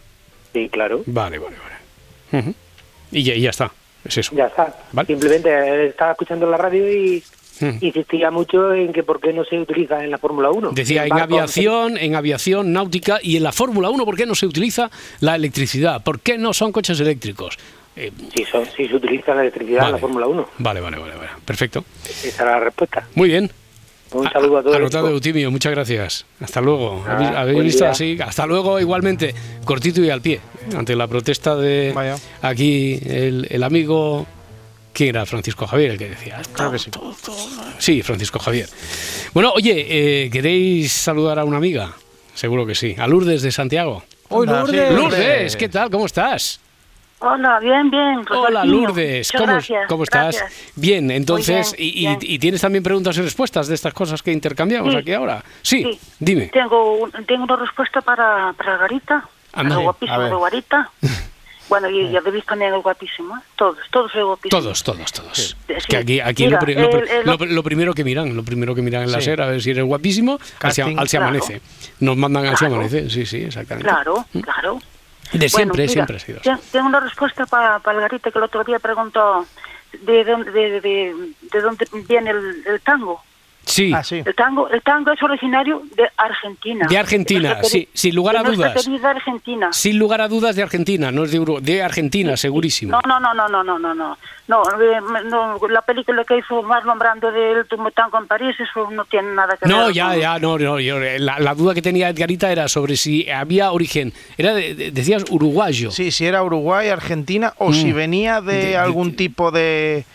Sí, 0.53 0.69
claro. 0.69 1.03
Vale, 1.05 1.37
vale, 1.39 1.55
vale. 2.31 2.53
Y, 3.11 3.23
ya, 3.23 3.33
y 3.35 3.41
ya 3.41 3.49
está. 3.51 3.71
Es 4.05 4.17
eso. 4.17 4.35
Ya 4.35 4.47
está. 4.47 4.75
Vale. 4.91 5.07
Simplemente 5.07 5.49
eh, 5.49 5.87
estaba 5.87 6.11
escuchando 6.11 6.49
la 6.49 6.57
radio 6.57 6.91
y 6.91 7.23
insistía 7.81 8.29
mucho 8.31 8.71
en 8.73 8.93
que 8.93 9.01
por 9.03 9.19
qué 9.19 9.33
no 9.33 9.43
se 9.43 9.57
utiliza 9.59 10.03
en 10.03 10.11
la 10.11 10.17
Fórmula 10.19 10.51
1. 10.51 10.71
Decía 10.73 11.05
en 11.05 11.13
aviación, 11.13 11.97
en 11.97 12.15
aviación 12.15 12.71
náutica 12.71 13.19
y 13.21 13.35
en 13.37 13.43
la 13.43 13.51
Fórmula 13.51 13.89
1, 13.89 14.05
¿por 14.05 14.15
qué 14.15 14.25
no 14.25 14.35
se 14.35 14.45
utiliza 14.45 14.91
la 15.21 15.35
electricidad? 15.35 16.03
¿Por 16.03 16.19
qué 16.19 16.37
no 16.37 16.53
son 16.53 16.71
coches 16.71 16.99
eléctricos? 16.99 17.57
Eh, 17.95 18.11
Sí, 18.35 18.45
son- 18.45 18.65
sí 18.77 18.87
se 18.87 18.95
utiliza 18.95 19.33
la 19.33 19.41
electricidad 19.41 19.87
en 19.87 19.93
la 19.93 19.97
Fórmula 19.97 20.27
1. 20.27 20.47
vale, 20.59 20.81
vale, 20.81 20.99
vale, 20.99 21.15
vale. 21.15 21.29
Perfecto. 21.43 21.83
Esa 22.05 22.27
es 22.27 22.39
la 22.39 22.59
respuesta. 22.59 23.07
Muy 23.15 23.27
bien. 23.29 23.49
Un 24.19 24.29
saludo 24.31 24.57
a 24.57 24.63
todos. 24.63 24.75
Anotado, 24.75 25.09
Eutimio, 25.09 25.51
muchas 25.51 25.71
gracias. 25.71 26.25
Hasta 26.39 26.61
luego. 26.61 27.03
Ah, 27.07 27.33
¿Habéis, 27.41 27.63
visto 27.63 27.83
día. 27.83 27.91
así? 27.91 28.17
Hasta 28.21 28.45
luego, 28.45 28.79
igualmente. 28.79 29.33
Cortito 29.65 30.01
y 30.03 30.09
al 30.09 30.21
pie. 30.21 30.39
Ante 30.75 30.95
la 30.95 31.07
protesta 31.07 31.55
de 31.55 31.91
Vaya. 31.93 32.15
aquí 32.41 32.99
el, 33.05 33.47
el 33.49 33.63
amigo. 33.63 34.25
¿Quién 34.93 35.09
era? 35.09 35.25
Francisco 35.27 35.67
Javier, 35.67 35.91
el 35.91 35.97
que 35.97 36.09
decía. 36.09 36.41
Creo 36.53 36.71
que 36.71 36.79
sí. 36.79 36.89
Sí, 37.77 38.01
Francisco 38.01 38.39
Javier. 38.39 38.67
Bueno, 39.33 39.51
oye, 39.55 39.85
eh, 40.25 40.29
¿queréis 40.31 40.91
saludar 40.91 41.37
a 41.39 41.43
una 41.43 41.57
amiga? 41.57 41.93
Seguro 42.33 42.65
que 42.65 42.73
sí. 42.75 42.95
A 42.97 43.07
Lourdes 43.07 43.41
de 43.43 43.51
Santiago. 43.51 44.03
¡Uy, 44.29 44.47
Anda, 44.47 44.61
Lourdes! 44.61 44.91
Lourdes, 44.93 45.55
¿qué 45.55 45.69
tal? 45.69 45.89
¿Cómo 45.91 46.05
estás? 46.07 46.59
Hola, 47.19 47.59
bien, 47.59 47.89
bien. 47.89 48.23
pues 48.27 48.39
Hola 48.39 48.63
Lourdes, 48.63 49.31
¿cómo, 49.31 49.45
gracias, 49.47 49.87
cómo 49.87 50.03
estás? 50.03 50.37
gracias. 50.37 50.71
Bien, 50.75 51.09
entonces, 51.09 51.73
bien, 51.75 51.87
y, 51.87 51.89
y- 51.89 52.07
bien. 52.07 52.19
y 52.21 52.37
tienes 52.39 52.61
también 52.61 52.83
preguntas 52.83 53.17
y 53.17 53.21
respuestas 53.21 53.67
de 53.67 53.73
estas 53.75 53.91
cosas 53.93 54.21
que 54.21 54.31
intercambiamos 54.31 54.93
Sí. 54.93 54.99
aquí 54.99 55.13
ahora? 55.13 55.43
Sí, 55.63 55.83
Sí. 55.83 55.99
dime. 56.19 56.47
Tengo, 56.53 56.97
un- 56.97 57.11
tengo 57.25 57.45
una 57.45 57.55
respuesta 57.55 58.01
para, 58.01 58.53
para 58.53 58.77
Garita. 58.77 59.27
Anda. 59.53 59.73
el 59.73 59.79
Sí, 59.79 59.83
guapísimo 59.85 60.21
de 60.21 60.39
Garita. 60.39 60.91
bueno, 61.69 61.89
y 61.89 62.11
ya 62.11 62.19
habéis 62.19 62.45
también 62.45 62.71
el 62.75 62.81
guapísimo. 62.81 63.35
¿eh? 63.35 63.41
Todos, 63.55 63.77
todos 63.89 64.13
el 64.13 64.25
guapísimo. 64.25 64.61
Todos, 64.61 64.83
todos, 64.83 65.11
todos. 65.11 65.57
Sí. 65.67 65.73
Que 65.89 65.97
aquí, 65.97 66.19
aquí 66.19 66.43
Mira, 66.45 66.59
lo, 66.59 66.65
pri- 66.65 66.75
lo 66.75 66.89
pri- 66.91 66.99
el- 66.99 67.09
el- 67.09 67.25
lo- 67.25 67.37
lo 67.37 67.63
primero 67.63 67.93
que 67.95 68.03
miran, 68.03 68.35
lo 68.35 68.43
primero 68.43 68.75
que 68.75 68.83
miran 68.83 69.01
en 69.03 69.11
la. 69.11 69.21
SER, 69.21 69.41
a 69.41 69.47
ver 69.47 69.59
si 69.63 69.71
eres 69.71 69.83
guapísimo, 69.85 70.37
al 70.61 70.71
se, 70.71 70.83
al 70.83 71.07
se 71.09 71.17
Claro. 71.17 71.25
amanece. 71.31 71.61
Nos 71.99 72.15
mandan 72.15 72.45
al 72.45 72.51
se 72.57 72.59
Claro. 72.67 72.75
amanece, 72.75 73.09
sí, 73.09 73.25
sí, 73.25 73.37
exactamente. 73.37 73.89
Claro, 73.89 74.23
claro. 74.43 74.79
De 75.33 75.49
siempre, 75.49 75.49
Bueno, 75.49 75.73
mira, 75.75 75.87
siempre 75.91 76.15
ha 76.17 76.19
sido 76.19 76.39
Tengo 76.71 76.87
una 76.87 76.99
respuesta 76.99 77.45
para, 77.45 77.79
para 77.79 77.97
el 77.97 78.01
Garita 78.01 78.31
que 78.31 78.37
el 78.37 78.43
otro 78.45 78.63
día 78.63 78.79
preguntó 78.79 79.45
de 80.01 80.23
dónde, 80.23 80.51
de, 80.51 80.81
de- 80.81 81.15
de 81.51 81.61
dónde 81.61 81.85
viene 82.07 82.31
el, 82.31 82.63
el 82.65 82.81
tango. 82.81 83.21
Sí. 83.65 83.91
Ah, 83.93 84.01
sí. 84.01 84.21
El 84.25 84.33
tango, 84.33 84.69
el 84.69 84.81
tango 84.81 85.11
es 85.11 85.21
originario 85.21 85.81
de 85.95 86.09
Argentina. 86.15 86.87
De 86.87 86.97
Argentina, 86.97 87.55
De 87.55 87.63
sí, 87.65 87.89
sin 87.93 88.15
lugar 88.15 88.37
a 88.37 88.43
de 88.43 88.51
dudas. 88.55 88.87
Argentina. 89.03 89.73
Sin 89.73 89.99
lugar 89.99 90.21
a 90.21 90.29
dudas 90.29 90.55
de 90.55 90.63
Argentina, 90.63 91.11
no 91.11 91.25
es 91.25 91.31
de 91.31 91.39
Uruguay, 91.41 91.63
de 91.63 91.83
Argentina, 91.83 92.37
segurísimo. 92.37 92.93
No, 92.93 93.01
no, 93.05 93.19
no, 93.19 93.33
no, 93.49 93.63
no, 93.63 93.77
no, 93.77 93.93
no, 93.93 94.17
no. 94.47 94.63
Eh, 94.81 94.99
no, 95.25 95.57
la 95.69 95.81
película 95.81 96.23
que 96.23 96.37
hizo 96.37 96.61
Marlon 96.63 96.97
Brando 96.99 97.31
del 97.31 97.57
último 97.59 97.91
tango 97.91 98.17
en 98.17 98.27
París, 98.27 98.55
eso 98.59 98.89
no 98.91 99.05
tiene 99.05 99.33
nada 99.33 99.57
que 99.57 99.67
ver. 99.67 99.75
No, 99.75 99.89
ya, 99.89 100.09
con- 100.11 100.19
ya, 100.19 100.39
no, 100.39 100.57
no. 100.57 100.79
yo- 100.79 100.99
la, 100.99 101.39
la 101.39 101.53
duda 101.55 101.73
que 101.73 101.81
tenía 101.81 102.09
Edgarita 102.09 102.51
era 102.51 102.67
sobre 102.67 102.95
si 102.97 103.29
había 103.29 103.71
origen. 103.71 104.13
Era, 104.37 104.53
de- 104.53 104.73
de- 104.75 104.91
decías, 104.91 105.25
uruguayo. 105.29 105.91
Sí, 105.91 106.11
si 106.11 106.25
era 106.25 106.43
Uruguay, 106.43 106.89
Argentina 106.89 107.53
o 107.57 107.73
si 107.73 107.91
Mm. 107.91 107.95
venía 107.95 108.41
de, 108.41 108.77
algún 108.77 109.15
tipo 109.15 109.51
de, 109.51 110.05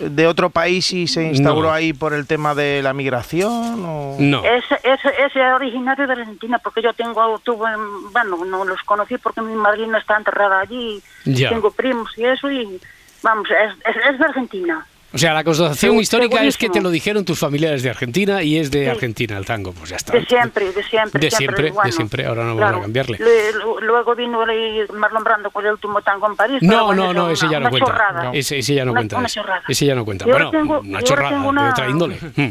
de 0.00 0.26
otro 0.26 0.50
país 0.50 0.92
y 0.92 1.06
se 1.06 1.24
instauró 1.28 1.62
No. 1.68 1.72
ahí 1.72 1.92
por 1.92 2.12
el 2.14 2.26
tema 2.26 2.54
de 2.54 2.82
la 2.82 2.92
migración 2.92 3.84
o... 3.84 4.16
No. 4.18 4.44
Ese, 4.44 4.74
ese, 4.82 5.08
ese 5.26 5.40
es 5.40 5.52
originario 5.54 6.06
de 6.06 6.12
Argentina, 6.12 6.58
porque 6.58 6.82
yo 6.82 6.92
tengo, 6.92 7.38
tuve, 7.40 7.68
bueno, 8.12 8.44
no 8.44 8.64
los 8.64 8.80
conocí 8.82 9.16
porque 9.18 9.40
mi 9.40 9.54
madrina 9.54 9.98
está 9.98 10.16
enterrada 10.16 10.60
allí, 10.60 11.00
Ya. 11.24 11.48
tengo 11.50 11.70
primos 11.70 12.10
y 12.16 12.24
eso, 12.24 12.50
y 12.50 12.80
vamos, 13.22 13.48
es, 13.50 13.72
es, 13.96 13.96
es 14.12 14.18
de 14.18 14.24
Argentina. 14.24 14.86
O 15.12 15.18
sea, 15.18 15.34
la 15.34 15.42
constatación 15.42 15.96
histórica 15.96 16.44
es 16.44 16.56
que 16.56 16.68
te 16.70 16.80
lo 16.80 16.88
dijeron 16.88 17.24
tus 17.24 17.36
familiares 17.36 17.82
de 17.82 17.90
Argentina 17.90 18.44
y 18.44 18.58
es 18.58 18.70
de 18.70 18.84
Sí. 18.84 18.90
Argentina 18.90 19.36
el 19.38 19.44
tango. 19.44 19.72
Pues 19.72 19.90
ya 19.90 19.96
está. 19.96 20.12
De 20.12 20.24
siempre, 20.24 20.70
de 20.72 20.82
siempre. 20.84 21.20
De 21.20 21.30
siempre, 21.32 21.64
de 21.64 21.70
bueno, 21.72 21.90
siempre. 21.90 22.26
Ahora 22.26 22.44
no 22.44 22.54
claro. 22.56 22.74
van 22.74 22.78
a 22.78 22.82
cambiarle. 22.84 23.18
Le- 23.18 23.52
lu- 23.54 23.80
luego 23.80 24.14
vino 24.14 24.44
el 24.44 24.88
Marlon 24.92 25.24
Brando 25.24 25.50
con 25.50 25.66
el 25.66 25.72
último 25.72 26.00
tango 26.02 26.28
en 26.28 26.36
París. 26.36 26.58
No, 26.62 26.86
bueno, 26.86 27.06
no, 27.06 27.12
no, 27.12 27.30
es 27.30 27.42
ese 27.42 27.50
ya 27.50 27.58
no 27.58 27.70
cuenta. 27.70 28.30
Ese, 28.32 28.58
ese 28.58 28.74
ya 28.74 28.84
no 28.84 28.92
Una- 28.92 29.00
cuenta. 29.00 29.16
una 29.16 29.26
ese. 29.26 29.40
chorrada. 29.40 29.62
Ese 29.66 29.86
ya 29.86 29.94
no 29.96 30.04
cuenta. 30.04 30.26
Bueno, 30.26 30.50
tengo- 30.52 30.78
una 30.78 31.02
chorrada 31.02 31.40
una- 31.40 31.64
de 31.64 31.70
otra 31.72 31.88
índole. 31.88 32.16
Mm. 32.36 32.50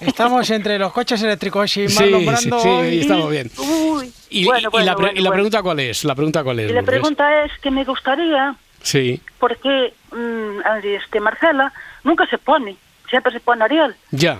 Estamos 0.00 0.48
entre 0.50 0.78
los 0.78 0.92
coches 0.92 1.20
eléctricos 1.22 1.76
y 1.76 1.88
Sí, 1.88 1.94
Marlon 2.04 2.20
sí, 2.20 2.26
Brando. 2.48 2.60
sí, 2.60 2.68
y- 2.88 3.00
estamos 3.00 3.30
bien. 3.32 3.50
Uy, 3.58 4.12
Y, 4.30 4.44
bueno, 4.44 4.70
y- 4.72 4.76
y 4.76 4.84
la, 4.84 4.92
y 4.92 4.94
la 4.94 4.94
bueno. 4.94 5.30
pregunta 5.32 5.62
cuál 5.62 5.80
es? 5.80 6.04
La 6.04 6.14
pregunta 6.14 6.44
cuál 6.44 6.60
es? 6.60 6.70
Y 6.70 6.74
la 6.74 6.82
pregunta 6.84 7.44
es 7.44 7.50
que 7.60 7.70
me 7.72 7.84
gustaría, 7.84 8.54
Sí, 8.82 9.20
porque 9.38 9.92
mm, 10.12 10.60
este, 10.84 11.20
Marcela 11.20 11.72
nunca 12.04 12.26
se 12.26 12.38
pone, 12.38 12.76
siempre 13.08 13.32
se 13.32 13.40
pone 13.40 13.64
Ariel. 13.64 13.94
ya. 14.10 14.36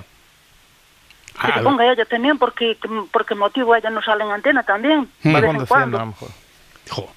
Que 1.40 1.46
Ah, 1.52 1.54
se 1.58 1.62
ponga 1.62 1.90
ella 1.90 2.04
también, 2.04 2.36
porque 2.38 2.76
porque 3.12 3.34
motivo 3.34 3.74
ella 3.74 3.88
no 3.88 4.02
sale 4.02 4.24
en 4.24 4.30
antena 4.30 4.62
también, 4.62 5.08
Hmm. 5.22 5.34
Va 5.34 5.40
vez 5.40 5.54
en 5.54 5.66
cuando. 5.66 6.14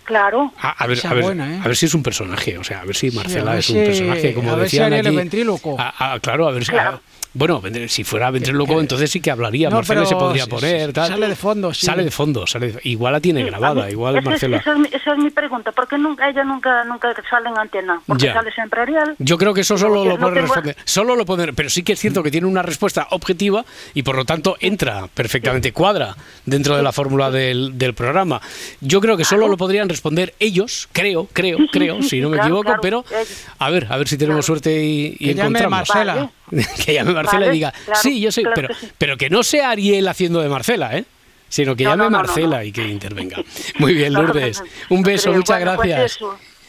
Claro. 0.06 0.54
A, 0.60 0.84
a 0.84 0.88
ver, 0.88 1.00
a, 1.06 1.14
ver, 1.14 1.24
buena, 1.24 1.52
¿eh? 1.56 1.60
a 1.64 1.68
ver 1.68 1.76
si 1.76 1.88
es 1.88 1.94
un 1.96 2.04
personaje, 2.04 2.58
o 2.58 2.64
sea, 2.64 2.82
a 2.82 2.86
ver 2.86 2.96
si 2.96 3.10
Marcela 3.12 3.52
a 3.52 3.54
ver 3.56 3.60
es 3.60 3.70
un 3.72 3.78
si- 3.80 3.86
personaje, 3.86 4.34
como 4.34 4.52
a 4.52 4.56
ver 4.56 4.70
si 4.70 4.78
decían 4.78 5.16
ventríloco. 5.16 5.76
Ah, 5.80 5.94
ah, 5.98 6.20
claro, 6.22 6.48
a 6.48 6.52
ver 6.52 6.64
si... 6.64 6.72
Claro. 6.72 7.02
Bueno, 7.34 7.62
si 7.88 8.04
fuera 8.04 8.30
ventríloco, 8.32 8.80
entonces 8.80 9.10
sí 9.10 9.20
que 9.20 9.32
hablaría. 9.32 9.70
No, 9.70 9.78
Marcela 9.78 10.06
se 10.06 10.16
podría 10.16 10.46
poner, 10.48 10.94
tal. 10.94 11.08
sale 11.10 11.28
de 11.28 11.36
fondo, 11.36 11.74
sí. 11.74 11.86
Sale 11.86 12.04
de 12.04 12.12
fondo, 12.12 12.46
sale 12.48 12.72
de- 12.74 12.80
igual 12.84 13.14
la 13.14 13.20
tiene 13.20 13.44
grabada, 13.44 13.86
mí- 13.86 13.92
igual 13.92 14.18
esa, 14.18 14.30
Marcela. 14.30 14.58
Esa 14.58 14.72
es, 14.74 14.78
mi, 14.78 14.88
esa 14.92 15.12
es 15.14 15.18
mi 15.18 15.30
pregunta, 15.32 15.72
¿por 15.72 15.88
qué 15.88 15.98
nunca, 15.98 16.30
ella 16.30 16.44
nunca, 16.44 16.84
nunca 16.84 17.14
sale 17.30 17.50
en 17.50 17.58
antena? 17.58 18.02
Porque 18.06 18.26
Ya. 18.26 18.34
sale 18.34 18.52
siempre 18.52 18.82
Ariel. 18.82 19.16
Yo 19.20 19.38
creo 19.38 19.54
que 19.54 19.62
eso 19.62 19.78
solo 19.78 20.06
lo 20.06 20.12
no 20.12 20.20
puede 20.20 20.34
tengo- 20.36 20.48
responder. 20.54 20.78
Solo 20.86 21.16
lo 21.16 21.26
puede, 21.26 21.54
pero 21.54 21.70
sí 21.70 21.84
que 21.84 21.94
es 21.94 22.00
cierto 22.00 22.22
que 22.24 22.32
tiene 22.32 22.48
una 22.48 22.62
respuesta 22.62 23.08
objetiva 23.12 23.66
y 23.94 24.04
por 24.04 24.16
lo 24.16 24.26
tanto 24.26 24.56
entra 24.60 25.08
perfectamente, 25.14 25.72
cuadra 25.74 26.16
dentro 26.46 26.76
de 26.78 26.84
la 26.84 26.92
fórmula 26.92 27.32
del, 27.32 27.78
del 27.78 27.94
programa. 27.94 28.42
Yo 28.82 29.02
creo 29.02 29.18
que 29.18 29.26
solo 29.26 29.48
lo 29.48 29.58
podrían 29.58 29.90
responder 29.90 30.36
ellos, 30.40 30.88
creo, 30.92 31.28
creo, 31.34 31.58
sí, 31.58 31.68
creo, 31.72 32.02
sí, 32.04 32.10
si 32.10 32.22
no 32.22 32.30
me 32.30 32.36
claro, 32.38 32.48
equivoco, 32.50 32.64
claro, 32.66 32.82
pero 32.82 33.06
ellos. 33.10 33.46
a 33.58 33.70
ver, 33.70 33.88
a 33.90 33.98
ver 33.98 34.08
si 34.08 34.18
tenemos 34.18 34.46
suerte 34.46 34.84
y, 34.84 35.16
y 35.20 35.32
encontramos. 35.32 35.72
Marcela. 35.90 36.30
que 36.86 36.94
llame 36.94 37.14
Marcela 37.14 37.40
Vale, 37.40 37.52
y 37.52 37.54
diga, 37.54 37.72
claro, 37.72 38.00
sí, 38.02 38.20
yo 38.20 38.32
claro 38.32 38.52
pero, 38.56 38.68
que 38.68 38.74
sí. 38.76 38.92
pero 38.98 39.18
que 39.18 39.30
no 39.30 39.44
sea 39.44 39.70
Ariel 39.72 40.08
haciendo 40.08 40.42
de 40.42 40.50
Marcela, 40.50 40.98
¿eh? 40.98 41.06
Sino 41.50 41.76
que 41.76 41.84
No, 41.84 41.92
llame 41.92 42.04
no, 42.06 42.10
no, 42.10 42.18
no, 42.18 42.24
Marcela 42.24 42.66
y 42.66 42.72
que 42.72 42.88
intervenga. 42.88 43.38
Muy 43.80 43.94
bien, 43.94 44.14
Lourdes. 44.14 44.64
Un 44.90 45.04
beso, 45.04 45.32
muchas 45.32 45.60
bueno, 45.60 45.76
pues 45.76 45.90
gracias. 45.90 46.20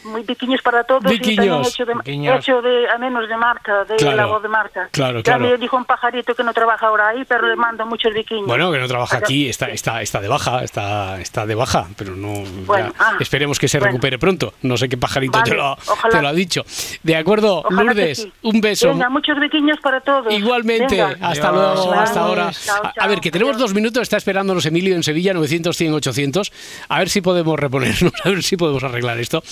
Muy 0.04 0.22
piquiños 0.22 0.60
para 0.62 0.84
todos 0.84 1.02
y 1.12 1.18
también 1.36 1.54
hecho 1.64 1.84
de, 1.84 2.36
hecho 2.36 2.62
de 2.62 2.88
a 2.90 2.98
menos 2.98 3.28
de 3.28 3.36
Marta, 3.36 3.84
de 3.84 3.96
Claro, 3.96 4.16
la 4.16 4.26
voz 4.26 4.42
de 4.42 4.48
Marta. 4.48 4.88
claro, 4.90 5.18
Ya 5.18 5.22
claro. 5.36 5.40
me 5.50 5.56
dijo 5.56 5.76
un 5.76 5.84
pajarito 5.84 6.34
que 6.34 6.44
no 6.44 6.52
trabaja 6.52 6.86
ahora 6.86 7.08
ahí, 7.08 7.24
pero 7.26 7.46
le 7.48 7.56
mando 7.56 7.86
muchos 7.86 8.12
piquiños. 8.12 8.46
Bueno, 8.46 8.70
que 8.72 8.78
no 8.78 8.86
trabaja 8.88 9.18
aquí, 9.18 9.48
está, 9.48 9.66
está, 9.70 10.02
está 10.02 10.20
de 10.20 10.28
baja, 10.28 10.62
está, 10.62 11.20
está 11.20 11.46
de 11.46 11.54
baja, 11.54 11.86
pero 11.96 12.14
no. 12.14 12.32
Bueno, 12.66 12.88
ya, 12.88 12.94
ah, 12.98 13.16
esperemos 13.20 13.58
que 13.58 13.68
se 13.68 13.78
bueno. 13.78 13.92
recupere 13.92 14.18
pronto. 14.18 14.54
No 14.62 14.76
sé 14.76 14.88
qué 14.88 14.96
pajarito 14.96 15.42
te, 15.42 15.50
Vale, 15.50 15.62
lo, 15.62 15.72
ojalá. 15.72 16.14
te 16.16 16.22
lo 16.22 16.28
ha 16.28 16.32
dicho. 16.32 16.64
De 17.02 17.16
acuerdo, 17.16 17.60
Ojalá 17.60 17.82
Lourdes, 17.84 18.18
sí. 18.22 18.32
un 18.42 18.60
beso. 18.60 18.88
Venga, 18.88 19.08
muchos 19.08 19.38
piquiños 19.38 19.78
para 19.80 20.00
todos. 20.00 20.32
Igualmente, 20.32 20.96
Venga. 21.02 21.16
hasta 21.28 21.52
luego, 21.52 21.84
Chao. 21.84 21.92
hasta 21.94 22.20
ahora. 22.20 22.50
Chao, 22.52 22.84
A- 22.84 22.88
A 22.88 22.92
chao. 22.92 23.08
ver, 23.08 23.20
que 23.20 23.30
tenemos 23.30 23.56
dos 23.58 23.72
minutos, 23.74 24.02
está 24.02 24.16
esperándonos 24.16 24.66
Emilio 24.66 24.94
en 24.94 25.02
Sevilla, 25.02 25.32
900, 25.34 25.76
100, 25.76 25.94
800. 25.94 26.52
A 26.88 26.98
ver 26.98 27.08
si 27.08 27.20
podemos 27.20 27.58
reponernos, 27.58 28.12
a 28.24 28.28
ver 28.28 28.42
si 28.42 28.56
podemos 28.56 28.82
arreglar 28.84 29.18
esto. 29.18 29.42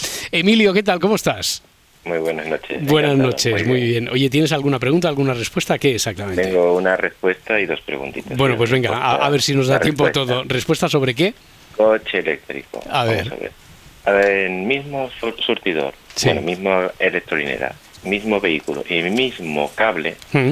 Emilio, 0.43 0.73
¿qué 0.75 0.83
tal? 0.83 0.99
¿Cómo 0.99 1.15
estás? 1.15 1.63
Muy 2.05 2.19
buenas 2.19 2.49
noches. 2.49 2.85
Buenas 2.85 3.17
noches, 3.17 3.65
muy 3.65 3.81
bien. 3.81 4.09
Oye, 4.09 4.29
¿tienes 4.29 4.51
alguna 4.51 4.81
pregunta, 4.81 5.07
alguna 5.09 5.35
respuesta? 5.35 5.79
¿Qué 5.79 5.95
exactamente? 5.95 6.43
Tengo 6.43 6.75
una 6.75 6.97
respuesta 6.97 7.61
y 7.61 7.67
dos 7.67 7.81
preguntitas. 7.83 8.37
Bueno, 8.37 8.57
pues 8.57 8.69
venga, 8.73 8.91
a, 8.97 9.25
a 9.25 9.31
ver 9.31 9.41
si 9.41 9.55
nos 9.55 9.69
da 9.69 9.79
tiempo 9.79 10.07
respuesta. 10.07 10.35
todo. 10.35 10.45
¿Respuesta 10.49 10.89
sobre 10.89 11.15
qué? 11.15 11.33
Coche 11.77 12.19
eléctrico. 12.19 12.83
A 12.91 13.05
Vamos 13.05 13.29
ver. 13.29 13.33
A 13.33 13.37
ver, 13.37 13.53
A 14.05 14.11
ver, 14.11 14.51
mismo 14.51 15.09
sur- 15.21 15.37
surtidor, 15.41 15.95
Sí. 16.17 16.27
bueno, 16.27 16.43
mismo 16.43 16.77
electrolinera, 16.99 17.73
mismo 18.03 18.41
vehículo 18.41 18.83
y 18.91 19.01
mismo 19.03 19.71
cable, 19.77 20.17
Mm, 20.33 20.51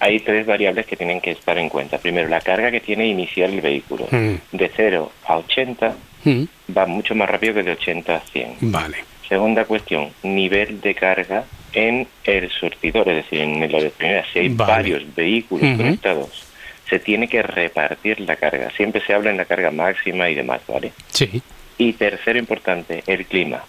hay 0.00 0.20
tres 0.20 0.44
variables 0.44 0.84
que 0.84 0.96
tienen 0.96 1.22
que 1.22 1.30
estar 1.30 1.56
en 1.56 1.70
cuenta. 1.70 1.96
Primero, 1.96 2.28
la 2.28 2.42
carga 2.42 2.70
que 2.70 2.80
tiene 2.80 3.06
inicial 3.06 3.54
el 3.54 3.62
vehículo. 3.62 4.06
mm, 4.10 4.34
De 4.52 4.70
0 4.76 5.10
a 5.26 5.38
80 5.38 5.96
mm. 6.24 6.44
va 6.76 6.84
mucho 6.84 7.14
más 7.14 7.30
rápido 7.30 7.54
que 7.54 7.62
de 7.62 7.70
80 7.72 8.16
a 8.16 8.20
100. 8.20 8.56
Vale. 8.60 8.98
Segunda 9.34 9.64
cuestión, 9.64 10.10
nivel 10.22 10.80
de 10.80 10.94
carga 10.94 11.42
en 11.72 12.06
el 12.22 12.50
surtidor, 12.52 13.08
es 13.08 13.24
decir, 13.24 13.40
en 13.40 13.58
la 13.58 13.78
electricidad. 13.78 14.24
Si 14.32 14.38
hay 14.38 14.48
Vale. 14.50 14.72
varios 14.72 15.14
vehículos 15.16 15.76
conectados, 15.76 16.46
se 16.88 17.00
tiene 17.00 17.26
que 17.26 17.42
repartir 17.42 18.20
la 18.20 18.36
carga. 18.36 18.70
Siempre 18.76 19.04
se 19.04 19.12
habla 19.12 19.30
en 19.30 19.36
la 19.38 19.44
carga 19.44 19.72
máxima 19.72 20.30
y 20.30 20.36
demás, 20.36 20.60
¿vale? 20.68 20.92
Sí. 21.08 21.42
Y 21.78 21.94
tercero 21.94 22.38
importante, 22.38 23.02
el 23.08 23.26
clima. 23.26 23.64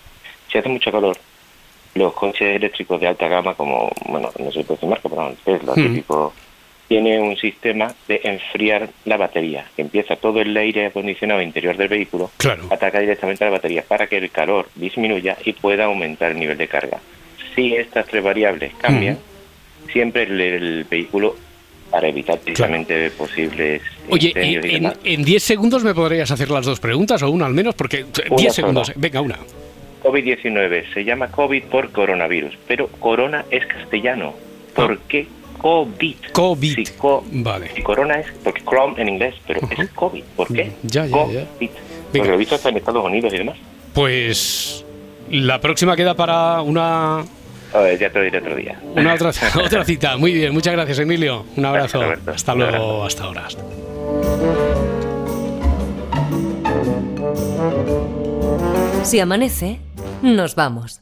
Si 0.52 0.60
hace 0.60 0.70
mucho 0.70 0.92
calor, 0.92 1.18
los 1.96 2.14
coches 2.14 2.58
eléctricos 2.58 3.02
de 3.02 3.08
alta 3.08 3.28
gama, 3.28 3.56
como, 3.56 3.90
bueno, 4.06 4.30
no 4.38 4.52
sé 4.52 4.64
por 4.64 4.78
qué 4.78 4.86
marca, 4.86 5.10
pero 5.10 5.30
el 5.32 5.38
Tesla, 5.38 5.72
Ujú. 5.72 5.82
típico, 5.82 6.34
tiene 6.88 7.20
un 7.20 7.36
sistema 7.38 7.94
de 8.08 8.22
enfriar 8.24 8.90
la 9.06 9.18
batería, 9.18 9.66
que 9.76 9.82
empieza 9.82 10.16
todo 10.16 10.40
el 10.42 10.56
aire 10.56 10.86
acondicionado 10.88 11.42
interior 11.42 11.76
del 11.78 11.88
vehículo, 11.88 12.30
Claro. 12.38 12.64
ataca 12.70 13.00
directamente 13.00 13.44
a 13.44 13.48
la 13.48 13.54
batería 13.54 13.84
para 13.88 14.08
que 14.08 14.18
el 14.18 14.30
calor 14.30 14.70
disminuya 14.76 15.38
y 15.46 15.54
pueda 15.54 15.86
aumentar 15.86 16.32
el 16.32 16.40
nivel 16.40 16.58
de 16.58 16.68
carga. 16.68 17.00
Si 17.56 17.74
estas 17.76 18.06
tres 18.08 18.24
variables 18.24 18.74
cambian, 18.80 19.18
siempre 19.92 20.24
el, 20.24 20.40
el 20.42 20.84
vehículo, 20.84 21.36
para 21.90 22.08
evitar 22.10 22.38
precisamente 22.40 23.10
posibles 23.12 23.82
Oye, 24.10 24.28
incendios 24.30 24.66
y 24.66 24.70
en- 24.70 24.76
en 24.76 24.82
demás, 24.84 25.00
en 25.04 25.24
10 25.24 25.44
segundos 25.44 25.84
me 25.84 25.94
podrías 25.94 26.30
hacer 26.32 26.50
las 26.52 26.66
dos 26.66 26.80
preguntas, 26.80 27.22
o 27.24 27.30
una 27.32 27.46
al 27.46 27.54
menos, 27.54 27.74
porque 27.76 28.00
eh, 28.00 28.06
10 28.14 28.32
Una 28.32 28.50
segundos. 28.52 28.92
Venga, 28.96 29.22
una. 29.22 29.38
COVID-19 30.04 30.94
se 30.94 31.04
llama 31.04 31.32
COVID 31.32 31.64
por 31.64 31.92
coronavirus, 31.92 32.56
pero 32.68 32.88
corona 32.88 33.46
es 33.50 33.66
castellano. 33.66 34.34
¿Por 34.76 35.00
qué 35.08 35.26
COVID? 35.58 36.16
COVID. 36.32 36.76
Si, 36.76 36.86
co- 36.94 37.24
Vale. 37.32 37.72
si 37.76 37.82
corona 37.82 38.20
es, 38.20 38.28
porque 38.44 38.62
Chrome 38.64 39.02
en 39.02 39.10
inglés, 39.10 39.36
pero 39.48 39.60
es 39.78 39.90
COVID. 39.92 40.24
¿Por 40.36 40.48
qué? 40.54 40.72
Ya, 40.84 41.06
ya, 41.06 41.28
ya. 41.28 41.46
COVID. 41.46 41.70
Porque 42.14 42.28
lo 42.30 42.34
he 42.36 42.38
visto 42.38 42.56
hasta 42.56 42.70
en 42.70 42.78
Estados 42.78 43.04
Unidos 43.04 43.34
y 43.34 43.38
demás. 43.38 43.58
Pues 43.94 44.86
la 45.30 45.60
próxima 45.60 45.96
queda 45.96 46.14
para 46.16 46.62
una, 46.62 47.20
A 47.20 47.80
ver, 47.80 47.98
ya 48.00 48.10
te 48.10 48.20
lo 48.20 48.26
diré 48.26 48.38
otro 48.40 48.56
día. 48.56 48.80
una 48.96 49.14
otra, 49.16 49.32
otra 49.66 49.84
cita. 49.86 50.18
Muy 50.18 50.34
bien, 50.34 50.54
muchas 50.54 50.74
gracias, 50.74 51.00
Emilio. 51.00 51.46
Un 51.58 51.66
abrazo. 51.66 52.00
Gracias. 52.00 52.28
Hasta 52.36 52.56
luego, 52.56 53.04
hasta 53.06 53.24
ahora. 53.24 53.48
Si 59.04 59.20
amanece, 59.20 59.80
nos 60.22 60.56
vamos. 60.56 61.02